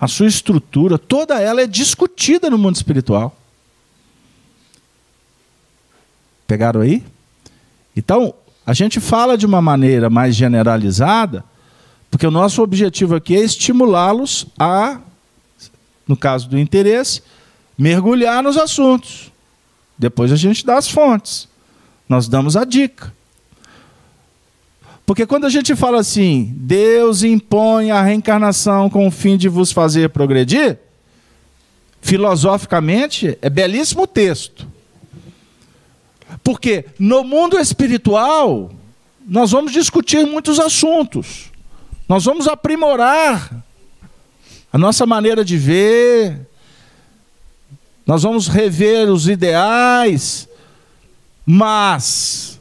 a 0.00 0.08
sua 0.08 0.26
estrutura, 0.26 0.98
toda 0.98 1.40
ela 1.40 1.60
é 1.60 1.66
discutida 1.66 2.50
no 2.50 2.58
mundo 2.58 2.74
espiritual. 2.74 3.36
Pegaram 6.44 6.80
aí? 6.80 7.04
Então, 7.94 8.34
a 8.70 8.72
gente 8.72 9.00
fala 9.00 9.36
de 9.36 9.44
uma 9.44 9.60
maneira 9.60 10.08
mais 10.08 10.36
generalizada, 10.36 11.44
porque 12.08 12.24
o 12.24 12.30
nosso 12.30 12.62
objetivo 12.62 13.16
aqui 13.16 13.34
é 13.34 13.40
estimulá-los 13.40 14.46
a, 14.56 15.00
no 16.06 16.16
caso 16.16 16.48
do 16.48 16.56
interesse, 16.56 17.20
mergulhar 17.76 18.44
nos 18.44 18.56
assuntos. 18.56 19.32
Depois 19.98 20.30
a 20.30 20.36
gente 20.36 20.64
dá 20.64 20.78
as 20.78 20.88
fontes. 20.88 21.48
Nós 22.08 22.28
damos 22.28 22.56
a 22.56 22.64
dica. 22.64 23.12
Porque 25.04 25.26
quando 25.26 25.46
a 25.46 25.50
gente 25.50 25.74
fala 25.74 25.98
assim, 25.98 26.54
Deus 26.54 27.24
impõe 27.24 27.90
a 27.90 28.00
reencarnação 28.00 28.88
com 28.88 29.04
o 29.04 29.10
fim 29.10 29.36
de 29.36 29.48
vos 29.48 29.72
fazer 29.72 30.10
progredir, 30.10 30.78
filosoficamente 32.00 33.36
é 33.42 33.50
belíssimo 33.50 34.06
texto. 34.06 34.64
Porque 36.42 36.84
no 36.98 37.24
mundo 37.24 37.58
espiritual, 37.58 38.70
nós 39.26 39.50
vamos 39.50 39.72
discutir 39.72 40.26
muitos 40.26 40.58
assuntos. 40.58 41.50
Nós 42.08 42.24
vamos 42.24 42.48
aprimorar 42.48 43.64
a 44.72 44.78
nossa 44.78 45.06
maneira 45.06 45.44
de 45.44 45.56
ver. 45.56 46.46
Nós 48.06 48.22
vamos 48.22 48.48
rever 48.48 49.08
os 49.08 49.28
ideais. 49.28 50.48
Mas 51.46 52.60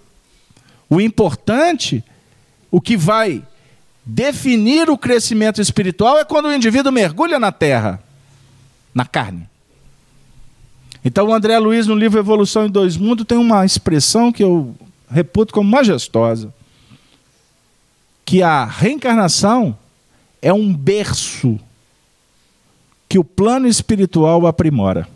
o 0.89 0.99
importante 0.99 2.03
o 2.71 2.79
que 2.79 2.95
vai 2.95 3.43
definir 4.05 4.89
o 4.89 4.97
crescimento 4.97 5.61
espiritual 5.61 6.17
é 6.17 6.25
quando 6.25 6.45
o 6.45 6.53
indivíduo 6.53 6.91
mergulha 6.91 7.39
na 7.39 7.51
terra, 7.51 8.01
na 8.93 9.05
carne. 9.05 9.47
Então, 11.03 11.27
o 11.27 11.33
André 11.33 11.57
Luiz, 11.57 11.87
no 11.87 11.95
livro 11.95 12.19
Evolução 12.19 12.65
em 12.65 12.69
Dois 12.69 12.97
Mundos, 12.97 13.25
tem 13.25 13.37
uma 13.37 13.65
expressão 13.65 14.31
que 14.31 14.43
eu 14.43 14.75
reputo 15.09 15.53
como 15.53 15.69
majestosa: 15.69 16.53
que 18.25 18.43
a 18.43 18.65
reencarnação 18.65 19.77
é 20.41 20.51
um 20.51 20.73
berço 20.73 21.59
que 23.07 23.17
o 23.17 23.23
plano 23.23 23.67
espiritual 23.67 24.45
aprimora. 24.45 25.07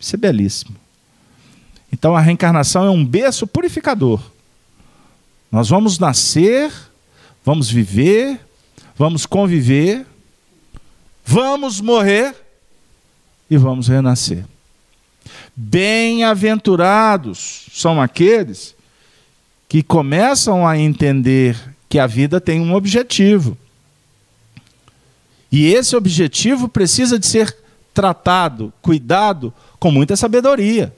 Isso 0.00 0.16
é 0.16 0.18
belíssimo. 0.18 0.74
Então, 1.92 2.16
a 2.16 2.20
reencarnação 2.20 2.84
é 2.84 2.90
um 2.90 3.04
berço 3.04 3.46
purificador 3.46 4.20
nós 5.52 5.68
vamos 5.68 5.98
nascer, 5.98 6.72
vamos 7.44 7.70
viver, 7.70 8.40
vamos 8.96 9.26
conviver, 9.26 10.06
vamos 11.22 11.78
morrer 11.78 12.34
e 13.50 13.56
vamos 13.56 13.88
renascer. 13.88 14.44
Bem-aventurados 15.54 17.66
são 17.72 18.00
aqueles 18.00 18.74
que 19.68 19.82
começam 19.82 20.66
a 20.66 20.78
entender 20.78 21.58
que 21.88 21.98
a 21.98 22.06
vida 22.06 22.40
tem 22.40 22.60
um 22.60 22.74
objetivo. 22.74 23.58
E 25.50 25.66
esse 25.66 25.94
objetivo 25.94 26.68
precisa 26.68 27.18
de 27.18 27.26
ser 27.26 27.54
tratado, 27.92 28.72
cuidado 28.80 29.52
com 29.78 29.90
muita 29.90 30.16
sabedoria. 30.16 30.94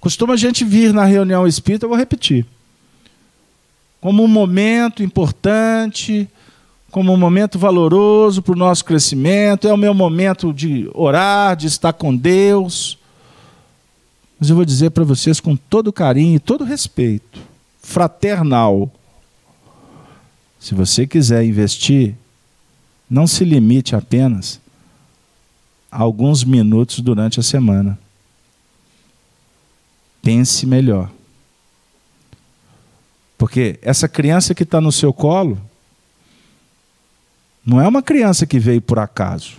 Costuma 0.00 0.34
a 0.34 0.36
gente 0.36 0.64
vir 0.64 0.92
na 0.92 1.04
reunião 1.04 1.46
espírita, 1.46 1.84
eu 1.84 1.88
vou 1.88 1.96
repetir, 1.96 2.44
como 4.00 4.24
um 4.24 4.28
momento 4.28 5.00
importante, 5.00 6.28
como 6.92 7.12
um 7.12 7.16
momento 7.16 7.58
valoroso 7.58 8.42
para 8.42 8.52
o 8.52 8.56
nosso 8.56 8.84
crescimento, 8.84 9.66
é 9.66 9.72
o 9.72 9.78
meu 9.78 9.94
momento 9.94 10.52
de 10.52 10.88
orar, 10.92 11.56
de 11.56 11.66
estar 11.66 11.94
com 11.94 12.14
Deus. 12.14 12.98
Mas 14.38 14.50
eu 14.50 14.56
vou 14.56 14.64
dizer 14.64 14.90
para 14.90 15.02
vocês 15.02 15.40
com 15.40 15.56
todo 15.56 15.90
carinho 15.90 16.36
e 16.36 16.38
todo 16.38 16.64
respeito, 16.64 17.40
fraternal. 17.80 18.92
Se 20.60 20.74
você 20.74 21.06
quiser 21.06 21.42
investir, 21.44 22.14
não 23.08 23.26
se 23.26 23.42
limite 23.42 23.96
apenas 23.96 24.60
a 25.90 26.02
alguns 26.02 26.44
minutos 26.44 27.00
durante 27.00 27.40
a 27.40 27.42
semana 27.42 27.98
pense 30.22 30.64
melhor. 30.66 31.10
Porque 33.36 33.78
essa 33.82 34.06
criança 34.06 34.54
que 34.54 34.62
está 34.62 34.80
no 34.80 34.92
seu 34.92 35.12
colo 35.12 35.58
não 37.64 37.80
é 37.80 37.86
uma 37.86 38.02
criança 38.02 38.46
que 38.46 38.58
veio 38.58 38.80
por 38.80 38.98
acaso. 38.98 39.56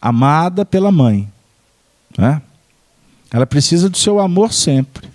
Amada 0.00 0.64
pela 0.64 0.92
mãe. 0.92 1.30
Né? 2.16 2.40
Ela 3.30 3.46
precisa 3.46 3.88
do 3.88 3.96
seu 3.96 4.20
amor 4.20 4.52
sempre. 4.52 5.10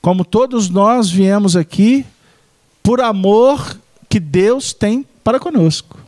Como 0.00 0.24
todos 0.24 0.68
nós 0.70 1.10
viemos 1.10 1.56
aqui 1.56 2.06
por 2.82 3.00
amor 3.00 3.78
que 4.08 4.18
Deus 4.18 4.72
tem 4.72 5.06
para 5.22 5.38
conosco. 5.38 5.98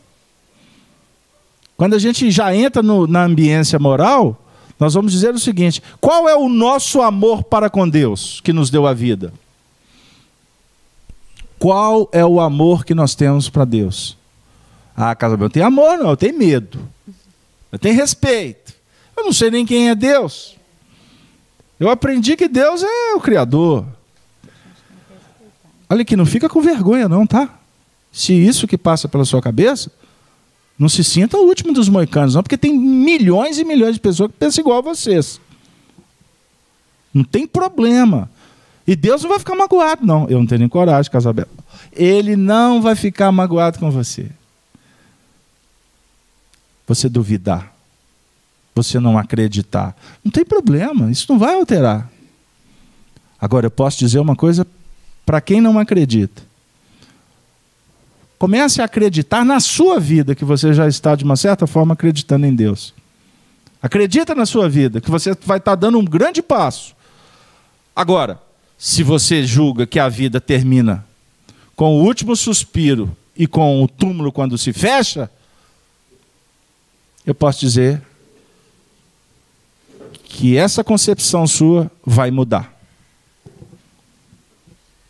Quando 1.77 1.93
a 1.95 1.99
gente 1.99 2.29
já 2.31 2.55
entra 2.55 2.81
no, 2.81 3.07
na 3.07 3.23
ambiência 3.23 3.79
moral, 3.79 4.39
nós 4.79 4.93
vamos 4.93 5.11
dizer 5.11 5.33
o 5.33 5.39
seguinte: 5.39 5.81
qual 6.01 6.27
é 6.27 6.35
o 6.35 6.49
nosso 6.49 7.01
amor 7.01 7.43
para 7.43 7.69
com 7.69 7.87
Deus 7.87 8.41
que 8.41 8.51
nos 8.51 8.69
deu 8.69 8.85
a 8.87 8.93
vida? 8.93 9.33
Qual 11.63 12.09
é 12.11 12.25
o 12.25 12.41
amor 12.41 12.83
que 12.83 12.93
nós 12.93 13.15
temos 13.15 13.47
para 13.47 13.63
Deus? 13.63 14.17
Ah, 14.93 15.15
casamento, 15.15 15.45
eu 15.45 15.49
tenho 15.49 15.65
amor, 15.65 15.97
não, 15.97 16.09
eu 16.09 16.17
tenho 16.17 16.37
medo. 16.37 16.77
Eu 17.71 17.79
tenho 17.79 17.95
respeito. 17.95 18.73
Eu 19.15 19.23
não 19.23 19.31
sei 19.31 19.49
nem 19.49 19.65
quem 19.65 19.87
é 19.87 19.95
Deus. 19.95 20.57
Eu 21.79 21.89
aprendi 21.89 22.35
que 22.35 22.49
Deus 22.49 22.83
é 22.83 23.13
o 23.13 23.21
Criador. 23.21 23.85
Olha 25.89 26.01
aqui, 26.01 26.17
não 26.17 26.25
fica 26.25 26.49
com 26.49 26.59
vergonha, 26.59 27.07
não, 27.07 27.25
tá? 27.25 27.57
Se 28.11 28.33
isso 28.33 28.67
que 28.67 28.77
passa 28.77 29.07
pela 29.07 29.23
sua 29.23 29.41
cabeça, 29.41 29.89
não 30.77 30.89
se 30.89 31.01
sinta 31.01 31.37
o 31.37 31.47
último 31.47 31.71
dos 31.71 31.87
moicanos, 31.87 32.35
não, 32.35 32.43
porque 32.43 32.57
tem 32.57 32.77
milhões 32.77 33.57
e 33.57 33.63
milhões 33.63 33.93
de 33.93 34.01
pessoas 34.01 34.29
que 34.29 34.37
pensam 34.37 34.61
igual 34.61 34.79
a 34.79 34.81
vocês. 34.81 35.39
Não 37.13 37.23
tem 37.23 37.47
problema. 37.47 38.29
E 38.85 38.95
Deus 38.95 39.21
não 39.23 39.29
vai 39.29 39.39
ficar 39.39 39.55
magoado, 39.55 40.05
não. 40.05 40.27
Eu 40.29 40.39
não 40.39 40.45
tenho 40.45 40.59
nem 40.59 40.69
coragem, 40.69 41.11
Casabela. 41.11 41.49
Ele 41.91 42.35
não 42.35 42.81
vai 42.81 42.95
ficar 42.95 43.31
magoado 43.31 43.79
com 43.79 43.89
você. 43.89 44.29
Você 46.85 47.07
duvidar. 47.07 47.73
Você 48.75 48.99
não 48.99 49.17
acreditar. 49.17 49.95
Não 50.23 50.31
tem 50.31 50.43
problema, 50.43 51.09
isso 51.11 51.25
não 51.29 51.39
vai 51.39 51.55
alterar. 51.55 52.09
Agora, 53.39 53.67
eu 53.67 53.71
posso 53.71 53.99
dizer 53.99 54.19
uma 54.19 54.35
coisa 54.35 54.65
para 55.25 55.39
quem 55.39 55.61
não 55.61 55.77
acredita. 55.79 56.41
Comece 58.37 58.81
a 58.81 58.85
acreditar 58.85 59.45
na 59.45 59.59
sua 59.59 59.99
vida 59.99 60.35
que 60.35 60.43
você 60.43 60.73
já 60.73 60.87
está, 60.87 61.15
de 61.15 61.23
uma 61.23 61.37
certa 61.37 61.65
forma, 61.65 61.93
acreditando 61.93 62.45
em 62.45 62.53
Deus. 62.53 62.93
Acredita 63.81 64.33
na 64.33 64.45
sua 64.45 64.67
vida 64.67 64.99
que 64.99 65.11
você 65.11 65.35
vai 65.45 65.59
estar 65.59 65.75
dando 65.75 65.99
um 65.99 66.05
grande 66.05 66.41
passo. 66.41 66.95
Agora, 67.95 68.41
se 68.83 69.01
você 69.01 69.45
julga 69.45 69.87
que 69.87 69.97
a 69.97 70.09
vida 70.09 70.41
termina 70.41 71.05
com 71.73 71.95
o 71.95 72.03
último 72.03 72.35
suspiro 72.35 73.15
e 73.33 73.47
com 73.47 73.81
o 73.81 73.87
túmulo 73.87 74.29
quando 74.29 74.57
se 74.57 74.73
fecha, 74.73 75.31
eu 77.25 77.33
posso 77.33 77.61
dizer 77.61 78.01
que 80.25 80.57
essa 80.57 80.83
concepção 80.83 81.47
sua 81.47 81.89
vai 82.05 82.29
mudar. 82.29 82.77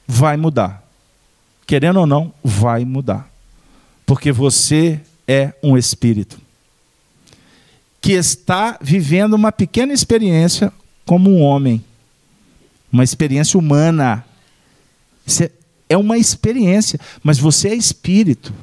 Vai 0.07 0.37
mudar 0.37 0.83
querendo 1.65 2.01
ou 2.01 2.05
não, 2.05 2.31
vai 2.43 2.85
mudar. 2.85 3.27
Porque 4.05 4.31
você 4.31 5.01
é 5.27 5.51
um 5.63 5.75
espírito 5.75 6.39
que 7.99 8.11
está 8.11 8.77
vivendo 8.79 9.33
uma 9.33 9.51
pequena 9.51 9.91
experiência 9.91 10.71
como 11.05 11.31
um 11.31 11.41
homem, 11.41 11.83
uma 12.93 13.03
experiência 13.03 13.59
humana. 13.59 14.23
É 15.89 15.97
uma 15.97 16.17
experiência, 16.17 16.99
mas 17.23 17.39
você 17.39 17.69
é 17.69 17.75
espírito. 17.75 18.53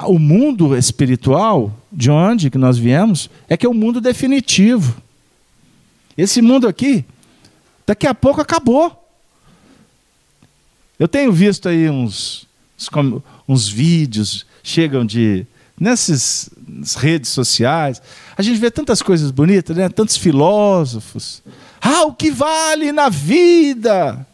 O 0.00 0.18
mundo 0.18 0.76
espiritual, 0.76 1.72
de 1.92 2.10
onde 2.10 2.50
que 2.50 2.58
nós 2.58 2.76
viemos, 2.76 3.30
é 3.48 3.56
que 3.56 3.64
é 3.64 3.68
o 3.68 3.74
mundo 3.74 4.00
definitivo. 4.00 5.00
Esse 6.18 6.42
mundo 6.42 6.66
aqui, 6.66 7.04
daqui 7.86 8.06
a 8.06 8.14
pouco 8.14 8.40
acabou. 8.40 8.98
Eu 10.98 11.06
tenho 11.06 11.32
visto 11.32 11.68
aí 11.68 11.88
uns, 11.88 12.48
uns 13.48 13.68
vídeos, 13.68 14.44
chegam 14.62 15.06
de 15.06 15.46
nessas 15.78 16.50
redes 16.96 17.30
sociais, 17.30 18.00
a 18.36 18.42
gente 18.42 18.60
vê 18.60 18.70
tantas 18.70 19.02
coisas 19.02 19.30
bonitas, 19.30 19.76
né? 19.76 19.88
tantos 19.88 20.16
filósofos. 20.16 21.42
Ah, 21.82 22.04
o 22.04 22.14
que 22.14 22.30
vale 22.30 22.92
na 22.92 23.08
vida 23.08 24.24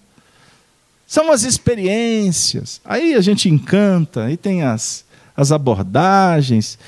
São 1.07 1.33
as 1.33 1.45
experiências. 1.45 2.79
Aí 2.85 3.15
a 3.15 3.23
gente 3.23 3.49
encanta, 3.49 4.25
aí 4.25 4.37
tem 4.37 4.63
as, 4.63 5.05
as 5.35 5.51
abordagens. 5.51 6.79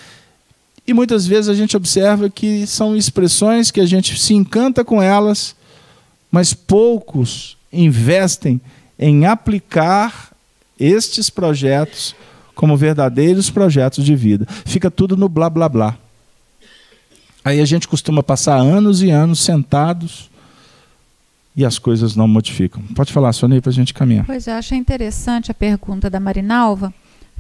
E 0.87 0.93
muitas 0.93 1.27
vezes 1.27 1.49
a 1.49 1.55
gente 1.55 1.77
observa 1.77 2.29
que 2.29 2.67
são 2.67 2.95
expressões 2.95 3.71
que 3.71 3.81
a 3.81 3.87
gente 3.87 4.21
se 4.21 4.35
encanta 4.35 4.85
com 4.85 5.03
elas, 5.03 5.57
mas 6.31 6.53
poucos 6.53 7.57
investem 7.73 8.61
em 8.99 9.25
aplicar 9.25 10.33
estes 10.79 11.31
projetos 11.31 12.15
como 12.55 12.77
verdadeiros 12.77 13.49
projetos 13.49 14.05
de 14.05 14.15
vida. 14.15 14.47
Fica 14.67 14.91
tudo 14.91 15.17
no 15.17 15.29
blá 15.29 15.49
blá 15.49 15.69
blá. 15.69 15.97
Aí 17.43 17.61
a 17.61 17.65
gente 17.65 17.89
costuma 17.89 18.23
passar 18.23 18.57
anos 18.57 19.03
e 19.03 19.11
anos 19.11 19.41
sentados 19.41 20.30
e 21.57 21.65
as 21.65 21.79
coisas 21.79 22.15
não 22.15 22.29
modificam. 22.29 22.83
Pode 22.95 23.13
falar, 23.13 23.33
Sônia, 23.33 23.61
para 23.61 23.71
a 23.71 23.75
gente 23.75 23.93
caminhar. 23.93 24.25
Pois 24.25 24.47
é, 24.47 24.53
achei 24.53 24.79
interessante 24.79 25.51
a 25.51 25.55
pergunta 25.55 26.09
da 26.09 26.21
Marinalva, 26.21 26.93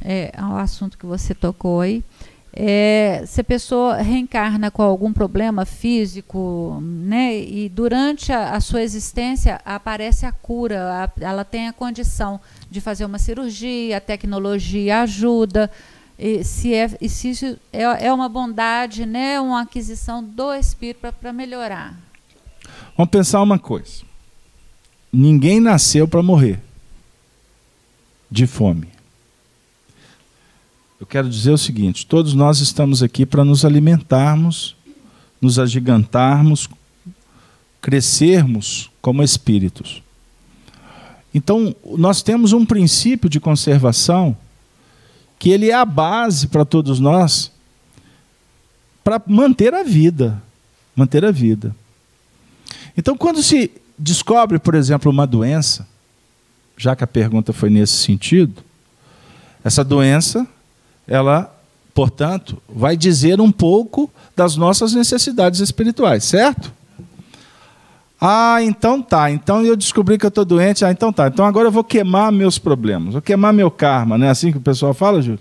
é, 0.02 0.32
ao 0.36 0.56
assunto 0.56 0.98
que 0.98 1.06
você 1.06 1.34
tocou 1.34 1.80
aí. 1.80 2.02
É, 2.52 3.22
se 3.26 3.40
a 3.40 3.44
pessoa 3.44 3.96
reencarna 3.98 4.72
com 4.72 4.82
algum 4.82 5.12
problema 5.12 5.64
físico, 5.64 6.80
né, 6.82 7.38
e 7.38 7.68
durante 7.68 8.32
a, 8.32 8.54
a 8.54 8.60
sua 8.60 8.82
existência 8.82 9.60
aparece 9.64 10.26
a 10.26 10.32
cura, 10.32 11.04
a, 11.04 11.24
ela 11.24 11.44
tem 11.44 11.68
a 11.68 11.72
condição 11.72 12.40
de 12.68 12.80
fazer 12.80 13.04
uma 13.04 13.18
cirurgia, 13.18 13.98
a 13.98 14.00
tecnologia 14.00 15.02
ajuda, 15.02 15.70
e 16.18 16.42
se, 16.42 16.74
é, 16.74 16.90
e 17.00 17.08
se 17.08 17.30
isso 17.30 17.56
é, 17.72 18.06
é 18.06 18.12
uma 18.12 18.28
bondade, 18.28 19.06
né, 19.06 19.40
uma 19.40 19.62
aquisição 19.62 20.22
do 20.22 20.52
espírito 20.52 21.14
para 21.20 21.32
melhorar. 21.32 22.09
Vamos 23.00 23.12
pensar 23.12 23.40
uma 23.40 23.58
coisa: 23.58 24.02
ninguém 25.10 25.58
nasceu 25.58 26.06
para 26.06 26.22
morrer 26.22 26.60
de 28.30 28.46
fome. 28.46 28.88
Eu 31.00 31.06
quero 31.06 31.26
dizer 31.26 31.50
o 31.50 31.56
seguinte: 31.56 32.06
todos 32.06 32.34
nós 32.34 32.60
estamos 32.60 33.02
aqui 33.02 33.24
para 33.24 33.42
nos 33.42 33.64
alimentarmos, 33.64 34.76
nos 35.40 35.58
agigantarmos, 35.58 36.68
crescermos 37.80 38.90
como 39.00 39.22
espíritos. 39.22 40.02
Então, 41.32 41.74
nós 41.96 42.22
temos 42.22 42.52
um 42.52 42.66
princípio 42.66 43.30
de 43.30 43.40
conservação 43.40 44.36
que 45.38 45.48
ele 45.48 45.70
é 45.70 45.74
a 45.74 45.86
base 45.86 46.48
para 46.48 46.66
todos 46.66 47.00
nós 47.00 47.50
para 49.02 49.22
manter 49.26 49.72
a 49.72 49.82
vida, 49.82 50.42
manter 50.94 51.24
a 51.24 51.30
vida. 51.30 51.74
Então, 53.00 53.16
quando 53.16 53.42
se 53.42 53.70
descobre, 53.98 54.58
por 54.58 54.74
exemplo, 54.74 55.10
uma 55.10 55.26
doença, 55.26 55.88
já 56.76 56.94
que 56.94 57.02
a 57.02 57.06
pergunta 57.06 57.50
foi 57.50 57.70
nesse 57.70 57.94
sentido, 57.94 58.62
essa 59.64 59.82
doença 59.82 60.46
ela, 61.08 61.50
portanto, 61.94 62.62
vai 62.68 62.98
dizer 62.98 63.40
um 63.40 63.50
pouco 63.50 64.10
das 64.36 64.54
nossas 64.54 64.92
necessidades 64.92 65.60
espirituais, 65.60 66.24
certo? 66.24 66.70
Ah, 68.20 68.62
então 68.62 69.00
tá. 69.00 69.30
Então 69.30 69.64
eu 69.64 69.74
descobri 69.76 70.18
que 70.18 70.26
eu 70.26 70.28
estou 70.28 70.44
doente. 70.44 70.84
Ah, 70.84 70.90
então 70.90 71.10
tá. 71.10 71.28
Então 71.28 71.46
agora 71.46 71.68
eu 71.68 71.72
vou 71.72 71.82
queimar 71.82 72.30
meus 72.30 72.58
problemas, 72.58 73.14
vou 73.14 73.22
queimar 73.22 73.54
meu 73.54 73.70
karma, 73.70 74.18
não 74.18 74.26
é 74.26 74.28
assim 74.28 74.52
que 74.52 74.58
o 74.58 74.60
pessoal 74.60 74.92
fala, 74.92 75.22
Júlio? 75.22 75.40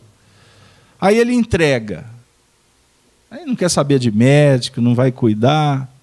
Aí 0.99 1.17
ele 1.17 1.33
entrega. 1.33 2.05
Aí 3.29 3.43
não 3.43 3.53
quer 3.53 3.69
saber 3.69 3.99
de 3.99 4.09
médico, 4.09 4.79
não 4.79 4.95
vai 4.95 5.11
cuidar. 5.11 5.98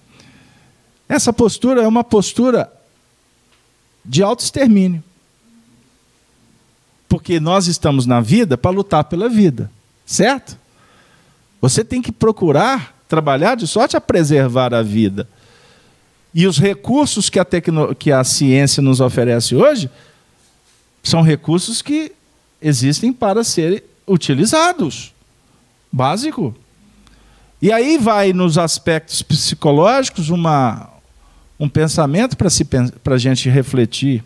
Essa 1.07 1.31
postura 1.31 1.81
é 1.81 1.87
uma 1.87 2.03
postura 2.03 2.71
de 4.03 4.23
autoextermínio. 4.23 5.03
Porque 7.07 7.39
nós 7.39 7.67
estamos 7.67 8.05
na 8.05 8.19
vida 8.19 8.57
para 8.57 8.71
lutar 8.71 9.05
pela 9.05 9.29
vida, 9.29 9.71
certo? 10.05 10.57
Você 11.61 11.83
tem 11.83 12.01
que 12.01 12.11
procurar 12.11 12.97
trabalhar 13.07 13.55
de 13.55 13.65
sorte 13.65 13.95
a 13.95 14.01
preservar 14.01 14.73
a 14.73 14.81
vida. 14.81 15.27
E 16.33 16.45
os 16.45 16.59
recursos 16.59 17.29
que 17.29 17.39
a, 17.39 17.45
tecno... 17.45 17.95
que 17.95 18.11
a 18.11 18.23
ciência 18.23 18.83
nos 18.83 18.99
oferece 18.99 19.55
hoje 19.55 19.89
são 21.01 21.21
recursos 21.21 21.81
que 21.81 22.11
existem 22.61 23.13
para 23.13 23.43
serem 23.43 23.81
utilizados. 24.05 25.13
Básico. 25.91 26.53
E 27.61 27.71
aí 27.71 27.97
vai 27.97 28.33
nos 28.33 28.57
aspectos 28.57 29.21
psicológicos 29.21 30.29
uma, 30.29 30.89
um 31.59 31.67
pensamento 31.67 32.37
para 32.37 33.15
a 33.15 33.17
gente 33.17 33.49
refletir. 33.49 34.23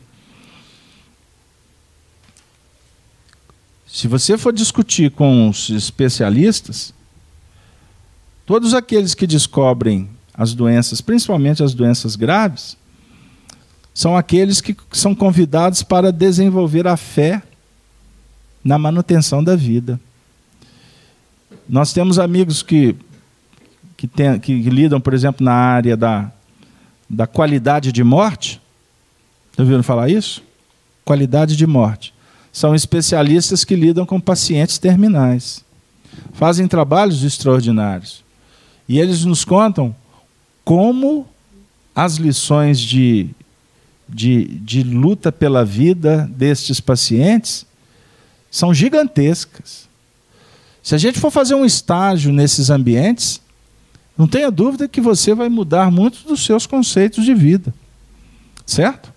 Se 3.88 4.08
você 4.08 4.38
for 4.38 4.54
discutir 4.54 5.12
com 5.12 5.50
os 5.50 5.70
especialistas, 5.70 6.94
todos 8.46 8.74
aqueles 8.74 9.14
que 9.14 9.28
descobrem 9.28 10.10
as 10.34 10.54
doenças, 10.54 11.02
principalmente 11.02 11.64
as 11.64 11.74
doenças 11.74 12.16
graves, 12.16 12.78
são 13.94 14.16
aqueles 14.16 14.62
que 14.62 14.76
são 14.92 15.14
convidados 15.14 15.84
para 15.84 16.12
desenvolver 16.12 16.88
a 16.88 16.96
fé 16.96 17.44
na 18.64 18.78
manutenção 18.78 19.44
da 19.44 19.56
vida. 19.56 20.00
Nós 21.68 21.92
temos 21.94 22.18
amigos 22.18 22.64
que, 22.64 22.96
que, 23.98 24.08
tem, 24.08 24.40
que 24.40 24.54
lidam, 24.70 25.02
por 25.02 25.14
exemplo, 25.14 25.44
na 25.44 25.54
área 25.54 25.98
da, 25.98 26.32
da 27.12 27.28
qualidade 27.28 27.92
de 27.92 28.04
morte. 28.04 28.62
Já 29.58 29.64
ouviram 29.64 29.84
falar 29.84 30.10
isso? 30.10 30.42
Qualidade 31.04 31.56
de 31.56 31.68
morte 31.68 32.14
são 32.54 32.76
especialistas 32.76 33.64
que 33.64 33.76
lidam 33.76 34.06
com 34.06 34.20
pacientes 34.20 34.78
terminais. 34.78 35.64
Fazem 36.34 36.68
trabalhos 36.68 37.24
extraordinários. 37.24 38.24
E 38.88 39.00
eles 39.00 39.24
nos 39.24 39.46
contam 39.46 39.96
como 40.66 41.28
as 41.96 42.16
lições 42.16 42.80
de, 42.80 43.30
de, 44.08 44.46
de 44.60 44.84
luta 44.84 45.32
pela 45.32 45.64
vida 45.64 46.30
destes 46.36 46.80
pacientes 46.80 47.66
são 48.50 48.74
gigantescas. 48.74 49.90
Se 50.84 50.96
a 50.96 50.98
gente 50.98 51.20
for 51.20 51.32
fazer 51.32 51.56
um 51.56 51.66
estágio 51.66 52.34
nesses 52.34 52.70
ambientes, 52.70 53.42
não 54.18 54.28
tenha 54.28 54.52
dúvida 54.52 54.88
que 54.88 55.02
você 55.02 55.34
vai 55.34 55.50
mudar 55.50 55.90
muito 55.90 56.28
dos 56.28 56.46
seus 56.46 56.66
conceitos 56.66 57.24
de 57.26 57.34
vida. 57.34 57.74
Certo? 58.66 59.12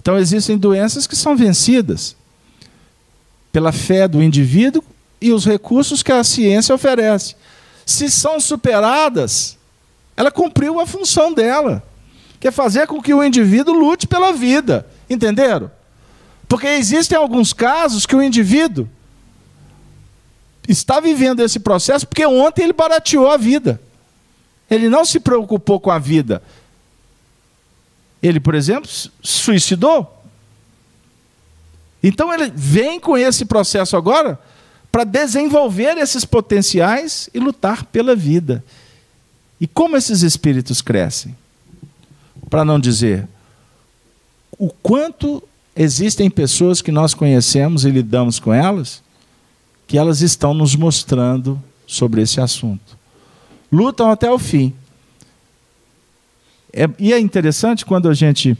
Então 0.00 0.18
existem 0.18 0.56
doenças 0.56 1.06
que 1.06 1.14
são 1.14 1.36
vencidas 1.36 2.16
pela 3.52 3.72
fé 3.72 4.08
do 4.08 4.22
indivíduo 4.22 4.82
e 5.20 5.32
os 5.32 5.44
recursos 5.44 6.02
que 6.02 6.12
a 6.12 6.24
ciência 6.24 6.74
oferece. 6.74 7.36
Se 7.84 8.10
são 8.10 8.40
superadas, 8.40 9.58
ela 10.16 10.30
cumpriu 10.30 10.80
a 10.80 10.86
função 10.86 11.32
dela, 11.32 11.82
que 12.38 12.48
é 12.48 12.50
fazer 12.50 12.86
com 12.86 13.02
que 13.02 13.12
o 13.12 13.22
indivíduo 13.22 13.74
lute 13.74 14.06
pela 14.06 14.32
vida. 14.32 14.86
Entenderam? 15.08 15.70
Porque 16.48 16.66
existem 16.66 17.16
alguns 17.16 17.52
casos 17.52 18.06
que 18.06 18.16
o 18.16 18.22
indivíduo 18.22 18.88
está 20.68 21.00
vivendo 21.00 21.40
esse 21.40 21.60
processo 21.60 22.06
porque 22.06 22.24
ontem 22.24 22.62
ele 22.62 22.72
barateou 22.72 23.30
a 23.30 23.36
vida. 23.36 23.80
Ele 24.70 24.88
não 24.88 25.04
se 25.04 25.18
preocupou 25.18 25.80
com 25.80 25.90
a 25.90 25.98
vida. 25.98 26.42
Ele, 28.22 28.38
por 28.38 28.54
exemplo, 28.54 28.88
suicidou. 29.22 30.22
Então 32.02 32.32
ele 32.32 32.50
vem 32.54 33.00
com 33.00 33.16
esse 33.18 33.44
processo 33.44 33.96
agora 33.96 34.38
para 34.90 35.04
desenvolver 35.04 35.98
esses 35.98 36.24
potenciais 36.24 37.28
e 37.34 37.38
lutar 37.38 37.84
pela 37.84 38.14
vida. 38.14 38.64
E 39.60 39.66
como 39.66 39.96
esses 39.96 40.22
espíritos 40.22 40.80
crescem? 40.80 41.36
Para 42.48 42.64
não 42.64 42.80
dizer 42.80 43.28
o 44.60 44.68
quanto 44.68 45.42
existem 45.74 46.28
pessoas 46.28 46.82
que 46.82 46.92
nós 46.92 47.14
conhecemos 47.14 47.86
e 47.86 47.90
lidamos 47.90 48.38
com 48.38 48.52
elas, 48.52 49.02
que 49.86 49.96
elas 49.96 50.20
estão 50.20 50.52
nos 50.52 50.76
mostrando 50.76 51.58
sobre 51.86 52.20
esse 52.20 52.42
assunto. 52.42 52.99
Lutam 53.70 54.10
até 54.10 54.30
o 54.30 54.38
fim. 54.38 54.74
É, 56.72 56.88
e 56.98 57.12
é 57.12 57.18
interessante 57.18 57.84
quando 57.84 58.08
a 58.08 58.14
gente 58.14 58.56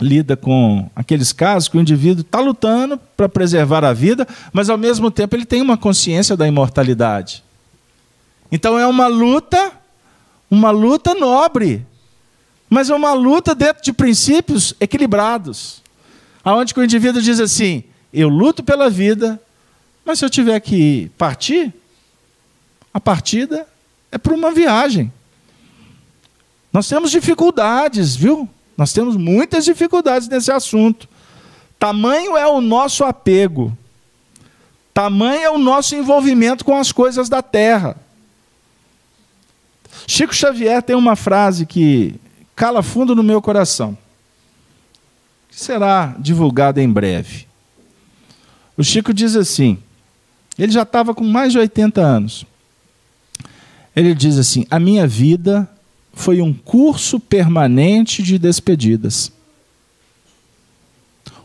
lida 0.00 0.36
com 0.36 0.88
aqueles 0.94 1.32
casos 1.32 1.68
que 1.68 1.76
o 1.76 1.80
indivíduo 1.80 2.22
está 2.22 2.40
lutando 2.40 2.98
para 3.16 3.28
preservar 3.28 3.84
a 3.84 3.92
vida, 3.92 4.26
mas 4.52 4.70
ao 4.70 4.78
mesmo 4.78 5.10
tempo 5.10 5.34
ele 5.34 5.44
tem 5.44 5.60
uma 5.60 5.76
consciência 5.76 6.36
da 6.36 6.46
imortalidade. 6.46 7.42
Então 8.50 8.78
é 8.78 8.86
uma 8.86 9.08
luta, 9.08 9.72
uma 10.50 10.70
luta 10.70 11.14
nobre, 11.14 11.84
mas 12.70 12.90
é 12.90 12.94
uma 12.94 13.12
luta 13.12 13.54
dentro 13.54 13.82
de 13.82 13.92
princípios 13.92 14.74
equilibrados, 14.80 15.82
aonde 16.44 16.72
o 16.76 16.84
indivíduo 16.84 17.20
diz 17.20 17.40
assim: 17.40 17.82
eu 18.12 18.28
luto 18.28 18.62
pela 18.62 18.88
vida, 18.88 19.40
mas 20.04 20.18
se 20.18 20.24
eu 20.24 20.30
tiver 20.30 20.58
que 20.60 21.10
partir, 21.18 21.74
a 22.94 23.00
partida 23.00 23.66
é 24.10 24.18
para 24.18 24.34
uma 24.34 24.50
viagem. 24.50 25.12
Nós 26.72 26.88
temos 26.88 27.10
dificuldades, 27.10 28.14
viu? 28.14 28.48
Nós 28.76 28.92
temos 28.92 29.16
muitas 29.16 29.64
dificuldades 29.64 30.28
nesse 30.28 30.52
assunto. 30.52 31.08
Tamanho 31.78 32.36
é 32.36 32.46
o 32.46 32.60
nosso 32.60 33.04
apego. 33.04 33.76
Tamanho 34.92 35.42
é 35.42 35.50
o 35.50 35.58
nosso 35.58 35.94
envolvimento 35.94 36.64
com 36.64 36.76
as 36.76 36.92
coisas 36.92 37.28
da 37.28 37.42
terra. 37.42 37.96
Chico 40.06 40.34
Xavier 40.34 40.82
tem 40.82 40.96
uma 40.96 41.16
frase 41.16 41.66
que 41.66 42.14
cala 42.56 42.82
fundo 42.82 43.14
no 43.14 43.22
meu 43.22 43.40
coração, 43.40 43.96
que 45.48 45.58
será 45.58 46.14
divulgada 46.18 46.82
em 46.82 46.90
breve. 46.90 47.46
O 48.76 48.82
Chico 48.82 49.12
diz 49.12 49.36
assim: 49.36 49.78
ele 50.58 50.72
já 50.72 50.82
estava 50.82 51.14
com 51.14 51.24
mais 51.24 51.52
de 51.52 51.58
80 51.58 52.00
anos. 52.00 52.44
Ele 53.94 54.14
diz 54.14 54.38
assim: 54.38 54.66
A 54.70 54.78
minha 54.78 55.06
vida 55.06 55.68
foi 56.12 56.40
um 56.40 56.52
curso 56.52 57.20
permanente 57.20 58.22
de 58.22 58.38
despedidas. 58.38 59.32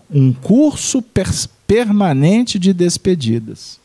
Um 0.10 0.34
curso 0.34 1.02
per 1.02 1.28
permanente 1.66 2.60
de 2.60 2.74
despedidas. 2.74 3.80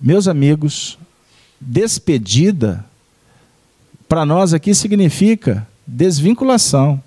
Meus 0.00 0.28
amigos, 0.28 0.98
despedida 1.60 2.84
para 4.08 4.24
nós 4.24 4.54
aqui 4.54 4.74
significa 4.74 5.68
desvinculação, 5.86 7.02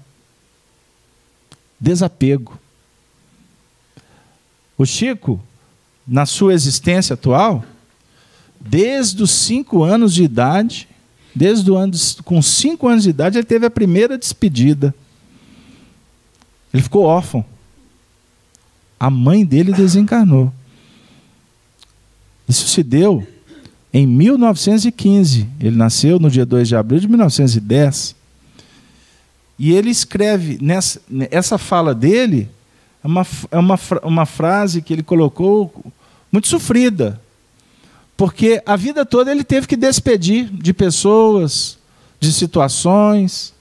desapego. 1.80 2.60
O 4.78 4.86
Chico, 4.86 5.42
na 6.06 6.26
sua 6.26 6.54
existência 6.54 7.16
atual, 7.16 7.66
desde 8.66 9.24
os 9.24 9.32
cinco 9.32 9.84
anos 9.84 10.14
de 10.14 10.24
idade, 10.24 10.88
desde 11.34 11.70
o 11.72 11.76
ano, 11.76 11.94
com 12.24 12.42
cinco 12.42 12.88
anos 12.88 13.04
de 13.04 13.10
idade, 13.10 13.38
ele 13.38 13.46
teve 13.46 13.66
a 13.66 13.72
primeira 13.72 14.18
despedida. 14.18 14.94
Ele 16.74 16.84
ficou 16.84 17.04
órfão. 17.06 17.44
A 19.00 19.10
mãe 19.10 19.44
dele 19.44 19.74
desencarnou. 19.74 20.54
Isso 22.48 22.68
se 22.68 22.84
deu 22.84 23.26
em 23.94 24.06
1915. 24.06 25.48
Ele 25.60 25.76
nasceu 25.76 26.20
no 26.20 26.30
dia 26.30 26.46
2 26.46 26.68
de 26.68 26.76
abril 26.76 27.00
de 27.00 27.08
1910. 27.08 28.16
E 29.58 29.72
ele 29.72 29.90
escreve, 29.90 30.58
nessa, 30.62 31.02
essa 31.30 31.58
fala 31.58 31.94
dele, 31.94 32.50
é 33.04 33.08
uma, 33.08 33.28
é 33.52 33.58
uma, 33.58 33.80
uma 34.04 34.26
frase 34.26 34.82
que 34.82 34.92
ele 34.92 35.04
colocou 35.04 35.74
muito 36.32 36.48
sofrida. 36.48 37.21
Porque 38.16 38.62
a 38.66 38.76
vida 38.76 39.06
toda 39.06 39.32
ele 39.32 39.44
teve 39.44 39.68
que 39.68 39.76
despedir 39.76 40.46
de 40.46 40.74
pessoas, 40.74 41.78
de 42.20 42.32
situações, 42.32 43.54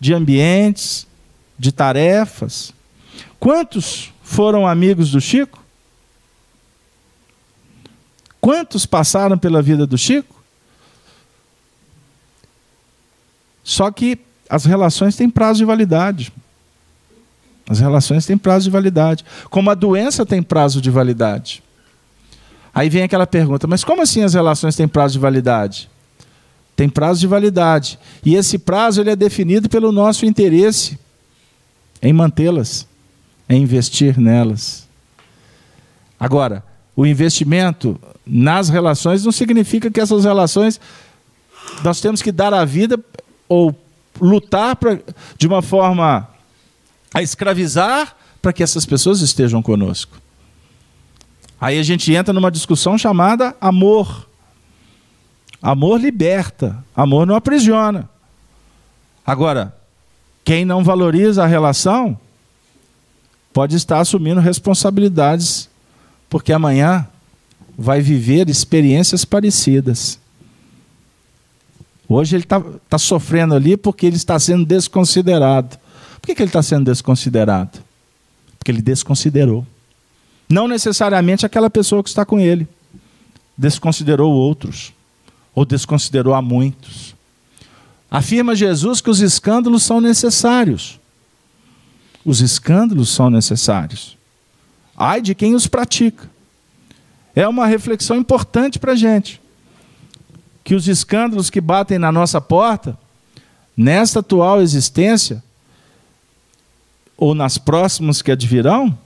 de 0.00 0.12
ambientes, 0.12 1.06
de 1.58 1.72
tarefas. 1.72 2.72
Quantos 3.38 4.12
foram 4.22 4.66
amigos 4.66 5.10
do 5.10 5.20
Chico? 5.20 5.64
Quantos 8.40 8.86
passaram 8.86 9.38
pela 9.38 9.62
vida 9.62 9.86
do 9.86 9.98
Chico? 9.98 10.42
Só 13.62 13.90
que 13.90 14.18
as 14.48 14.64
relações 14.64 15.14
têm 15.14 15.28
prazo 15.28 15.58
de 15.58 15.64
validade. 15.64 16.32
As 17.68 17.80
relações 17.80 18.24
têm 18.24 18.38
prazo 18.38 18.64
de 18.64 18.70
validade. 18.70 19.24
Como 19.50 19.70
a 19.70 19.74
doença 19.74 20.24
tem 20.24 20.42
prazo 20.42 20.80
de 20.80 20.90
validade. 20.90 21.62
Aí 22.78 22.88
vem 22.88 23.02
aquela 23.02 23.26
pergunta: 23.26 23.66
mas 23.66 23.82
como 23.82 24.02
assim 24.02 24.22
as 24.22 24.34
relações 24.34 24.76
têm 24.76 24.86
prazo 24.86 25.14
de 25.14 25.18
validade? 25.18 25.90
Tem 26.76 26.88
prazo 26.88 27.18
de 27.18 27.26
validade. 27.26 27.98
E 28.24 28.36
esse 28.36 28.56
prazo 28.56 29.00
ele 29.00 29.10
é 29.10 29.16
definido 29.16 29.68
pelo 29.68 29.90
nosso 29.90 30.24
interesse 30.24 30.96
em 32.00 32.12
mantê-las, 32.12 32.86
em 33.48 33.62
investir 33.62 34.16
nelas. 34.16 34.86
Agora, 36.20 36.62
o 36.94 37.04
investimento 37.04 38.00
nas 38.24 38.68
relações 38.68 39.24
não 39.24 39.32
significa 39.32 39.90
que 39.90 40.00
essas 40.00 40.24
relações 40.24 40.80
nós 41.82 42.00
temos 42.00 42.22
que 42.22 42.30
dar 42.30 42.54
a 42.54 42.64
vida 42.64 42.96
ou 43.48 43.74
lutar 44.20 44.76
pra, 44.76 45.00
de 45.36 45.48
uma 45.48 45.62
forma 45.62 46.28
a 47.12 47.22
escravizar 47.22 48.16
para 48.40 48.52
que 48.52 48.62
essas 48.62 48.86
pessoas 48.86 49.20
estejam 49.20 49.60
conosco. 49.60 50.27
Aí 51.60 51.78
a 51.78 51.82
gente 51.82 52.12
entra 52.12 52.32
numa 52.32 52.50
discussão 52.50 52.96
chamada 52.96 53.56
amor. 53.60 54.26
Amor 55.60 56.00
liberta, 56.00 56.84
amor 56.94 57.26
não 57.26 57.34
aprisiona. 57.34 58.08
Agora, 59.26 59.74
quem 60.44 60.64
não 60.64 60.84
valoriza 60.84 61.42
a 61.42 61.46
relação 61.46 62.18
pode 63.52 63.74
estar 63.74 63.98
assumindo 63.98 64.40
responsabilidades, 64.40 65.68
porque 66.30 66.52
amanhã 66.52 67.06
vai 67.76 68.00
viver 68.00 68.48
experiências 68.48 69.24
parecidas. 69.24 70.18
Hoje 72.08 72.36
ele 72.36 72.44
está 72.44 72.62
tá 72.88 72.98
sofrendo 72.98 73.54
ali 73.54 73.76
porque 73.76 74.06
ele 74.06 74.16
está 74.16 74.38
sendo 74.38 74.64
desconsiderado. 74.64 75.76
Por 76.20 76.28
que, 76.28 76.34
que 76.34 76.42
ele 76.42 76.48
está 76.48 76.62
sendo 76.62 76.84
desconsiderado? 76.84 77.80
Porque 78.58 78.70
ele 78.70 78.80
desconsiderou. 78.80 79.66
Não 80.48 80.66
necessariamente 80.66 81.44
aquela 81.44 81.68
pessoa 81.68 82.02
que 82.02 82.08
está 82.08 82.24
com 82.24 82.40
ele. 82.40 82.66
Desconsiderou 83.56 84.32
outros. 84.32 84.92
Ou 85.54 85.64
desconsiderou 85.64 86.34
a 86.34 86.40
muitos. 86.40 87.14
Afirma 88.10 88.56
Jesus 88.56 89.00
que 89.00 89.10
os 89.10 89.20
escândalos 89.20 89.82
são 89.82 90.00
necessários. 90.00 90.98
Os 92.24 92.40
escândalos 92.40 93.10
são 93.10 93.28
necessários. 93.28 94.16
Ai 94.96 95.20
de 95.20 95.34
quem 95.34 95.54
os 95.54 95.66
pratica. 95.66 96.28
É 97.34 97.46
uma 97.46 97.66
reflexão 97.66 98.16
importante 98.16 98.78
para 98.78 98.92
a 98.92 98.96
gente. 98.96 99.40
Que 100.64 100.74
os 100.74 100.88
escândalos 100.88 101.50
que 101.50 101.60
batem 101.60 101.98
na 101.98 102.10
nossa 102.10 102.40
porta, 102.40 102.98
nesta 103.76 104.20
atual 104.20 104.60
existência, 104.60 105.42
ou 107.16 107.34
nas 107.34 107.58
próximas 107.58 108.22
que 108.22 108.30
advirão, 108.30 108.96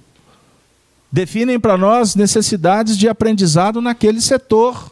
definem 1.12 1.60
para 1.60 1.76
nós 1.76 2.14
necessidades 2.14 2.96
de 2.96 3.06
aprendizado 3.06 3.82
naquele 3.82 4.20
setor, 4.20 4.90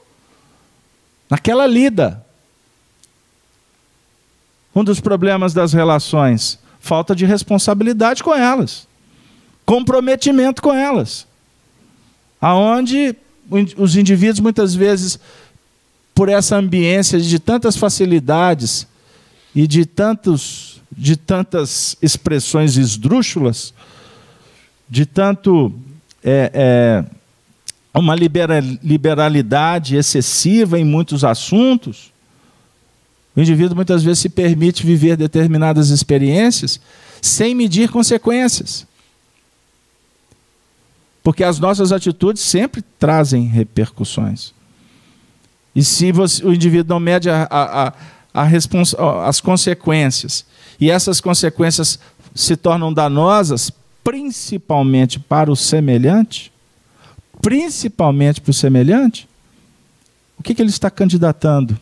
naquela 1.30 1.66
lida. 1.66 2.24
Um 4.74 4.84
dos 4.84 5.00
problemas 5.00 5.54
das 5.54 5.72
relações, 5.72 6.58
falta 6.78 7.16
de 7.16 7.24
responsabilidade 7.24 8.22
com 8.22 8.34
elas, 8.34 8.86
comprometimento 9.64 10.60
com 10.60 10.74
elas, 10.74 11.26
aonde 12.38 13.16
os 13.76 13.96
indivíduos 13.96 14.40
muitas 14.40 14.74
vezes 14.74 15.18
por 16.14 16.28
essa 16.28 16.56
ambiência 16.56 17.18
de 17.18 17.38
tantas 17.38 17.76
facilidades 17.76 18.86
e 19.54 19.66
de 19.66 19.86
tantos 19.86 20.80
de 20.92 21.16
tantas 21.16 21.96
expressões 22.02 22.76
esdrúxulas, 22.76 23.72
de 24.88 25.06
tanto 25.06 25.72
é, 26.24 26.50
é, 26.54 27.04
uma 27.98 28.14
liberalidade 28.14 29.96
excessiva 29.96 30.78
em 30.78 30.84
muitos 30.84 31.24
assuntos. 31.24 32.12
O 33.34 33.40
indivíduo 33.40 33.76
muitas 33.76 34.02
vezes 34.02 34.20
se 34.20 34.28
permite 34.28 34.84
viver 34.84 35.16
determinadas 35.16 35.90
experiências 35.90 36.80
sem 37.22 37.54
medir 37.54 37.90
consequências. 37.90 38.86
Porque 41.22 41.44
as 41.44 41.58
nossas 41.58 41.92
atitudes 41.92 42.42
sempre 42.42 42.82
trazem 42.98 43.46
repercussões. 43.46 44.52
E 45.74 45.84
se 45.84 46.10
você, 46.10 46.44
o 46.44 46.52
indivíduo 46.52 46.94
não 46.94 47.00
mede 47.00 47.28
a, 47.28 47.46
a, 47.50 47.88
a, 48.34 49.28
as 49.28 49.40
consequências, 49.40 50.44
e 50.80 50.90
essas 50.90 51.20
consequências 51.20 51.98
se 52.34 52.56
tornam 52.56 52.92
danosas, 52.92 53.70
principalmente 54.02 55.18
para 55.18 55.50
o 55.50 55.56
semelhante, 55.56 56.52
principalmente 57.40 58.40
para 58.40 58.50
o 58.50 58.54
semelhante, 58.54 59.28
o 60.38 60.42
que, 60.42 60.54
que 60.54 60.62
ele 60.62 60.70
está 60.70 60.90
candidatando 60.90 61.78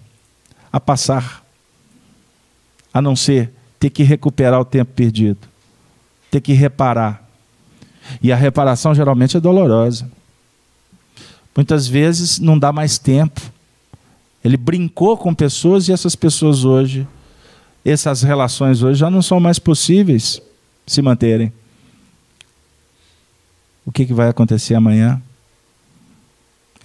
a 0.72 0.80
passar? 0.80 1.44
A 2.92 3.00
não 3.00 3.14
ser 3.14 3.52
ter 3.78 3.90
que 3.90 4.02
recuperar 4.02 4.60
o 4.60 4.64
tempo 4.64 4.92
perdido, 4.92 5.38
ter 6.30 6.40
que 6.40 6.52
reparar. 6.52 7.24
E 8.22 8.32
a 8.32 8.36
reparação 8.36 8.94
geralmente 8.94 9.36
é 9.36 9.40
dolorosa. 9.40 10.10
Muitas 11.54 11.86
vezes 11.86 12.38
não 12.38 12.58
dá 12.58 12.72
mais 12.72 12.98
tempo. 12.98 13.40
Ele 14.42 14.56
brincou 14.56 15.16
com 15.16 15.34
pessoas 15.34 15.88
e 15.88 15.92
essas 15.92 16.16
pessoas 16.16 16.64
hoje, 16.64 17.06
essas 17.84 18.22
relações 18.22 18.82
hoje 18.82 19.00
já 19.00 19.10
não 19.10 19.22
são 19.22 19.38
mais 19.38 19.58
possíveis 19.58 20.40
se 20.86 21.02
manterem 21.02 21.52
o 23.89 23.90
que, 23.90 24.05
que 24.05 24.12
vai 24.12 24.28
acontecer 24.28 24.74
amanhã. 24.74 25.19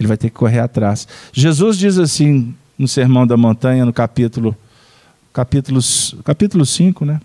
Ele 0.00 0.08
vai 0.08 0.16
ter 0.16 0.30
que 0.30 0.36
correr 0.36 0.60
atrás. 0.60 1.06
Jesus 1.34 1.76
diz 1.76 1.98
assim 1.98 2.54
no 2.78 2.88
Sermão 2.88 3.26
da 3.26 3.36
Montanha, 3.36 3.84
no 3.84 3.92
capítulo, 3.92 4.56
capítulo, 5.30 5.80
capítulo 6.24 6.64
5, 6.64 7.04
né? 7.04 7.20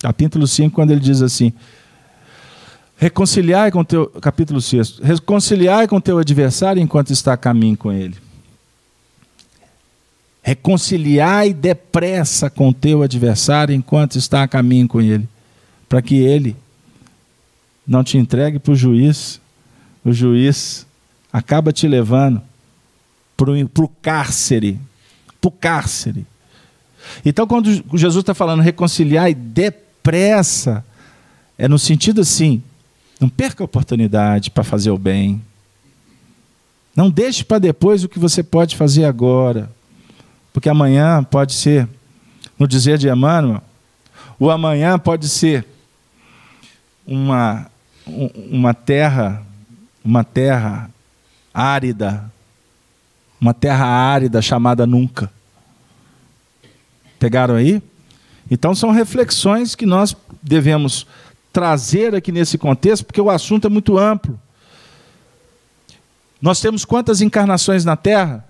Capítulo 0.00 0.46
5, 0.46 0.74
quando 0.74 0.90
ele 0.90 1.00
diz 1.00 1.22
assim: 1.22 1.50
Reconciliai 2.98 3.70
com 3.70 3.82
teu 3.82 4.06
capítulo 4.06 4.60
6. 4.60 4.98
Reconciliai 4.98 5.88
com 5.88 5.98
teu 5.98 6.18
adversário 6.18 6.82
enquanto 6.82 7.10
está 7.10 7.32
a 7.32 7.38
caminho 7.38 7.78
com 7.78 7.90
ele. 7.90 8.18
Reconciliai 10.42 11.54
depressa 11.54 12.50
com 12.50 12.70
teu 12.70 13.02
adversário 13.02 13.74
enquanto 13.74 14.16
está 14.16 14.42
a 14.42 14.48
caminho 14.48 14.86
com 14.86 15.00
ele, 15.00 15.26
para 15.88 16.02
que 16.02 16.16
ele 16.16 16.54
não 17.86 18.02
te 18.02 18.16
entregue 18.18 18.58
para 18.58 18.72
o 18.72 18.76
juiz. 18.76 19.40
O 20.04 20.12
juiz 20.12 20.86
acaba 21.32 21.72
te 21.72 21.86
levando 21.88 22.40
para 23.36 23.50
o 23.50 23.88
cárcere. 23.88 24.80
Para 25.40 25.48
o 25.48 25.50
cárcere. 25.50 26.26
Então, 27.24 27.46
quando 27.46 27.70
Jesus 27.96 28.22
está 28.22 28.34
falando 28.34 28.62
reconciliar 28.62 29.32
depressa, 29.34 30.84
é 31.58 31.68
no 31.68 31.78
sentido 31.78 32.20
assim: 32.20 32.62
não 33.20 33.28
perca 33.28 33.62
a 33.62 33.66
oportunidade 33.66 34.50
para 34.50 34.64
fazer 34.64 34.90
o 34.90 34.98
bem. 34.98 35.42
Não 36.96 37.10
deixe 37.10 37.44
para 37.44 37.58
depois 37.58 38.04
o 38.04 38.08
que 38.08 38.18
você 38.18 38.42
pode 38.42 38.76
fazer 38.76 39.04
agora. 39.04 39.70
Porque 40.52 40.68
amanhã 40.68 41.24
pode 41.24 41.52
ser, 41.52 41.88
no 42.56 42.68
dizer 42.68 42.98
de 42.98 43.08
Emmanuel, 43.08 43.60
o 44.38 44.50
amanhã 44.50 44.98
pode 44.98 45.28
ser 45.28 45.66
uma, 47.06 47.68
uma 48.06 48.74
terra, 48.74 49.42
uma 50.04 50.24
terra 50.24 50.90
árida, 51.52 52.30
uma 53.40 53.54
terra 53.54 53.86
árida 53.86 54.42
chamada 54.42 54.86
nunca. 54.86 55.30
Pegaram 57.18 57.54
aí? 57.54 57.82
Então 58.50 58.74
são 58.74 58.90
reflexões 58.90 59.74
que 59.74 59.86
nós 59.86 60.14
devemos 60.42 61.06
trazer 61.52 62.14
aqui 62.14 62.32
nesse 62.32 62.58
contexto, 62.58 63.04
porque 63.04 63.20
o 63.20 63.30
assunto 63.30 63.66
é 63.66 63.70
muito 63.70 63.96
amplo. 63.96 64.38
Nós 66.42 66.60
temos 66.60 66.84
quantas 66.84 67.22
encarnações 67.22 67.84
na 67.84 67.96
Terra? 67.96 68.44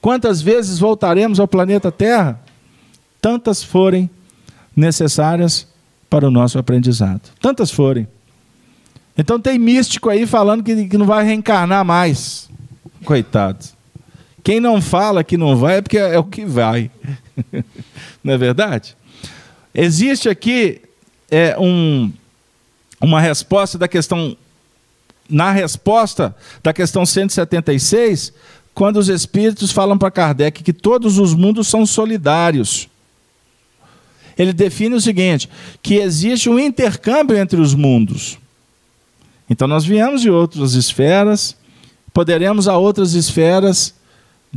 Quantas 0.00 0.40
vezes 0.40 0.78
voltaremos 0.78 1.40
ao 1.40 1.48
planeta 1.48 1.90
Terra? 1.90 2.38
Tantas 3.20 3.64
forem 3.64 4.08
necessárias 4.76 5.66
para 6.08 6.28
o 6.28 6.30
nosso 6.30 6.58
aprendizado. 6.58 7.22
Tantas 7.40 7.70
forem. 7.70 8.06
Então 9.16 9.38
tem 9.38 9.58
místico 9.58 10.10
aí 10.10 10.26
falando 10.26 10.62
que, 10.62 10.88
que 10.88 10.98
não 10.98 11.06
vai 11.06 11.24
reencarnar 11.24 11.84
mais. 11.84 12.48
Coitado. 13.04 13.64
Quem 14.42 14.60
não 14.60 14.82
fala 14.82 15.24
que 15.24 15.36
não 15.36 15.56
vai 15.56 15.78
é 15.78 15.82
porque 15.82 15.98
é 15.98 16.18
o 16.18 16.24
que 16.24 16.44
vai. 16.44 16.90
não 18.22 18.34
é 18.34 18.38
verdade? 18.38 18.96
Existe 19.74 20.28
aqui 20.28 20.82
é, 21.30 21.56
um, 21.58 22.12
uma 23.00 23.20
resposta 23.20 23.78
da 23.78 23.88
questão. 23.88 24.36
Na 25.28 25.50
resposta 25.50 26.36
da 26.62 26.72
questão 26.74 27.06
176, 27.06 28.34
quando 28.74 28.98
os 28.98 29.08
espíritos 29.08 29.72
falam 29.72 29.96
para 29.96 30.10
Kardec 30.10 30.62
que 30.62 30.72
todos 30.72 31.18
os 31.18 31.32
mundos 31.32 31.68
são 31.68 31.86
solidários. 31.86 32.88
Ele 34.36 34.52
define 34.52 34.96
o 34.96 35.00
seguinte: 35.00 35.48
que 35.82 35.94
existe 35.94 36.50
um 36.50 36.58
intercâmbio 36.58 37.36
entre 37.36 37.60
os 37.60 37.74
mundos. 37.74 38.38
Então 39.48 39.68
nós 39.68 39.84
viemos 39.84 40.22
de 40.22 40.30
outras 40.30 40.74
esferas, 40.74 41.56
poderemos 42.12 42.68
a 42.68 42.76
outras 42.76 43.14
esferas 43.14 43.94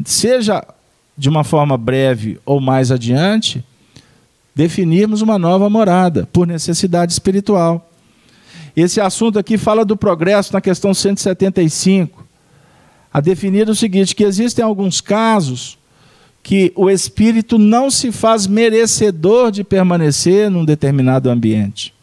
seja 0.06 0.64
de 1.18 1.30
uma 1.30 1.44
forma 1.44 1.78
breve 1.78 2.40
ou 2.46 2.60
mais 2.60 2.92
adiante, 2.92 3.64
definirmos 4.54 5.22
uma 5.22 5.40
nova 5.40 5.70
morada 5.70 6.28
por 6.32 6.46
necessidade 6.46 7.12
espiritual. 7.12 7.90
Esse 8.76 9.02
assunto 9.02 9.40
aqui 9.40 9.58
fala 9.58 9.84
do 9.84 9.98
progresso 9.98 10.54
na 10.54 10.62
questão 10.62 10.94
175, 10.94 12.26
a 13.12 13.20
definir 13.20 13.68
o 13.70 13.76
seguinte: 13.76 14.16
que 14.16 14.24
existem 14.24 14.64
alguns 14.64 15.02
casos 15.02 15.78
que 16.44 16.72
o 16.76 16.90
espírito 16.90 17.58
não 17.58 17.90
se 17.90 18.12
faz 18.12 18.48
merecedor 18.48 19.52
de 19.52 19.64
permanecer 19.64 20.50
num 20.50 20.64
determinado 20.64 21.30
ambiente. 21.30 21.94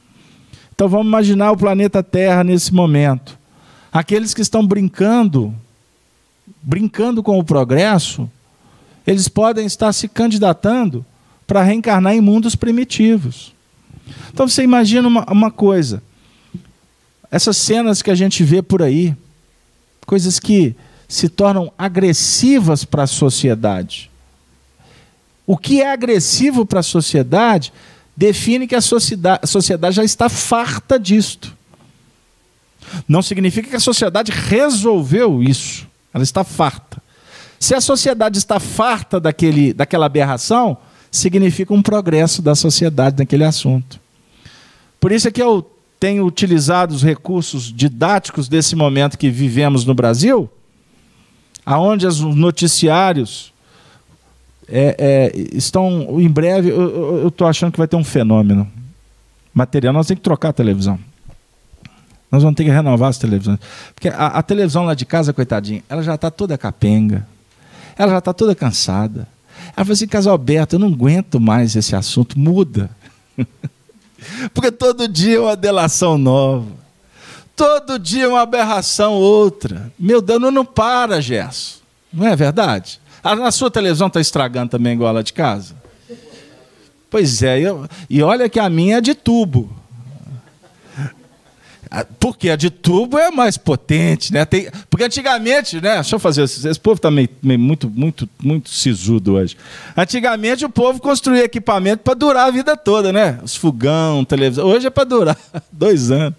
Então 0.74 0.88
vamos 0.88 1.06
imaginar 1.06 1.52
o 1.52 1.56
planeta 1.56 2.02
Terra 2.02 2.42
nesse 2.42 2.74
momento. 2.74 3.38
Aqueles 3.92 4.34
que 4.34 4.40
estão 4.40 4.66
brincando 4.66 5.54
brincando 6.62 7.22
com 7.22 7.38
o 7.38 7.44
progresso, 7.44 8.30
eles 9.06 9.28
podem 9.28 9.66
estar 9.66 9.92
se 9.92 10.08
candidatando 10.08 11.04
para 11.46 11.62
reencarnar 11.62 12.14
em 12.14 12.20
mundos 12.20 12.56
primitivos. 12.56 13.54
Então 14.32 14.48
você 14.48 14.62
imagina 14.62 15.06
uma, 15.06 15.24
uma 15.30 15.50
coisa: 15.50 16.02
essas 17.30 17.56
cenas 17.56 18.02
que 18.02 18.10
a 18.10 18.14
gente 18.14 18.42
vê 18.42 18.62
por 18.62 18.82
aí, 18.82 19.14
coisas 20.06 20.40
que 20.40 20.74
se 21.06 21.28
tornam 21.28 21.72
agressivas 21.78 22.84
para 22.84 23.04
a 23.04 23.06
sociedade. 23.06 24.10
O 25.46 25.56
que 25.56 25.82
é 25.82 25.92
agressivo 25.92 26.64
para 26.64 26.80
a 26.80 26.82
sociedade 26.82 27.72
define 28.16 28.66
que 28.66 28.74
a 28.74 28.80
sociedade, 28.80 29.96
já 29.96 30.04
está 30.04 30.28
farta 30.28 30.98
disto. 30.98 31.52
Não 33.08 33.22
significa 33.22 33.68
que 33.68 33.76
a 33.76 33.80
sociedade 33.80 34.30
resolveu 34.30 35.42
isso. 35.42 35.86
Ela 36.12 36.22
está 36.22 36.44
farta. 36.44 37.02
Se 37.58 37.74
a 37.74 37.80
sociedade 37.80 38.38
está 38.38 38.60
farta 38.60 39.18
daquele, 39.18 39.72
daquela 39.72 40.06
aberração, 40.06 40.76
significa 41.10 41.72
um 41.72 41.82
progresso 41.82 42.42
da 42.42 42.54
sociedade 42.54 43.16
naquele 43.18 43.44
assunto. 43.44 43.98
Por 45.00 45.12
isso 45.12 45.28
é 45.28 45.30
que 45.30 45.42
eu 45.42 45.68
tenho 45.98 46.26
utilizado 46.26 46.94
os 46.94 47.02
recursos 47.02 47.72
didáticos 47.72 48.48
desse 48.48 48.76
momento 48.76 49.16
que 49.16 49.30
vivemos 49.30 49.84
no 49.84 49.94
Brasil, 49.94 50.50
aonde 51.64 52.06
os 52.06 52.20
noticiários 52.20 53.53
é, 54.68 54.96
é, 54.98 55.32
estão 55.52 56.20
em 56.20 56.28
breve. 56.28 56.70
Eu 56.70 57.28
estou 57.28 57.46
achando 57.46 57.72
que 57.72 57.78
vai 57.78 57.88
ter 57.88 57.96
um 57.96 58.04
fenômeno 58.04 58.70
material. 59.52 59.92
Nós 59.92 60.06
temos 60.06 60.18
que 60.18 60.24
trocar 60.24 60.50
a 60.50 60.52
televisão. 60.52 60.98
Nós 62.30 62.42
vamos 62.42 62.56
ter 62.56 62.64
que 62.64 62.70
renovar 62.70 63.10
as 63.10 63.18
televisões. 63.18 63.60
Porque 63.94 64.08
a, 64.08 64.26
a 64.26 64.42
televisão 64.42 64.84
lá 64.84 64.94
de 64.94 65.04
casa, 65.04 65.32
coitadinha, 65.32 65.82
ela 65.88 66.02
já 66.02 66.16
está 66.16 66.30
toda 66.30 66.58
capenga. 66.58 67.26
Ela 67.96 68.12
já 68.12 68.18
está 68.18 68.32
toda 68.32 68.54
cansada. 68.54 69.28
Ela 69.76 69.84
falou 69.84 69.92
assim, 69.92 70.08
Casalberto, 70.08 70.74
eu 70.74 70.80
não 70.80 70.88
aguento 70.88 71.40
mais 71.40 71.76
esse 71.76 71.94
assunto, 71.94 72.38
muda. 72.38 72.90
Porque 74.52 74.72
todo 74.72 75.06
dia 75.06 75.36
é 75.36 75.40
uma 75.40 75.56
delação 75.56 76.18
nova. 76.18 76.66
Todo 77.54 78.00
dia 78.00 78.24
é 78.24 78.28
uma 78.28 78.40
aberração 78.40 79.12
outra. 79.12 79.92
Meu 79.96 80.20
Deus, 80.20 80.40
não, 80.40 80.50
não 80.50 80.64
para, 80.64 81.20
Gerson. 81.20 81.78
Não 82.12 82.26
é 82.26 82.34
verdade? 82.34 83.00
A, 83.24 83.32
a 83.48 83.50
sua 83.50 83.70
televisão 83.70 84.08
está 84.08 84.20
estragando 84.20 84.70
também 84.70 84.92
igual 84.92 85.16
a 85.16 85.22
de 85.22 85.32
casa? 85.32 85.74
Pois 87.08 87.42
é, 87.42 87.58
eu, 87.58 87.88
e 88.10 88.22
olha 88.22 88.48
que 88.48 88.60
a 88.60 88.68
minha 88.68 88.98
é 88.98 89.00
de 89.00 89.14
tubo. 89.14 89.70
Porque 92.18 92.50
a 92.50 92.56
de 92.56 92.70
tubo 92.70 93.16
é 93.18 93.30
mais 93.30 93.56
potente, 93.56 94.32
né? 94.32 94.44
Tem, 94.44 94.68
porque 94.90 95.04
antigamente, 95.04 95.76
né? 95.76 95.94
Deixa 95.94 96.16
eu 96.16 96.18
fazer 96.18 96.42
esse, 96.42 96.66
esse 96.66 96.80
povo 96.80 96.96
está 96.96 97.10
meio, 97.10 97.28
meio, 97.40 97.60
muito, 97.60 97.88
muito, 97.88 98.28
muito 98.42 98.68
sisudo 98.68 99.34
hoje. 99.34 99.56
Antigamente 99.96 100.64
o 100.64 100.68
povo 100.68 101.00
construía 101.00 101.44
equipamento 101.44 102.02
para 102.02 102.14
durar 102.14 102.48
a 102.48 102.50
vida 102.50 102.76
toda, 102.76 103.12
né? 103.12 103.38
Os 103.42 103.54
fogão, 103.54 104.24
televisão. 104.24 104.66
Hoje 104.66 104.88
é 104.88 104.90
para 104.90 105.04
durar 105.04 105.38
dois 105.70 106.10
anos. 106.10 106.34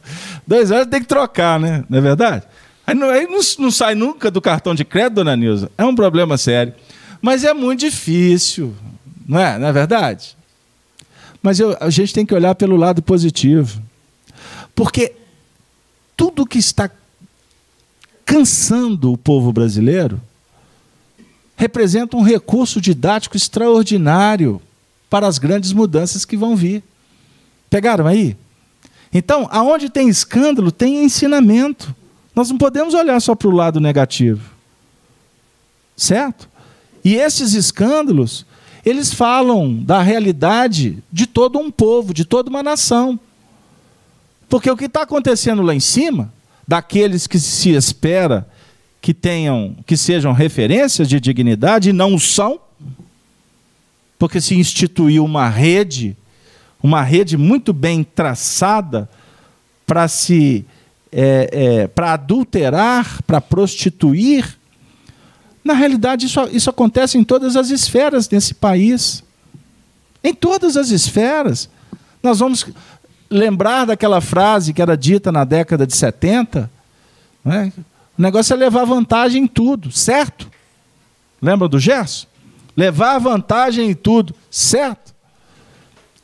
Dois 0.46 0.72
anos 0.72 0.88
tem 0.88 1.00
que 1.00 1.08
trocar, 1.08 1.58
né? 1.58 1.86
Não 1.90 2.00
é 2.00 2.02
verdade? 2.02 2.44
Aí 2.86 2.94
não, 2.94 3.10
aí 3.10 3.28
não, 3.28 3.40
não 3.60 3.72
sai 3.72 3.96
nunca 3.96 4.30
do 4.30 4.42
cartão 4.42 4.76
de 4.76 4.86
crédito, 4.86 5.16
dona 5.16 5.36
Nilza. 5.36 5.72
É 5.78 5.84
um 5.84 5.96
problema 5.96 6.38
sério. 6.38 6.74
Mas 7.22 7.44
é 7.44 7.54
muito 7.54 7.80
difícil, 7.80 8.76
não 9.28 9.40
é? 9.40 9.58
Não 9.58 9.68
é 9.68 9.72
verdade? 9.72 10.38
Mas 11.42 11.60
eu, 11.60 11.76
a 11.80 11.90
gente 11.90 12.14
tem 12.14 12.26
que 12.26 12.34
olhar 12.34 12.54
pelo 12.56 12.76
lado 12.76 13.02
positivo. 13.02 13.82
Porque 14.76 15.14
tudo 16.16 16.46
que 16.46 16.60
está 16.60 16.90
cansando 18.26 19.12
o 19.12 19.18
povo 19.18 19.54
brasileiro 19.54 20.22
representa 21.56 22.18
um 22.18 22.22
recurso 22.22 22.82
didático 22.82 23.38
extraordinário 23.38 24.62
para 25.10 25.28
as 25.28 25.38
grandes 25.38 25.72
mudanças 25.72 26.26
que 26.26 26.36
vão 26.36 26.56
vir. 26.56 26.84
Pegaram 27.70 28.06
aí? 28.06 28.36
Então, 29.14 29.48
aonde 29.50 29.90
tem 29.90 30.10
escândalo, 30.10 30.72
tem 30.72 31.06
ensinamento. 31.06 31.96
Nós 32.36 32.50
não 32.50 32.58
podemos 32.58 32.94
olhar 32.94 33.20
só 33.22 33.34
para 33.34 33.48
o 33.48 33.56
lado 33.56 33.80
negativo. 33.80 34.52
Certo? 35.96 36.50
E 37.04 37.16
esses 37.16 37.54
escândalos, 37.54 38.46
eles 38.86 39.14
falam 39.14 39.82
da 39.82 40.02
realidade 40.02 41.02
de 41.12 41.26
todo 41.26 41.58
um 41.58 41.72
povo, 41.72 42.14
de 42.14 42.26
toda 42.26 42.50
uma 42.50 42.62
nação. 42.62 43.18
Porque 44.50 44.70
o 44.70 44.76
que 44.76 44.86
está 44.86 45.04
acontecendo 45.04 45.62
lá 45.62 45.74
em 45.74 45.80
cima, 45.80 46.34
daqueles 46.68 47.26
que 47.26 47.40
se 47.40 47.70
espera 47.70 48.48
que 49.02 49.14
tenham, 49.14 49.76
que 49.86 49.96
sejam 49.96 50.34
referências 50.34 51.08
de 51.08 51.20
dignidade, 51.20 51.92
e 51.92 51.94
não 51.94 52.18
são, 52.18 52.60
porque 54.18 54.42
se 54.42 54.56
instituiu 54.56 55.24
uma 55.24 55.48
rede, 55.48 56.18
uma 56.82 57.02
rede 57.02 57.38
muito 57.38 57.72
bem 57.72 58.04
traçada 58.04 59.08
para 59.86 60.08
se 60.08 60.66
é, 61.18 61.50
é, 61.52 61.88
para 61.88 62.12
adulterar, 62.12 63.24
para 63.24 63.40
prostituir. 63.40 64.58
Na 65.64 65.74
realidade, 65.74 66.26
isso, 66.26 66.42
isso 66.52 66.70
acontece 66.70 67.18
em 67.18 67.24
todas 67.24 67.56
as 67.56 67.70
esferas 67.70 68.28
desse 68.28 68.54
país. 68.54 69.24
Em 70.22 70.34
todas 70.34 70.76
as 70.76 70.90
esferas. 70.90 71.70
Nós 72.22 72.40
vamos 72.40 72.68
lembrar 73.30 73.86
daquela 73.86 74.20
frase 74.20 74.74
que 74.74 74.82
era 74.82 74.98
dita 74.98 75.32
na 75.32 75.46
década 75.46 75.88
de 75.88 75.96
70. 75.96 76.70
Né? 77.46 77.72
O 78.18 78.22
negócio 78.22 78.54
é 78.54 78.58
levar 78.58 78.84
vantagem 78.84 79.44
em 79.44 79.48
tudo, 79.48 79.92
certo? 79.92 80.52
Lembra 81.42 81.70
do 81.70 81.80
Gerson? 81.80 82.28
Levar 82.76 83.20
vantagem 83.20 83.90
em 83.90 83.94
tudo, 83.94 84.36
certo? 84.52 85.16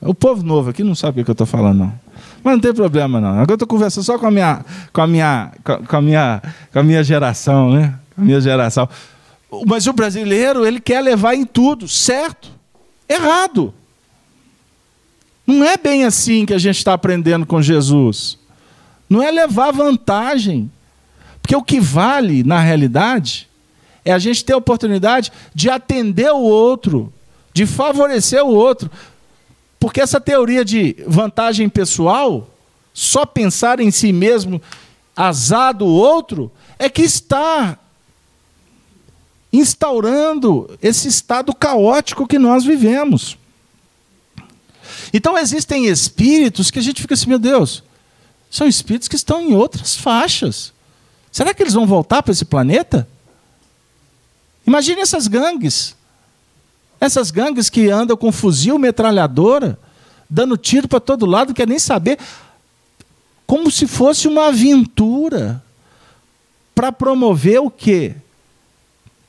O 0.02 0.14
povo 0.14 0.44
novo 0.44 0.72
aqui 0.72 0.84
não 0.84 0.96
sabe 0.96 1.22
o 1.22 1.24
que 1.24 1.32
eu 1.32 1.34
estou 1.34 1.48
falando, 1.48 1.80
não. 1.80 2.11
Mas 2.44 2.54
não 2.54 2.60
tem 2.60 2.74
problema, 2.74 3.22
não. 3.22 3.30
Agora 3.30 3.52
eu 3.52 3.56
estou 3.56 3.68
conversando 3.68 4.04
só 4.04 4.18
com 4.18 4.28
a 4.28 4.32
minha, 4.32 4.66
com 4.92 5.02
a 5.02 5.08
minha, 5.08 5.52
com 5.64 5.96
a 5.96 6.02
minha, 6.02 6.42
com 6.72 6.80
a 6.80 6.84
minha 6.84 7.04
geração, 7.04 7.72
né? 7.72 7.96
Com 8.16 8.22
a 8.22 8.26
minha 8.26 8.42
geração. 8.42 8.88
Mas 9.68 9.86
o 9.86 9.94
brasileiro, 9.94 10.66
ele 10.66 10.80
quer 10.80 11.02
levar 11.02 11.36
em 11.36 11.46
tudo, 11.46 11.88
certo? 11.88 12.50
Errado. 13.08 13.74
Não 15.46 15.66
é 15.66 15.76
bem 15.78 16.06
assim 16.06 16.46
que 16.46 16.54
a 16.54 16.58
gente 16.58 16.78
está 16.78 16.94
aprendendo 16.94 17.46
com 17.46 17.62
Jesus. 17.62 18.38
Não 19.10 19.22
é 19.22 19.30
levar 19.30 19.72
vantagem. 19.72 20.72
Porque 21.42 21.56
o 21.56 21.64
que 21.64 21.80
vale, 21.80 22.44
na 22.44 22.60
realidade, 22.60 23.50
é 24.06 24.14
a 24.14 24.20
gente 24.20 24.46
ter 24.46 24.54
a 24.54 24.58
oportunidade 24.58 25.32
de 25.54 25.70
atender 25.70 26.32
o 26.32 26.40
outro, 26.40 27.12
de 27.54 27.66
favorecer 27.66 28.44
o 28.44 28.54
outro. 28.54 28.90
Porque 29.82 30.00
essa 30.00 30.22
teoria 30.22 30.64
de 30.64 30.96
vantagem 31.08 31.68
pessoal, 31.68 32.48
só 32.94 33.26
pensar 33.26 33.80
em 33.80 33.90
si 33.90 34.14
mesmo, 34.14 34.62
azar 35.16 35.76
do 35.76 35.88
outro, 35.88 36.52
é 36.78 36.88
que 36.88 37.02
está 37.02 37.80
instaurando 39.52 40.78
esse 40.84 41.08
estado 41.08 41.52
caótico 41.56 42.28
que 42.28 42.38
nós 42.38 42.64
vivemos. 42.64 43.40
Então 45.12 45.36
existem 45.36 45.88
espíritos 45.88 46.70
que 46.70 46.78
a 46.78 46.84
gente 46.84 47.02
fica 47.02 47.16
assim, 47.16 47.28
meu 47.28 47.40
Deus, 47.40 47.84
são 48.52 48.68
espíritos 48.68 49.08
que 49.08 49.16
estão 49.16 49.42
em 49.42 49.56
outras 49.56 49.96
faixas. 49.96 50.72
Será 51.32 51.56
que 51.56 51.64
eles 51.64 51.74
vão 51.74 51.88
voltar 51.88 52.22
para 52.22 52.32
esse 52.32 52.46
planeta? 52.46 53.10
Imagine 54.68 55.02
essas 55.02 55.28
gangues. 55.28 55.96
Essas 57.02 57.32
gangues 57.32 57.68
que 57.68 57.90
andam 57.90 58.16
com 58.16 58.32
fuzil, 58.32 58.78
metralhadora, 58.78 59.80
dando 60.30 60.56
tiro 60.56 60.88
para 60.88 61.00
todo 61.00 61.26
lado, 61.26 61.48
não 61.48 61.56
quer 61.56 61.68
nem 61.68 61.80
saber. 61.80 62.20
Como 63.48 63.72
se 63.72 63.88
fosse 63.88 64.28
uma 64.28 64.50
aventura 64.50 65.64
para 66.76 66.92
promover 66.92 67.60
o 67.60 67.72
quê? 67.72 68.16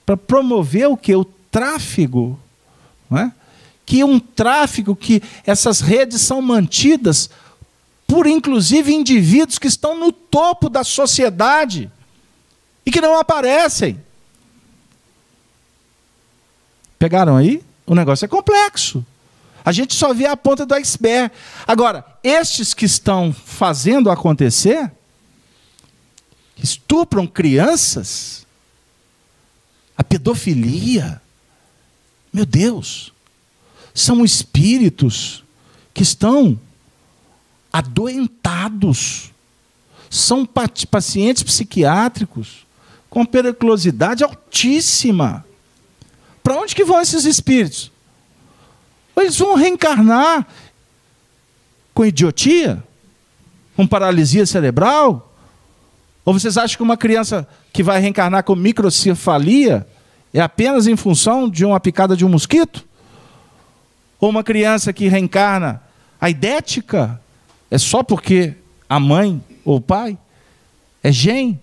Para 0.05 0.19
promover 0.19 0.87
o 0.87 0.99
quê? 0.99 1.17
O 1.17 1.25
tráfego. 1.25 2.39
Não 3.11 3.19
é? 3.19 3.33
Que 3.87 4.05
um 4.05 4.21
tráfego 4.21 4.95
que 4.95 5.23
essas 5.47 5.81
redes 5.81 6.21
são 6.21 6.43
mantidas 6.43 7.31
por 8.07 8.27
inclusive 8.27 8.93
indivíduos 8.93 9.59
que 9.59 9.67
estão 9.67 9.99
no 9.99 10.13
topo 10.13 10.69
da 10.69 10.85
sociedade 10.85 11.91
e 12.85 12.91
que 12.91 13.01
não 13.01 13.19
aparecem. 13.19 13.99
Pegaram 17.03 17.37
aí? 17.37 17.65
O 17.85 17.97
negócio 17.97 18.25
é 18.25 18.29
complexo. 18.29 19.05
A 19.65 19.73
gente 19.73 19.93
só 19.93 20.15
vê 20.15 20.25
a 20.25 20.37
ponta 20.37 20.65
do 20.65 20.73
iceberg. 20.73 21.35
Agora, 21.67 22.07
estes 22.23 22.73
que 22.73 22.85
estão 22.85 23.33
fazendo 23.33 24.09
acontecer, 24.09 24.89
estupram 26.63 27.27
crianças, 27.27 28.47
a 29.99 30.05
pedofilia, 30.05 31.21
meu 32.33 32.47
Deus, 32.47 33.13
são 33.93 34.25
espíritos 34.25 35.43
que 35.93 36.05
estão 36.05 36.57
adoentados, 37.73 39.33
são 40.09 40.47
pacientes 40.89 41.43
psiquiátricos 41.43 42.65
com 43.11 43.27
periculosidade 43.27 44.23
altíssima. 44.23 45.45
Para 46.43 46.57
onde 46.57 46.75
que 46.75 46.85
vão 46.85 47.01
esses 47.01 47.25
espíritos? 47.25 47.91
Eles 49.17 49.37
vão 49.39 49.55
reencarnar 49.55 50.47
com 51.95 52.05
idiotia? 52.05 52.83
Com 53.77 53.87
paralisia 53.87 54.45
cerebral? 54.45 55.33
Ou 56.25 56.33
vocês 56.33 56.57
acham 56.57 56.77
que 56.77 56.83
uma 56.83 56.97
criança 56.97 57.47
que 57.73 57.83
vai 57.83 58.01
reencarnar 58.01 58.45
com 58.45 58.55
microcefalia 58.55 59.87
é 60.33 60.41
apenas 60.41 60.87
em 60.87 60.97
função 60.97 61.49
de 61.49 61.65
uma 61.65 61.79
picada 61.79 62.17
de 62.17 62.25
um 62.25 62.29
mosquito? 62.29 62.85
Ou 64.21 64.31
uma 64.31 64.43
criança 64.43 64.93
que 64.93 65.09
reencarna 65.09 65.83
aidética 66.21 67.21
é 67.71 67.79
só 67.79 68.03
porque 68.03 68.55
a 68.89 69.01
mãe 69.01 69.43
ou 69.65 69.77
o 69.77 69.81
pai 69.81 70.19
é 71.03 71.11
gen? 71.11 71.61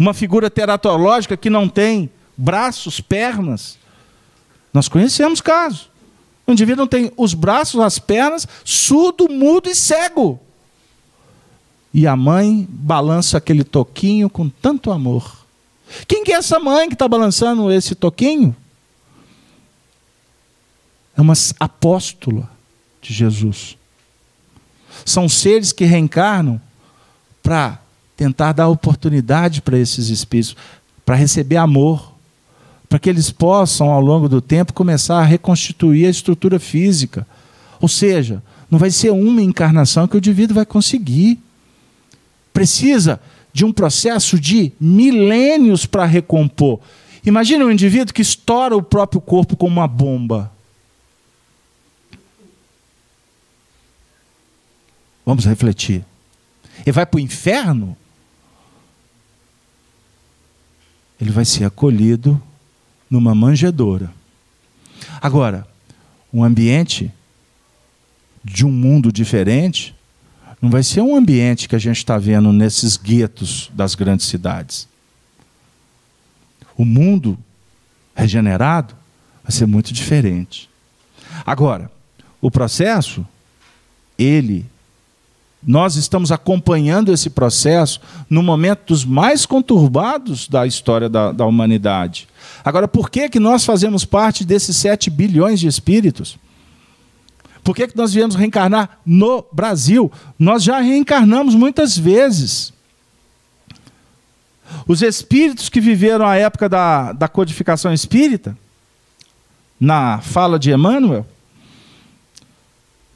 Uma 0.00 0.14
figura 0.14 0.48
teratológica 0.48 1.36
que 1.36 1.50
não 1.50 1.68
tem 1.68 2.08
braços, 2.34 3.02
pernas. 3.02 3.78
Nós 4.72 4.88
conhecemos 4.88 5.42
casos. 5.42 5.90
O 6.46 6.52
indivíduo 6.52 6.84
não 6.84 6.88
tem 6.88 7.12
os 7.18 7.34
braços, 7.34 7.78
as 7.78 7.98
pernas, 7.98 8.48
surdo, 8.64 9.28
mudo 9.28 9.68
e 9.68 9.74
cego. 9.74 10.40
E 11.92 12.06
a 12.06 12.16
mãe 12.16 12.66
balança 12.70 13.36
aquele 13.36 13.62
toquinho 13.62 14.30
com 14.30 14.48
tanto 14.48 14.90
amor. 14.90 15.44
Quem 16.08 16.24
que 16.24 16.32
é 16.32 16.36
essa 16.36 16.58
mãe 16.58 16.88
que 16.88 16.94
está 16.94 17.06
balançando 17.06 17.70
esse 17.70 17.94
toquinho? 17.94 18.56
É 21.14 21.20
uma 21.20 21.34
apóstola 21.58 22.50
de 23.02 23.12
Jesus. 23.12 23.76
São 25.04 25.28
seres 25.28 25.72
que 25.72 25.84
reencarnam 25.84 26.58
para 27.42 27.80
tentar 28.20 28.52
dar 28.52 28.68
oportunidade 28.68 29.62
para 29.62 29.78
esses 29.78 30.10
espíritos, 30.10 30.54
para 31.06 31.16
receber 31.16 31.56
amor, 31.56 32.12
para 32.86 32.98
que 32.98 33.08
eles 33.08 33.30
possam, 33.30 33.88
ao 33.88 34.00
longo 34.02 34.28
do 34.28 34.42
tempo, 34.42 34.74
começar 34.74 35.20
a 35.20 35.24
reconstituir 35.24 36.04
a 36.04 36.10
estrutura 36.10 36.60
física. 36.60 37.26
Ou 37.80 37.88
seja, 37.88 38.42
não 38.70 38.78
vai 38.78 38.90
ser 38.90 39.08
uma 39.10 39.40
encarnação 39.40 40.06
que 40.06 40.16
o 40.16 40.18
indivíduo 40.18 40.54
vai 40.54 40.66
conseguir. 40.66 41.38
Precisa 42.52 43.18
de 43.54 43.64
um 43.64 43.72
processo 43.72 44.38
de 44.38 44.70
milênios 44.78 45.86
para 45.86 46.04
recompor. 46.04 46.78
Imagina 47.24 47.64
um 47.64 47.70
indivíduo 47.70 48.12
que 48.12 48.20
estoura 48.20 48.76
o 48.76 48.82
próprio 48.82 49.22
corpo 49.22 49.56
como 49.56 49.72
uma 49.72 49.88
bomba. 49.88 50.52
Vamos 55.24 55.46
refletir. 55.46 56.04
Ele 56.84 56.92
vai 56.92 57.06
para 57.06 57.16
o 57.16 57.20
inferno? 57.20 57.96
Ele 61.20 61.30
vai 61.30 61.44
ser 61.44 61.64
acolhido 61.64 62.40
numa 63.10 63.34
manjedoura. 63.34 64.10
Agora, 65.20 65.66
um 66.32 66.42
ambiente 66.42 67.12
de 68.42 68.64
um 68.64 68.70
mundo 68.70 69.12
diferente 69.12 69.94
não 70.62 70.70
vai 70.70 70.82
ser 70.82 71.00
um 71.00 71.16
ambiente 71.16 71.68
que 71.68 71.76
a 71.76 71.78
gente 71.78 71.98
está 71.98 72.18
vendo 72.18 72.52
nesses 72.52 72.96
guetos 72.96 73.70
das 73.74 73.94
grandes 73.94 74.26
cidades. 74.26 74.88
O 76.76 76.84
mundo 76.84 77.38
regenerado 78.14 78.94
vai 79.42 79.52
ser 79.52 79.66
muito 79.66 79.92
diferente. 79.92 80.68
Agora, 81.44 81.90
o 82.40 82.50
processo, 82.50 83.26
ele 84.18 84.66
nós 85.62 85.96
estamos 85.96 86.32
acompanhando 86.32 87.12
esse 87.12 87.28
processo 87.28 88.00
no 88.28 88.42
momento 88.42 88.86
dos 88.86 89.04
mais 89.04 89.44
conturbados 89.44 90.48
da 90.48 90.66
história 90.66 91.08
da, 91.08 91.32
da 91.32 91.44
humanidade. 91.44 92.28
Agora, 92.64 92.88
por 92.88 93.10
que, 93.10 93.28
que 93.28 93.38
nós 93.38 93.64
fazemos 93.64 94.04
parte 94.04 94.44
desses 94.44 94.76
7 94.76 95.10
bilhões 95.10 95.60
de 95.60 95.66
espíritos? 95.66 96.38
Por 97.62 97.76
que, 97.76 97.88
que 97.88 97.96
nós 97.96 98.12
viemos 98.12 98.36
reencarnar 98.36 98.98
no 99.04 99.44
Brasil? 99.52 100.10
Nós 100.38 100.62
já 100.62 100.80
reencarnamos 100.80 101.54
muitas 101.54 101.96
vezes. 101.96 102.72
Os 104.86 105.02
espíritos 105.02 105.68
que 105.68 105.80
viveram 105.80 106.26
a 106.26 106.36
época 106.36 106.68
da, 106.68 107.12
da 107.12 107.28
codificação 107.28 107.92
espírita, 107.92 108.56
na 109.78 110.20
fala 110.20 110.58
de 110.58 110.70
Emmanuel, 110.70 111.26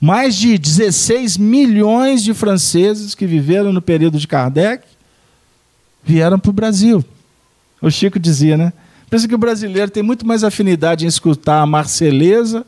mais 0.05 0.37
de 0.37 0.59
16 0.59 1.39
milhões 1.39 2.23
de 2.23 2.35
franceses 2.35 3.15
que 3.15 3.27
viveram 3.27 3.73
no 3.73 3.81
período 3.81 4.19
de 4.19 4.29
Kardec 4.29 4.85
vieram 6.05 6.39
para 6.39 6.51
o 6.51 6.53
Brasil. 6.53 7.03
O 7.81 7.91
Chico 7.91 8.19
dizia, 8.19 8.55
né? 8.55 8.71
Pensa 9.09 9.27
que 9.27 9.35
o 9.35 9.39
brasileiro 9.39 9.91
tem 9.91 10.03
muito 10.03 10.27
mais 10.27 10.45
afinidade 10.45 11.07
em 11.07 11.09
escutar 11.09 11.63
a 11.63 11.67
Marceleza 11.67 12.67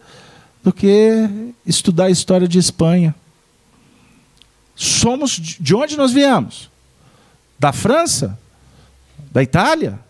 do 0.64 0.72
que 0.72 1.28
estudar 1.66 2.06
a 2.06 2.10
história 2.10 2.48
de 2.48 2.58
Espanha. 2.58 3.14
somos 4.74 5.32
de 5.32 5.74
onde 5.74 5.94
nós 5.94 6.12
viemos? 6.12 6.70
Da 7.58 7.70
França? 7.70 8.38
Da 9.30 9.42
Itália? 9.42 10.00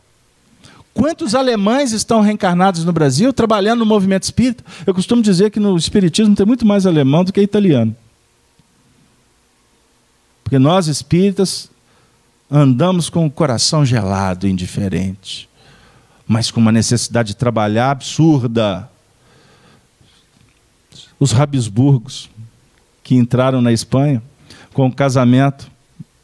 Quantos 0.97 1.35
alemães 1.35 1.93
estão 1.93 2.23
reencarnados 2.23 2.83
no 2.83 2.91
Brasil 2.91 3.31
trabalhando 3.31 3.81
no 3.81 3.85
movimento 3.85 4.23
espírita? 4.23 4.65
Eu 4.87 4.95
costumo 4.95 5.21
dizer 5.21 5.51
que 5.51 5.61
no 5.61 5.77
espiritismo 5.77 6.35
tem 6.35 6.47
muito 6.47 6.65
mais 6.65 6.87
alemão 6.87 7.23
do 7.23 7.35
que 7.35 7.43
italiano. 7.43 7.95
Porque 10.43 10.59
nós 10.59 10.87
espíritas 10.87 11.71
andamos 12.51 13.11
com 13.11 13.27
o 13.27 13.31
coração 13.31 13.85
gelado, 13.85 14.49
indiferente, 14.49 15.51
mas 16.27 16.51
com 16.51 16.61
uma 16.61 16.73
necessidade 16.73 17.29
de 17.29 17.37
trabalhar 17.37 17.91
absurda. 17.91 18.91
Os 21.21 21.35
Habsburgos, 21.39 22.31
que 23.05 23.15
entraram 23.15 23.61
na 23.61 23.71
Espanha 23.71 24.23
com 24.73 24.87
o 24.87 24.93
casamento 24.95 25.71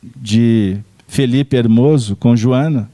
de 0.02 0.78
Felipe 1.06 1.56
Hermoso 1.56 2.16
com 2.16 2.34
Joana, 2.34 2.90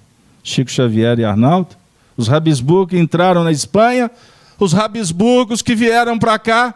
Chico 0.48 0.70
Xavier 0.70 1.18
e 1.18 1.24
Arnaldo. 1.24 1.76
Os 2.16 2.28
Habsburgos 2.28 2.90
que 2.90 2.98
entraram 2.98 3.44
na 3.44 3.52
Espanha, 3.52 4.10
os 4.58 4.74
Habsburgos 4.74 5.62
que 5.62 5.74
vieram 5.74 6.18
para 6.18 6.38
cá. 6.38 6.74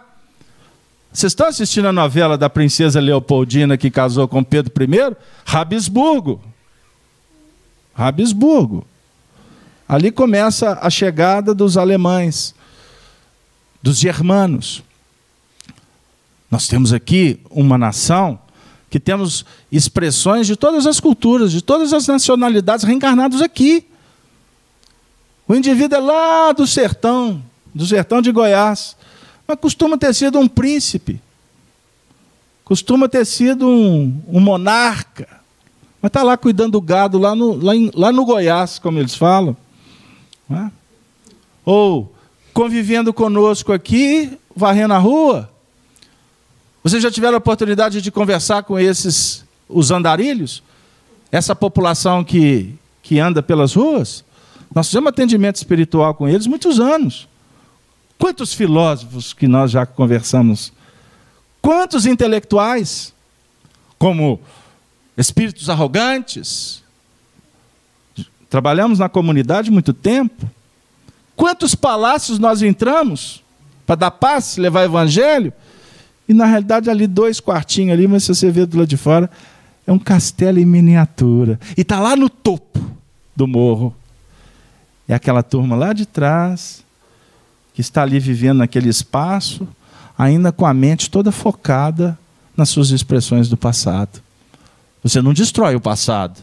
Vocês 1.12 1.32
estão 1.32 1.46
assistindo 1.48 1.88
a 1.88 1.92
novela 1.92 2.38
da 2.38 2.48
princesa 2.48 3.00
Leopoldina 3.00 3.76
que 3.76 3.90
casou 3.90 4.28
com 4.28 4.42
Pedro 4.42 4.72
I? 4.82 5.16
Habsburgo. 5.44 6.40
Habsburgo. 7.94 8.86
Ali 9.88 10.10
começa 10.10 10.78
a 10.80 10.88
chegada 10.88 11.54
dos 11.54 11.76
alemães, 11.76 12.54
dos 13.82 13.98
germanos. 13.98 14.82
Nós 16.50 16.66
temos 16.66 16.92
aqui 16.92 17.40
uma 17.50 17.76
nação 17.76 18.38
que 18.92 19.00
temos 19.00 19.46
expressões 19.72 20.46
de 20.46 20.54
todas 20.54 20.86
as 20.86 21.00
culturas, 21.00 21.50
de 21.50 21.62
todas 21.62 21.94
as 21.94 22.06
nacionalidades 22.06 22.84
reencarnados 22.84 23.40
aqui. 23.40 23.86
O 25.48 25.54
indivíduo 25.54 25.96
é 25.96 26.00
lá 26.02 26.52
do 26.52 26.66
sertão, 26.66 27.42
do 27.74 27.86
sertão 27.86 28.20
de 28.20 28.30
Goiás, 28.30 28.94
mas 29.48 29.58
costuma 29.58 29.96
ter 29.96 30.14
sido 30.14 30.38
um 30.38 30.46
príncipe, 30.46 31.18
costuma 32.66 33.08
ter 33.08 33.24
sido 33.24 33.66
um, 33.66 34.22
um 34.28 34.38
monarca, 34.38 35.26
mas 36.02 36.10
está 36.10 36.22
lá 36.22 36.36
cuidando 36.36 36.72
do 36.72 36.80
gado, 36.82 37.18
lá 37.18 37.34
no, 37.34 37.54
lá, 37.64 37.74
em, 37.74 37.90
lá 37.94 38.12
no 38.12 38.26
Goiás, 38.26 38.78
como 38.78 38.98
eles 38.98 39.14
falam. 39.14 39.56
É? 40.50 40.70
Ou 41.64 42.14
convivendo 42.52 43.10
conosco 43.10 43.72
aqui, 43.72 44.38
varrendo 44.54 44.92
a 44.92 44.98
rua, 44.98 45.50
vocês 46.82 47.02
já 47.02 47.10
tiveram 47.10 47.34
a 47.34 47.38
oportunidade 47.38 48.02
de 48.02 48.10
conversar 48.10 48.64
com 48.64 48.78
esses, 48.78 49.44
os 49.68 49.90
andarilhos? 49.90 50.62
Essa 51.30 51.54
população 51.54 52.24
que, 52.24 52.74
que 53.02 53.20
anda 53.20 53.42
pelas 53.42 53.74
ruas? 53.74 54.24
Nós 54.74 54.88
fizemos 54.88 55.08
atendimento 55.10 55.56
espiritual 55.56 56.14
com 56.14 56.28
eles 56.28 56.46
muitos 56.46 56.80
anos. 56.80 57.28
Quantos 58.18 58.52
filósofos 58.52 59.32
que 59.32 59.46
nós 59.46 59.70
já 59.70 59.86
conversamos? 59.86 60.72
Quantos 61.60 62.04
intelectuais? 62.04 63.14
Como 63.98 64.40
espíritos 65.16 65.70
arrogantes? 65.70 66.82
Trabalhamos 68.50 68.98
na 68.98 69.08
comunidade 69.08 69.70
muito 69.70 69.92
tempo. 69.92 70.50
Quantos 71.36 71.74
palácios 71.74 72.38
nós 72.38 72.60
entramos 72.60 73.42
para 73.86 73.94
dar 73.94 74.10
paz, 74.10 74.56
levar 74.56 74.84
evangelho? 74.84 75.52
E 76.32 76.34
na 76.34 76.46
realidade, 76.46 76.88
ali, 76.88 77.06
dois 77.06 77.40
quartinhos 77.40 77.92
ali, 77.92 78.08
mas 78.08 78.24
se 78.24 78.34
você 78.34 78.50
ver 78.50 78.64
do 78.64 78.78
lado 78.78 78.88
de 78.88 78.96
fora, 78.96 79.30
é 79.86 79.92
um 79.92 79.98
castelo 79.98 80.58
em 80.58 80.64
miniatura. 80.64 81.60
E 81.76 81.82
está 81.82 82.00
lá 82.00 82.16
no 82.16 82.30
topo 82.30 82.80
do 83.36 83.46
morro. 83.46 83.94
É 85.06 85.12
aquela 85.12 85.42
turma 85.42 85.76
lá 85.76 85.92
de 85.92 86.06
trás, 86.06 86.82
que 87.74 87.82
está 87.82 88.00
ali 88.00 88.18
vivendo 88.18 88.58
naquele 88.58 88.88
espaço, 88.88 89.68
ainda 90.16 90.50
com 90.50 90.64
a 90.64 90.72
mente 90.72 91.10
toda 91.10 91.30
focada 91.30 92.18
nas 92.56 92.70
suas 92.70 92.88
expressões 92.88 93.46
do 93.50 93.56
passado. 93.58 94.22
Você 95.02 95.20
não 95.20 95.34
destrói 95.34 95.74
o 95.76 95.80
passado. 95.82 96.42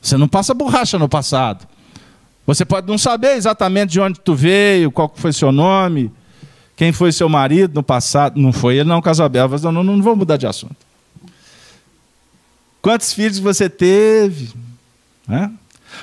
Você 0.00 0.16
não 0.16 0.28
passa 0.28 0.54
borracha 0.54 1.00
no 1.00 1.08
passado. 1.08 1.66
Você 2.46 2.64
pode 2.64 2.86
não 2.86 2.96
saber 2.96 3.34
exatamente 3.34 3.90
de 3.90 4.00
onde 4.00 4.20
tu 4.20 4.36
veio, 4.36 4.92
qual 4.92 5.12
foi 5.12 5.32
seu 5.32 5.50
nome, 5.50 6.12
quem 6.80 6.94
foi 6.94 7.12
seu 7.12 7.28
marido 7.28 7.74
no 7.74 7.82
passado? 7.82 8.40
Não 8.40 8.54
foi 8.54 8.76
ele, 8.78 8.88
não, 8.88 9.02
Casabel. 9.02 9.46
Não, 9.50 9.70
não, 9.70 9.84
não 9.84 10.02
vou 10.02 10.16
mudar 10.16 10.38
de 10.38 10.46
assunto. 10.46 10.76
Quantos 12.80 13.12
filhos 13.12 13.38
você 13.38 13.68
teve? 13.68 14.50
Né? 15.28 15.52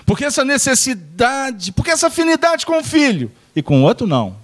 Porque 0.06 0.24
essa 0.24 0.46
necessidade, 0.46 1.72
porque 1.72 1.90
essa 1.90 2.06
afinidade 2.06 2.64
com 2.64 2.78
o 2.78 2.84
filho 2.84 3.32
e 3.56 3.64
com 3.64 3.82
o 3.82 3.86
outro 3.86 4.06
não. 4.06 4.36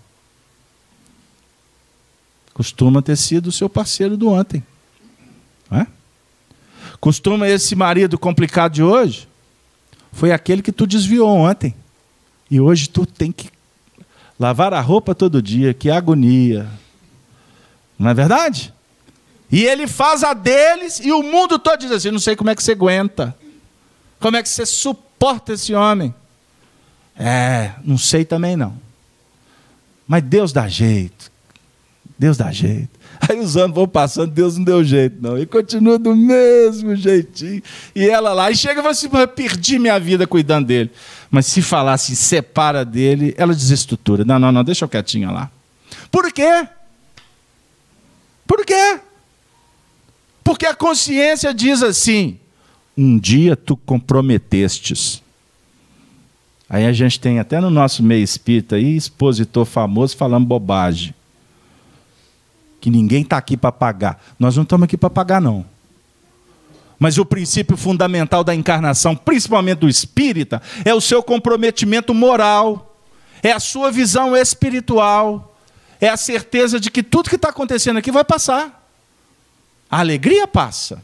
Costuma 2.52 3.00
ter 3.04 3.16
sido 3.16 3.50
o 3.50 3.52
seu 3.52 3.70
parceiro 3.70 4.18
do 4.18 4.30
ontem. 4.30 4.64
Né? 5.70 5.86
Costuma 7.00 7.48
esse 7.48 7.76
marido 7.76 8.18
complicado 8.18 8.74
de 8.74 8.82
hoje 8.82 9.28
foi 10.12 10.32
aquele 10.32 10.64
que 10.64 10.72
tu 10.72 10.88
desviou 10.88 11.30
ontem. 11.30 11.76
E 12.50 12.60
hoje 12.60 12.90
tu 12.90 13.06
tem 13.06 13.32
que 13.32 13.53
Lavar 14.40 14.74
a 14.74 14.82
roupa 14.82 15.14
todo 15.14 15.42
dia, 15.42 15.74
que 15.74 15.90
agonia. 15.90 16.68
Não 17.98 18.10
é 18.10 18.14
verdade? 18.14 18.74
E 19.52 19.64
ele 19.64 19.88
faz 19.88 20.24
a 20.24 20.34
deles 20.34 21.00
e 21.00 21.12
o 21.12 21.22
mundo 21.22 21.60
todo 21.60 21.80
diz 21.80 21.92
assim: 21.92 22.12
não 22.12 22.20
sei 22.20 22.36
como 22.36 22.50
é 22.50 22.56
que 22.56 22.64
você 22.64 22.72
aguenta. 22.72 23.36
Como 24.20 24.36
é 24.38 24.42
que 24.42 24.50
você 24.50 24.66
suporta 24.66 25.54
esse 25.54 25.74
homem? 25.76 26.14
É, 27.16 27.74
não 27.84 27.98
sei 27.98 28.26
também 28.26 28.56
não. 28.56 28.76
Mas 30.08 30.24
Deus 30.24 30.52
dá 30.52 30.68
jeito. 30.68 31.32
Deus 32.18 32.38
dá 32.38 32.52
jeito. 32.52 32.93
Aí 33.20 33.40
os 33.40 33.56
anos 33.56 33.76
vão 33.76 33.88
passando, 33.88 34.32
Deus 34.32 34.58
não 34.58 34.64
deu 34.64 34.84
jeito, 34.84 35.18
não. 35.22 35.38
E 35.38 35.46
continua 35.46 35.98
do 35.98 36.16
mesmo 36.16 36.96
jeitinho. 36.96 37.62
E 37.96 38.08
ela 38.08 38.34
lá, 38.34 38.52
e 38.52 38.56
chega 38.56 38.80
e 38.80 38.84
fala 38.84 38.92
assim: 38.92 39.10
eu 39.12 39.28
perdi 39.28 39.80
minha 39.80 40.00
vida 40.00 40.28
cuidando 40.28 40.68
dele. 40.68 40.92
Mas 41.30 41.46
se 41.46 41.62
falasse 41.62 42.16
separa 42.16 42.84
dele, 42.84 43.34
ela 43.38 43.54
desestrutura. 43.54 44.26
Não, 44.26 44.38
não, 44.38 44.52
não, 44.52 44.64
deixa 44.64 44.86
eu 44.86 44.90
quietinha 44.90 45.32
lá. 45.32 45.50
Por 46.12 46.32
quê? 46.32 46.68
Por 48.46 48.66
quê? 48.66 49.00
Porque 50.44 50.66
a 50.66 50.76
consciência 50.76 51.54
diz 51.54 51.82
assim: 51.82 52.38
um 52.98 53.18
dia 53.18 53.56
tu 53.56 53.76
comprometestes. 53.78 55.24
Aí 56.70 56.86
a 56.86 56.94
gente 56.94 57.20
tem 57.20 57.40
até 57.40 57.60
no 57.62 57.70
nosso 57.70 58.02
meio 58.02 58.24
espírita 58.24 58.76
aí, 58.76 58.96
expositor 58.96 59.66
famoso 59.66 60.18
falando 60.18 60.46
bobagem. 60.46 61.14
Que 62.84 62.90
ninguém 62.90 63.22
está 63.22 63.38
aqui 63.38 63.56
para 63.56 63.72
pagar. 63.72 64.22
Nós 64.38 64.58
não 64.58 64.64
estamos 64.64 64.84
aqui 64.84 64.98
para 64.98 65.10
pagar, 65.10 65.40
não. 65.40 65.66
Mas 67.00 67.18
o 67.18 67.24
princípio 67.24 67.78
fundamental 67.78 68.44
da 68.44 68.54
encarnação, 68.54 69.16
principalmente 69.16 69.80
do 69.80 69.88
espírita, 69.88 70.62
é 70.84 70.94
o 70.94 71.00
seu 71.00 71.24
comprometimento 71.24 72.14
moral, 72.14 72.98
é 73.42 73.54
a 73.54 73.60
sua 73.62 73.90
visão 73.90 74.36
espiritual, 74.36 75.58
é 76.02 76.10
a 76.10 76.18
certeza 76.18 76.78
de 76.78 76.92
que 76.92 77.02
tudo 77.02 77.30
que 77.30 77.38
está 77.38 77.48
acontecendo 77.48 78.00
aqui 78.00 78.12
vai 78.12 78.26
passar. 78.26 78.86
A 79.90 80.00
alegria 80.00 80.46
passa, 80.46 81.02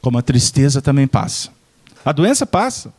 como 0.00 0.16
a 0.16 0.22
tristeza 0.22 0.80
também 0.80 1.08
passa. 1.08 1.50
A 2.04 2.12
doença 2.12 2.46
passa. 2.46 2.94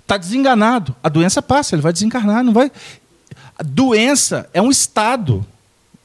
Está 0.00 0.16
desenganado, 0.16 0.96
a 1.02 1.10
doença 1.10 1.42
passa, 1.42 1.74
ele 1.74 1.82
vai 1.82 1.92
desencarnar, 1.92 2.42
não 2.42 2.54
vai. 2.54 2.72
A 3.58 3.62
doença 3.62 4.48
é 4.54 4.62
um 4.62 4.70
estado, 4.70 5.46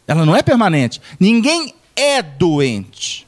ela 0.10 0.26
não 0.26 0.36
é 0.36 0.42
permanente. 0.42 1.00
Ninguém 1.20 1.76
é 1.96 2.20
doente. 2.20 3.28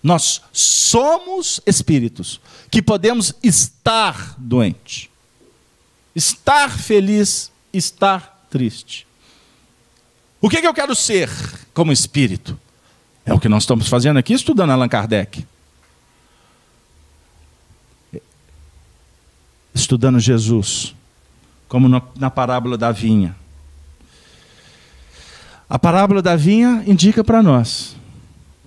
Nós 0.00 0.40
somos 0.52 1.60
espíritos 1.66 2.40
que 2.70 2.80
podemos 2.80 3.34
estar 3.42 4.36
doente, 4.38 5.10
estar 6.14 6.70
feliz, 6.70 7.50
estar 7.72 8.46
triste. 8.48 9.08
O 10.40 10.48
que, 10.48 10.58
é 10.58 10.60
que 10.60 10.68
eu 10.68 10.72
quero 10.72 10.94
ser 10.94 11.28
como 11.74 11.90
espírito? 11.90 12.56
É 13.26 13.34
o 13.34 13.40
que 13.40 13.48
nós 13.48 13.64
estamos 13.64 13.88
fazendo 13.88 14.18
aqui 14.18 14.32
estudando 14.32 14.70
Allan 14.70 14.88
Kardec. 14.88 15.44
Estudando 19.74 20.20
Jesus, 20.20 20.94
como 21.66 21.88
na 21.88 22.30
parábola 22.30 22.78
da 22.78 22.92
vinha. 22.92 23.39
A 25.70 25.78
parábola 25.78 26.20
da 26.20 26.34
vinha 26.34 26.82
indica 26.84 27.22
para 27.22 27.40
nós 27.40 27.96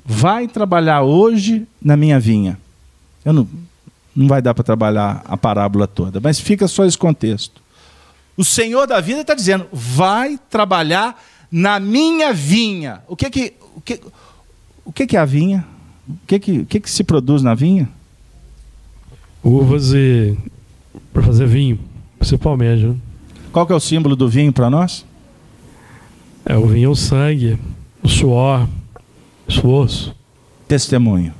vai 0.06 0.48
trabalhar 0.48 1.04
hoje 1.04 1.68
na 1.82 1.98
minha 1.98 2.18
vinha. 2.18 2.58
Eu 3.26 3.34
não, 3.34 3.48
não 4.16 4.28
vai 4.28 4.42
dar 4.42 4.54
para 4.54 4.64
trabalhar 4.64 5.22
a 5.26 5.36
parábola 5.36 5.86
toda, 5.86 6.22
mas 6.22 6.40
fica 6.40 6.66
só 6.66 6.86
esse 6.86 6.98
contexto. 6.98 7.62
O 8.38 8.44
Senhor 8.46 8.88
da 8.88 9.02
vida 9.02 9.20
está 9.20 9.34
dizendo: 9.34 9.68
vai 9.72 10.40
trabalhar 10.50 11.22
na 11.52 11.78
minha 11.78 12.34
vinha. 12.34 13.02
O 13.08 13.16
que 13.18 13.30
que, 13.30 13.54
o 13.76 13.82
que 13.82 14.02
O 14.86 14.92
que, 14.92 15.06
que 15.06 15.18
é 15.18 15.20
a 15.20 15.26
vinha? 15.26 15.66
O 16.08 16.18
que, 16.26 16.40
que, 16.40 16.60
o 16.60 16.66
que, 16.66 16.80
que 16.80 16.90
se 16.90 17.04
produz 17.04 17.42
na 17.42 17.54
vinha? 17.54 17.90
Uvas 19.44 19.94
e. 19.94 20.38
para 21.12 21.22
fazer 21.22 21.48
vinho, 21.48 21.80
principalmente. 22.18 22.86
Né? 22.86 22.96
Qual 23.52 23.68
que 23.68 23.74
é 23.74 23.76
o 23.76 23.80
símbolo 23.80 24.16
do 24.16 24.28
vinho 24.28 24.52
para 24.52 24.70
nós? 24.70 25.06
É, 26.46 26.58
o 26.58 26.68
vinho 26.68 26.88
é 26.88 26.92
o 26.92 26.96
sangue, 26.96 27.58
o 28.02 28.08
suor, 28.08 28.68
o 29.48 29.50
esforço. 29.50 30.16
Testemunho. 30.68 31.34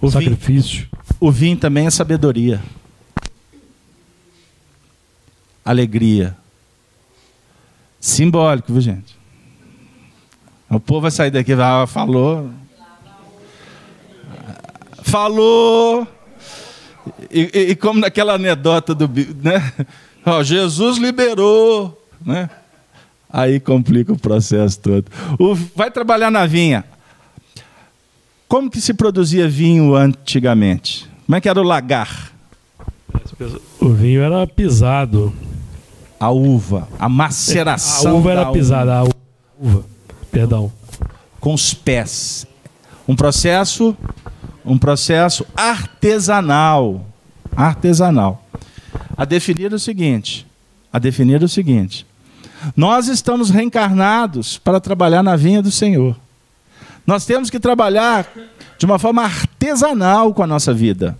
O 0.00 0.10
sacrifício. 0.10 0.80
Vinho, 0.80 1.16
o 1.20 1.30
vinho 1.30 1.56
também 1.56 1.86
é 1.86 1.90
sabedoria. 1.90 2.62
Alegria. 5.64 6.36
Simbólico, 8.00 8.72
viu, 8.72 8.80
gente? 8.80 9.16
O 10.68 10.80
povo 10.80 11.02
vai 11.02 11.10
sair 11.10 11.30
daqui 11.30 11.52
e 11.52 11.54
vai, 11.54 11.86
falou. 11.86 12.50
Falou. 15.02 16.06
E, 17.30 17.50
e, 17.54 17.60
e, 17.70 17.76
como 17.76 18.00
naquela 18.00 18.34
anedota 18.34 18.94
do. 18.94 19.08
Né? 19.08 19.72
Ó, 20.24 20.42
Jesus 20.42 20.98
liberou. 20.98 22.02
Né? 22.24 22.50
Aí 23.36 23.60
complica 23.60 24.14
o 24.14 24.18
processo 24.18 24.80
todo. 24.80 25.04
O, 25.38 25.54
vai 25.54 25.90
trabalhar 25.90 26.30
na 26.30 26.46
vinha. 26.46 26.86
Como 28.48 28.70
que 28.70 28.80
se 28.80 28.94
produzia 28.94 29.46
vinho 29.46 29.94
antigamente? 29.94 31.06
Como 31.26 31.36
é 31.36 31.40
que 31.42 31.46
era 31.46 31.60
o 31.60 31.62
lagar? 31.62 32.32
O 33.78 33.90
vinho 33.90 34.22
era 34.22 34.46
pisado. 34.46 35.34
A 36.18 36.30
uva, 36.30 36.88
a 36.98 37.10
maceração. 37.10 38.12
A 38.12 38.14
uva 38.14 38.32
era 38.32 38.46
pisada, 38.52 39.00
a 39.00 39.04
uva, 39.60 39.84
perdão. 40.32 40.72
Com 41.38 41.52
os 41.52 41.74
pés. 41.74 42.46
Um 43.06 43.14
processo, 43.14 43.94
um 44.64 44.78
processo 44.78 45.46
artesanal. 45.54 47.04
Artesanal. 47.54 48.42
A 49.14 49.26
definir 49.26 49.74
o 49.74 49.78
seguinte: 49.78 50.46
a 50.90 50.98
definir 50.98 51.42
o 51.42 51.48
seguinte: 51.48 52.06
nós 52.76 53.08
estamos 53.08 53.50
reencarnados 53.50 54.58
para 54.58 54.80
trabalhar 54.80 55.22
na 55.22 55.36
vinha 55.36 55.62
do 55.62 55.70
Senhor. 55.70 56.16
Nós 57.06 57.24
temos 57.24 57.50
que 57.50 57.60
trabalhar 57.60 58.26
de 58.78 58.84
uma 58.84 58.98
forma 58.98 59.22
artesanal 59.22 60.34
com 60.34 60.42
a 60.42 60.46
nossa 60.46 60.74
vida, 60.74 61.18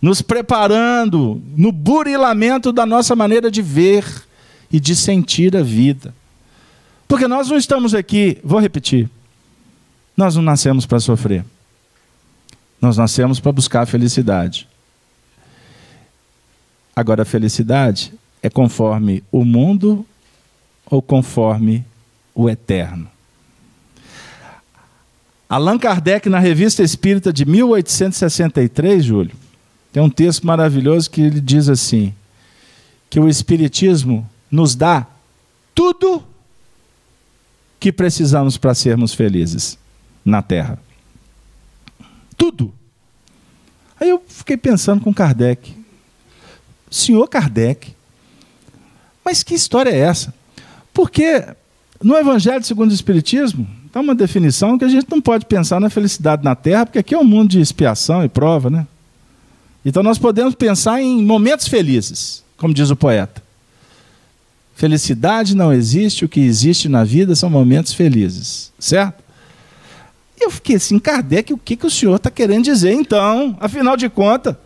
nos 0.00 0.20
preparando 0.20 1.42
no 1.56 1.72
burilamento 1.72 2.72
da 2.72 2.84
nossa 2.84 3.16
maneira 3.16 3.50
de 3.50 3.62
ver 3.62 4.04
e 4.70 4.78
de 4.78 4.94
sentir 4.94 5.56
a 5.56 5.62
vida. 5.62 6.14
Porque 7.08 7.26
nós 7.26 7.48
não 7.48 7.56
estamos 7.56 7.94
aqui, 7.94 8.38
vou 8.44 8.60
repetir, 8.60 9.08
nós 10.16 10.34
não 10.34 10.42
nascemos 10.42 10.86
para 10.86 11.00
sofrer. 11.00 11.44
Nós 12.80 12.96
nascemos 12.96 13.40
para 13.40 13.52
buscar 13.52 13.82
a 13.82 13.86
felicidade. 13.86 14.68
Agora, 16.94 17.22
a 17.22 17.26
felicidade 17.26 18.12
é 18.42 18.48
conforme 18.48 19.22
o 19.32 19.44
mundo 19.44 20.04
ou 20.86 21.02
conforme 21.02 21.84
o 22.34 22.48
eterno. 22.48 23.08
Allan 25.48 25.78
Kardec, 25.78 26.28
na 26.28 26.38
Revista 26.38 26.82
Espírita 26.82 27.32
de 27.32 27.44
1863, 27.44 29.04
Júlio, 29.04 29.36
tem 29.92 30.02
um 30.02 30.10
texto 30.10 30.46
maravilhoso 30.46 31.10
que 31.10 31.20
ele 31.20 31.40
diz 31.40 31.68
assim: 31.68 32.12
que 33.08 33.20
o 33.20 33.28
Espiritismo 33.28 34.28
nos 34.50 34.74
dá 34.74 35.06
tudo 35.74 36.24
que 37.78 37.92
precisamos 37.92 38.56
para 38.56 38.74
sermos 38.74 39.14
felizes 39.14 39.78
na 40.24 40.42
Terra. 40.42 40.78
Tudo. 42.36 42.74
Aí 44.00 44.08
eu 44.08 44.22
fiquei 44.26 44.56
pensando 44.56 45.00
com 45.00 45.14
Kardec. 45.14 45.74
Senhor 46.90 47.28
Kardec, 47.28 47.94
mas 49.24 49.42
que 49.42 49.54
história 49.54 49.90
é 49.90 49.98
essa? 49.98 50.34
Porque 50.96 51.44
no 52.02 52.16
Evangelho 52.16 52.64
segundo 52.64 52.90
o 52.90 52.94
Espiritismo, 52.94 53.68
está 53.86 54.00
uma 54.00 54.14
definição 54.14 54.78
que 54.78 54.84
a 54.86 54.88
gente 54.88 55.06
não 55.10 55.20
pode 55.20 55.44
pensar 55.44 55.78
na 55.78 55.90
felicidade 55.90 56.42
na 56.42 56.54
Terra, 56.54 56.86
porque 56.86 56.98
aqui 56.98 57.14
é 57.14 57.18
um 57.18 57.24
mundo 57.24 57.50
de 57.50 57.60
expiação 57.60 58.24
e 58.24 58.30
prova, 58.30 58.70
né? 58.70 58.86
Então 59.84 60.02
nós 60.02 60.16
podemos 60.16 60.54
pensar 60.54 61.02
em 61.02 61.22
momentos 61.22 61.68
felizes, 61.68 62.42
como 62.56 62.72
diz 62.72 62.88
o 62.88 62.96
poeta. 62.96 63.42
Felicidade 64.74 65.54
não 65.54 65.70
existe, 65.70 66.24
o 66.24 66.28
que 66.30 66.40
existe 66.40 66.88
na 66.88 67.04
vida 67.04 67.36
são 67.36 67.50
momentos 67.50 67.92
felizes, 67.92 68.72
certo? 68.78 69.22
E 70.40 70.46
eu 70.46 70.50
fiquei 70.50 70.76
assim, 70.76 70.98
Kardec, 70.98 71.52
o 71.52 71.58
que, 71.58 71.76
que 71.76 71.86
o 71.86 71.90
senhor 71.90 72.16
está 72.16 72.30
querendo 72.30 72.64
dizer 72.64 72.92
então? 72.94 73.54
Afinal 73.60 73.98
de 73.98 74.08
contas, 74.08 74.56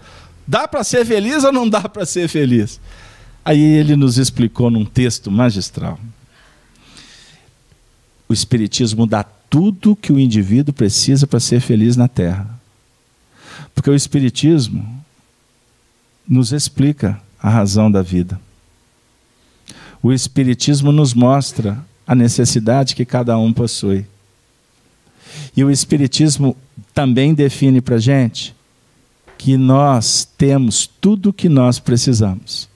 dá 0.47 0.69
para 0.69 0.85
ser 0.85 1.05
feliz 1.05 1.43
ou 1.43 1.51
não 1.51 1.69
dá 1.69 1.89
para 1.89 2.07
ser 2.07 2.29
feliz? 2.29 2.81
Aí 3.45 3.61
ele 3.61 3.97
nos 3.97 4.17
explicou 4.17 4.71
num 4.71 4.85
texto 4.85 5.29
magistral 5.29 5.99
o 8.31 8.33
Espiritismo 8.33 9.09
dá 9.09 9.25
tudo 9.25 9.97
que 9.97 10.13
o 10.13 10.19
indivíduo 10.21 10.73
precisa 10.73 11.27
para 11.27 11.41
ser 11.41 11.61
feliz 11.61 11.97
na 11.97 12.07
Terra. 12.07 12.49
Porque 13.75 13.91
o 13.91 13.95
Espiritismo 13.95 15.05
nos 16.29 16.53
explica 16.53 17.21
a 17.43 17.51
razão 17.51 17.91
da 17.91 18.03
vida. 18.03 18.41
O 20.01 20.13
Espiritismo 20.13 20.93
nos 20.93 21.13
mostra 21.13 21.85
a 22.07 22.15
necessidade 22.15 22.95
que 22.95 23.05
cada 23.05 23.37
um 23.37 23.53
possui. 23.53 24.07
E 25.57 25.65
o 25.65 25.71
Espiritismo 25.71 26.57
também 26.95 27.35
define 27.35 27.81
para 27.81 27.97
a 27.97 28.01
gente 28.01 28.55
que 29.37 29.57
nós 29.57 30.25
temos 30.39 30.89
tudo 31.01 31.31
o 31.31 31.33
que 31.33 31.49
nós 31.49 31.81
precisamos. 31.81 32.69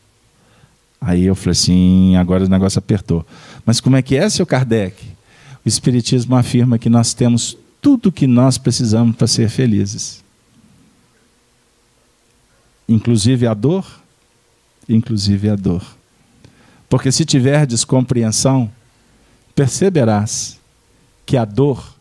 Aí 1.00 1.26
eu 1.26 1.36
falei 1.36 1.52
assim, 1.52 2.16
agora 2.16 2.44
o 2.44 2.48
negócio 2.48 2.80
apertou. 2.80 3.24
Mas 3.64 3.80
como 3.80 3.94
é 3.94 4.02
que 4.02 4.16
é, 4.16 4.28
seu 4.28 4.44
Kardec? 4.44 5.13
O 5.64 5.68
Espiritismo 5.68 6.36
afirma 6.36 6.78
que 6.78 6.90
nós 6.90 7.14
temos 7.14 7.56
tudo 7.80 8.08
o 8.08 8.12
que 8.12 8.26
nós 8.26 8.58
precisamos 8.58 9.16
para 9.16 9.26
ser 9.26 9.48
felizes. 9.48 10.22
Inclusive 12.88 13.46
a 13.46 13.54
dor, 13.54 13.86
inclusive 14.88 15.48
a 15.48 15.56
dor. 15.56 15.82
Porque 16.88 17.10
se 17.10 17.24
tiver 17.24 17.66
descompreensão, 17.66 18.70
perceberás 19.54 20.60
que 21.24 21.36
a 21.36 21.44
dor 21.44 21.94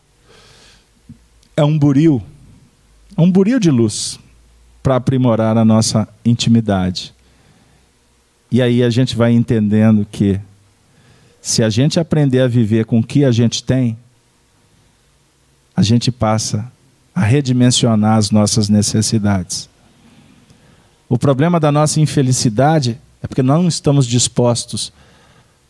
é 1.56 1.64
um 1.64 1.78
buril, 1.78 2.22
um 3.16 3.30
buril 3.30 3.58
de 3.58 3.70
luz 3.70 4.18
para 4.82 4.96
aprimorar 4.96 5.56
a 5.56 5.64
nossa 5.64 6.06
intimidade. 6.24 7.14
E 8.50 8.60
aí 8.60 8.82
a 8.82 8.90
gente 8.90 9.16
vai 9.16 9.32
entendendo 9.32 10.06
que 10.10 10.38
se 11.44 11.62
a 11.62 11.68
gente 11.68 12.00
aprender 12.00 12.40
a 12.40 12.48
viver 12.48 12.86
com 12.86 13.00
o 13.00 13.04
que 13.04 13.22
a 13.22 13.30
gente 13.30 13.62
tem, 13.62 13.98
a 15.76 15.82
gente 15.82 16.10
passa 16.10 16.72
a 17.14 17.20
redimensionar 17.20 18.16
as 18.16 18.30
nossas 18.30 18.70
necessidades. 18.70 19.68
O 21.06 21.18
problema 21.18 21.60
da 21.60 21.70
nossa 21.70 22.00
infelicidade 22.00 22.98
é 23.22 23.26
porque 23.26 23.42
não 23.42 23.68
estamos 23.68 24.06
dispostos 24.06 24.90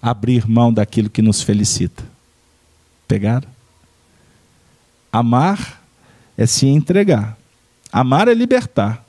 a 0.01 0.11
abrir 0.11 0.49
mão 0.49 0.73
daquilo 0.73 1.11
que 1.11 1.21
nos 1.21 1.43
felicita. 1.43 2.05
Pegaram? 3.09 3.49
Amar 5.11 5.83
é 6.39 6.47
se 6.47 6.69
entregar. 6.69 7.37
Amar 7.91 8.29
é 8.29 8.33
libertar. 8.33 9.05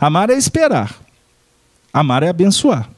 Amar 0.00 0.30
é 0.30 0.34
esperar. 0.34 0.98
Amar 1.92 2.22
é 2.22 2.30
abençoar 2.30 2.88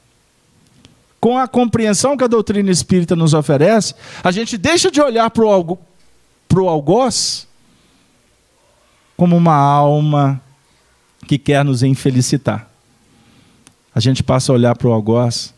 com 1.22 1.38
a 1.38 1.46
compreensão 1.46 2.16
que 2.16 2.24
a 2.24 2.26
doutrina 2.26 2.68
espírita 2.68 3.14
nos 3.14 3.32
oferece, 3.32 3.94
a 4.24 4.32
gente 4.32 4.58
deixa 4.58 4.90
de 4.90 5.00
olhar 5.00 5.30
para 5.30 5.44
o 5.44 6.68
algoz 6.68 7.46
como 9.16 9.36
uma 9.36 9.54
alma 9.54 10.42
que 11.28 11.38
quer 11.38 11.64
nos 11.64 11.84
infelicitar. 11.84 12.68
A 13.94 14.00
gente 14.00 14.20
passa 14.20 14.50
a 14.50 14.56
olhar 14.56 14.74
para 14.74 14.88
o 14.88 14.92
algoz 14.92 15.54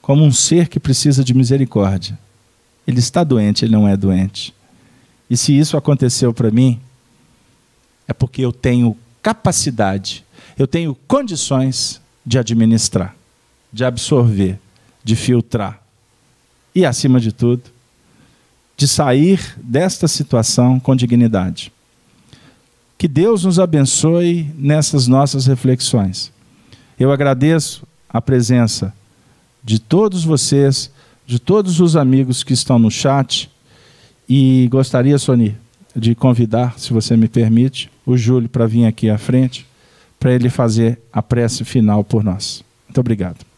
como 0.00 0.24
um 0.24 0.32
ser 0.32 0.68
que 0.68 0.80
precisa 0.80 1.22
de 1.22 1.34
misericórdia. 1.34 2.18
Ele 2.86 2.98
está 2.98 3.22
doente, 3.22 3.62
ele 3.62 3.72
não 3.72 3.86
é 3.86 3.98
doente. 3.98 4.54
E 5.28 5.36
se 5.36 5.54
isso 5.54 5.76
aconteceu 5.76 6.32
para 6.32 6.50
mim, 6.50 6.80
é 8.08 8.14
porque 8.14 8.40
eu 8.40 8.52
tenho 8.54 8.96
capacidade, 9.22 10.24
eu 10.58 10.66
tenho 10.66 10.94
condições 11.06 12.00
de 12.24 12.38
administrar, 12.38 13.14
de 13.70 13.84
absorver, 13.84 14.63
de 15.04 15.14
filtrar. 15.14 15.80
E, 16.74 16.84
acima 16.84 17.20
de 17.20 17.30
tudo, 17.30 17.62
de 18.76 18.88
sair 18.88 19.54
desta 19.58 20.08
situação 20.08 20.80
com 20.80 20.96
dignidade. 20.96 21.72
Que 22.98 23.06
Deus 23.06 23.44
nos 23.44 23.60
abençoe 23.60 24.50
nessas 24.56 25.06
nossas 25.06 25.46
reflexões. 25.46 26.32
Eu 26.98 27.12
agradeço 27.12 27.86
a 28.08 28.20
presença 28.20 28.92
de 29.62 29.78
todos 29.78 30.24
vocês, 30.24 30.90
de 31.26 31.38
todos 31.38 31.80
os 31.80 31.96
amigos 31.96 32.42
que 32.42 32.52
estão 32.52 32.78
no 32.78 32.90
chat, 32.90 33.50
e 34.28 34.68
gostaria, 34.70 35.18
Soni, 35.18 35.56
de 35.94 36.14
convidar, 36.14 36.78
se 36.78 36.92
você 36.92 37.16
me 37.16 37.28
permite, 37.28 37.90
o 38.06 38.16
Júlio 38.16 38.48
para 38.48 38.66
vir 38.66 38.86
aqui 38.86 39.10
à 39.10 39.18
frente, 39.18 39.66
para 40.18 40.32
ele 40.32 40.48
fazer 40.48 40.98
a 41.12 41.22
prece 41.22 41.64
final 41.64 42.02
por 42.02 42.24
nós. 42.24 42.64
Muito 42.88 43.00
obrigado. 43.00 43.53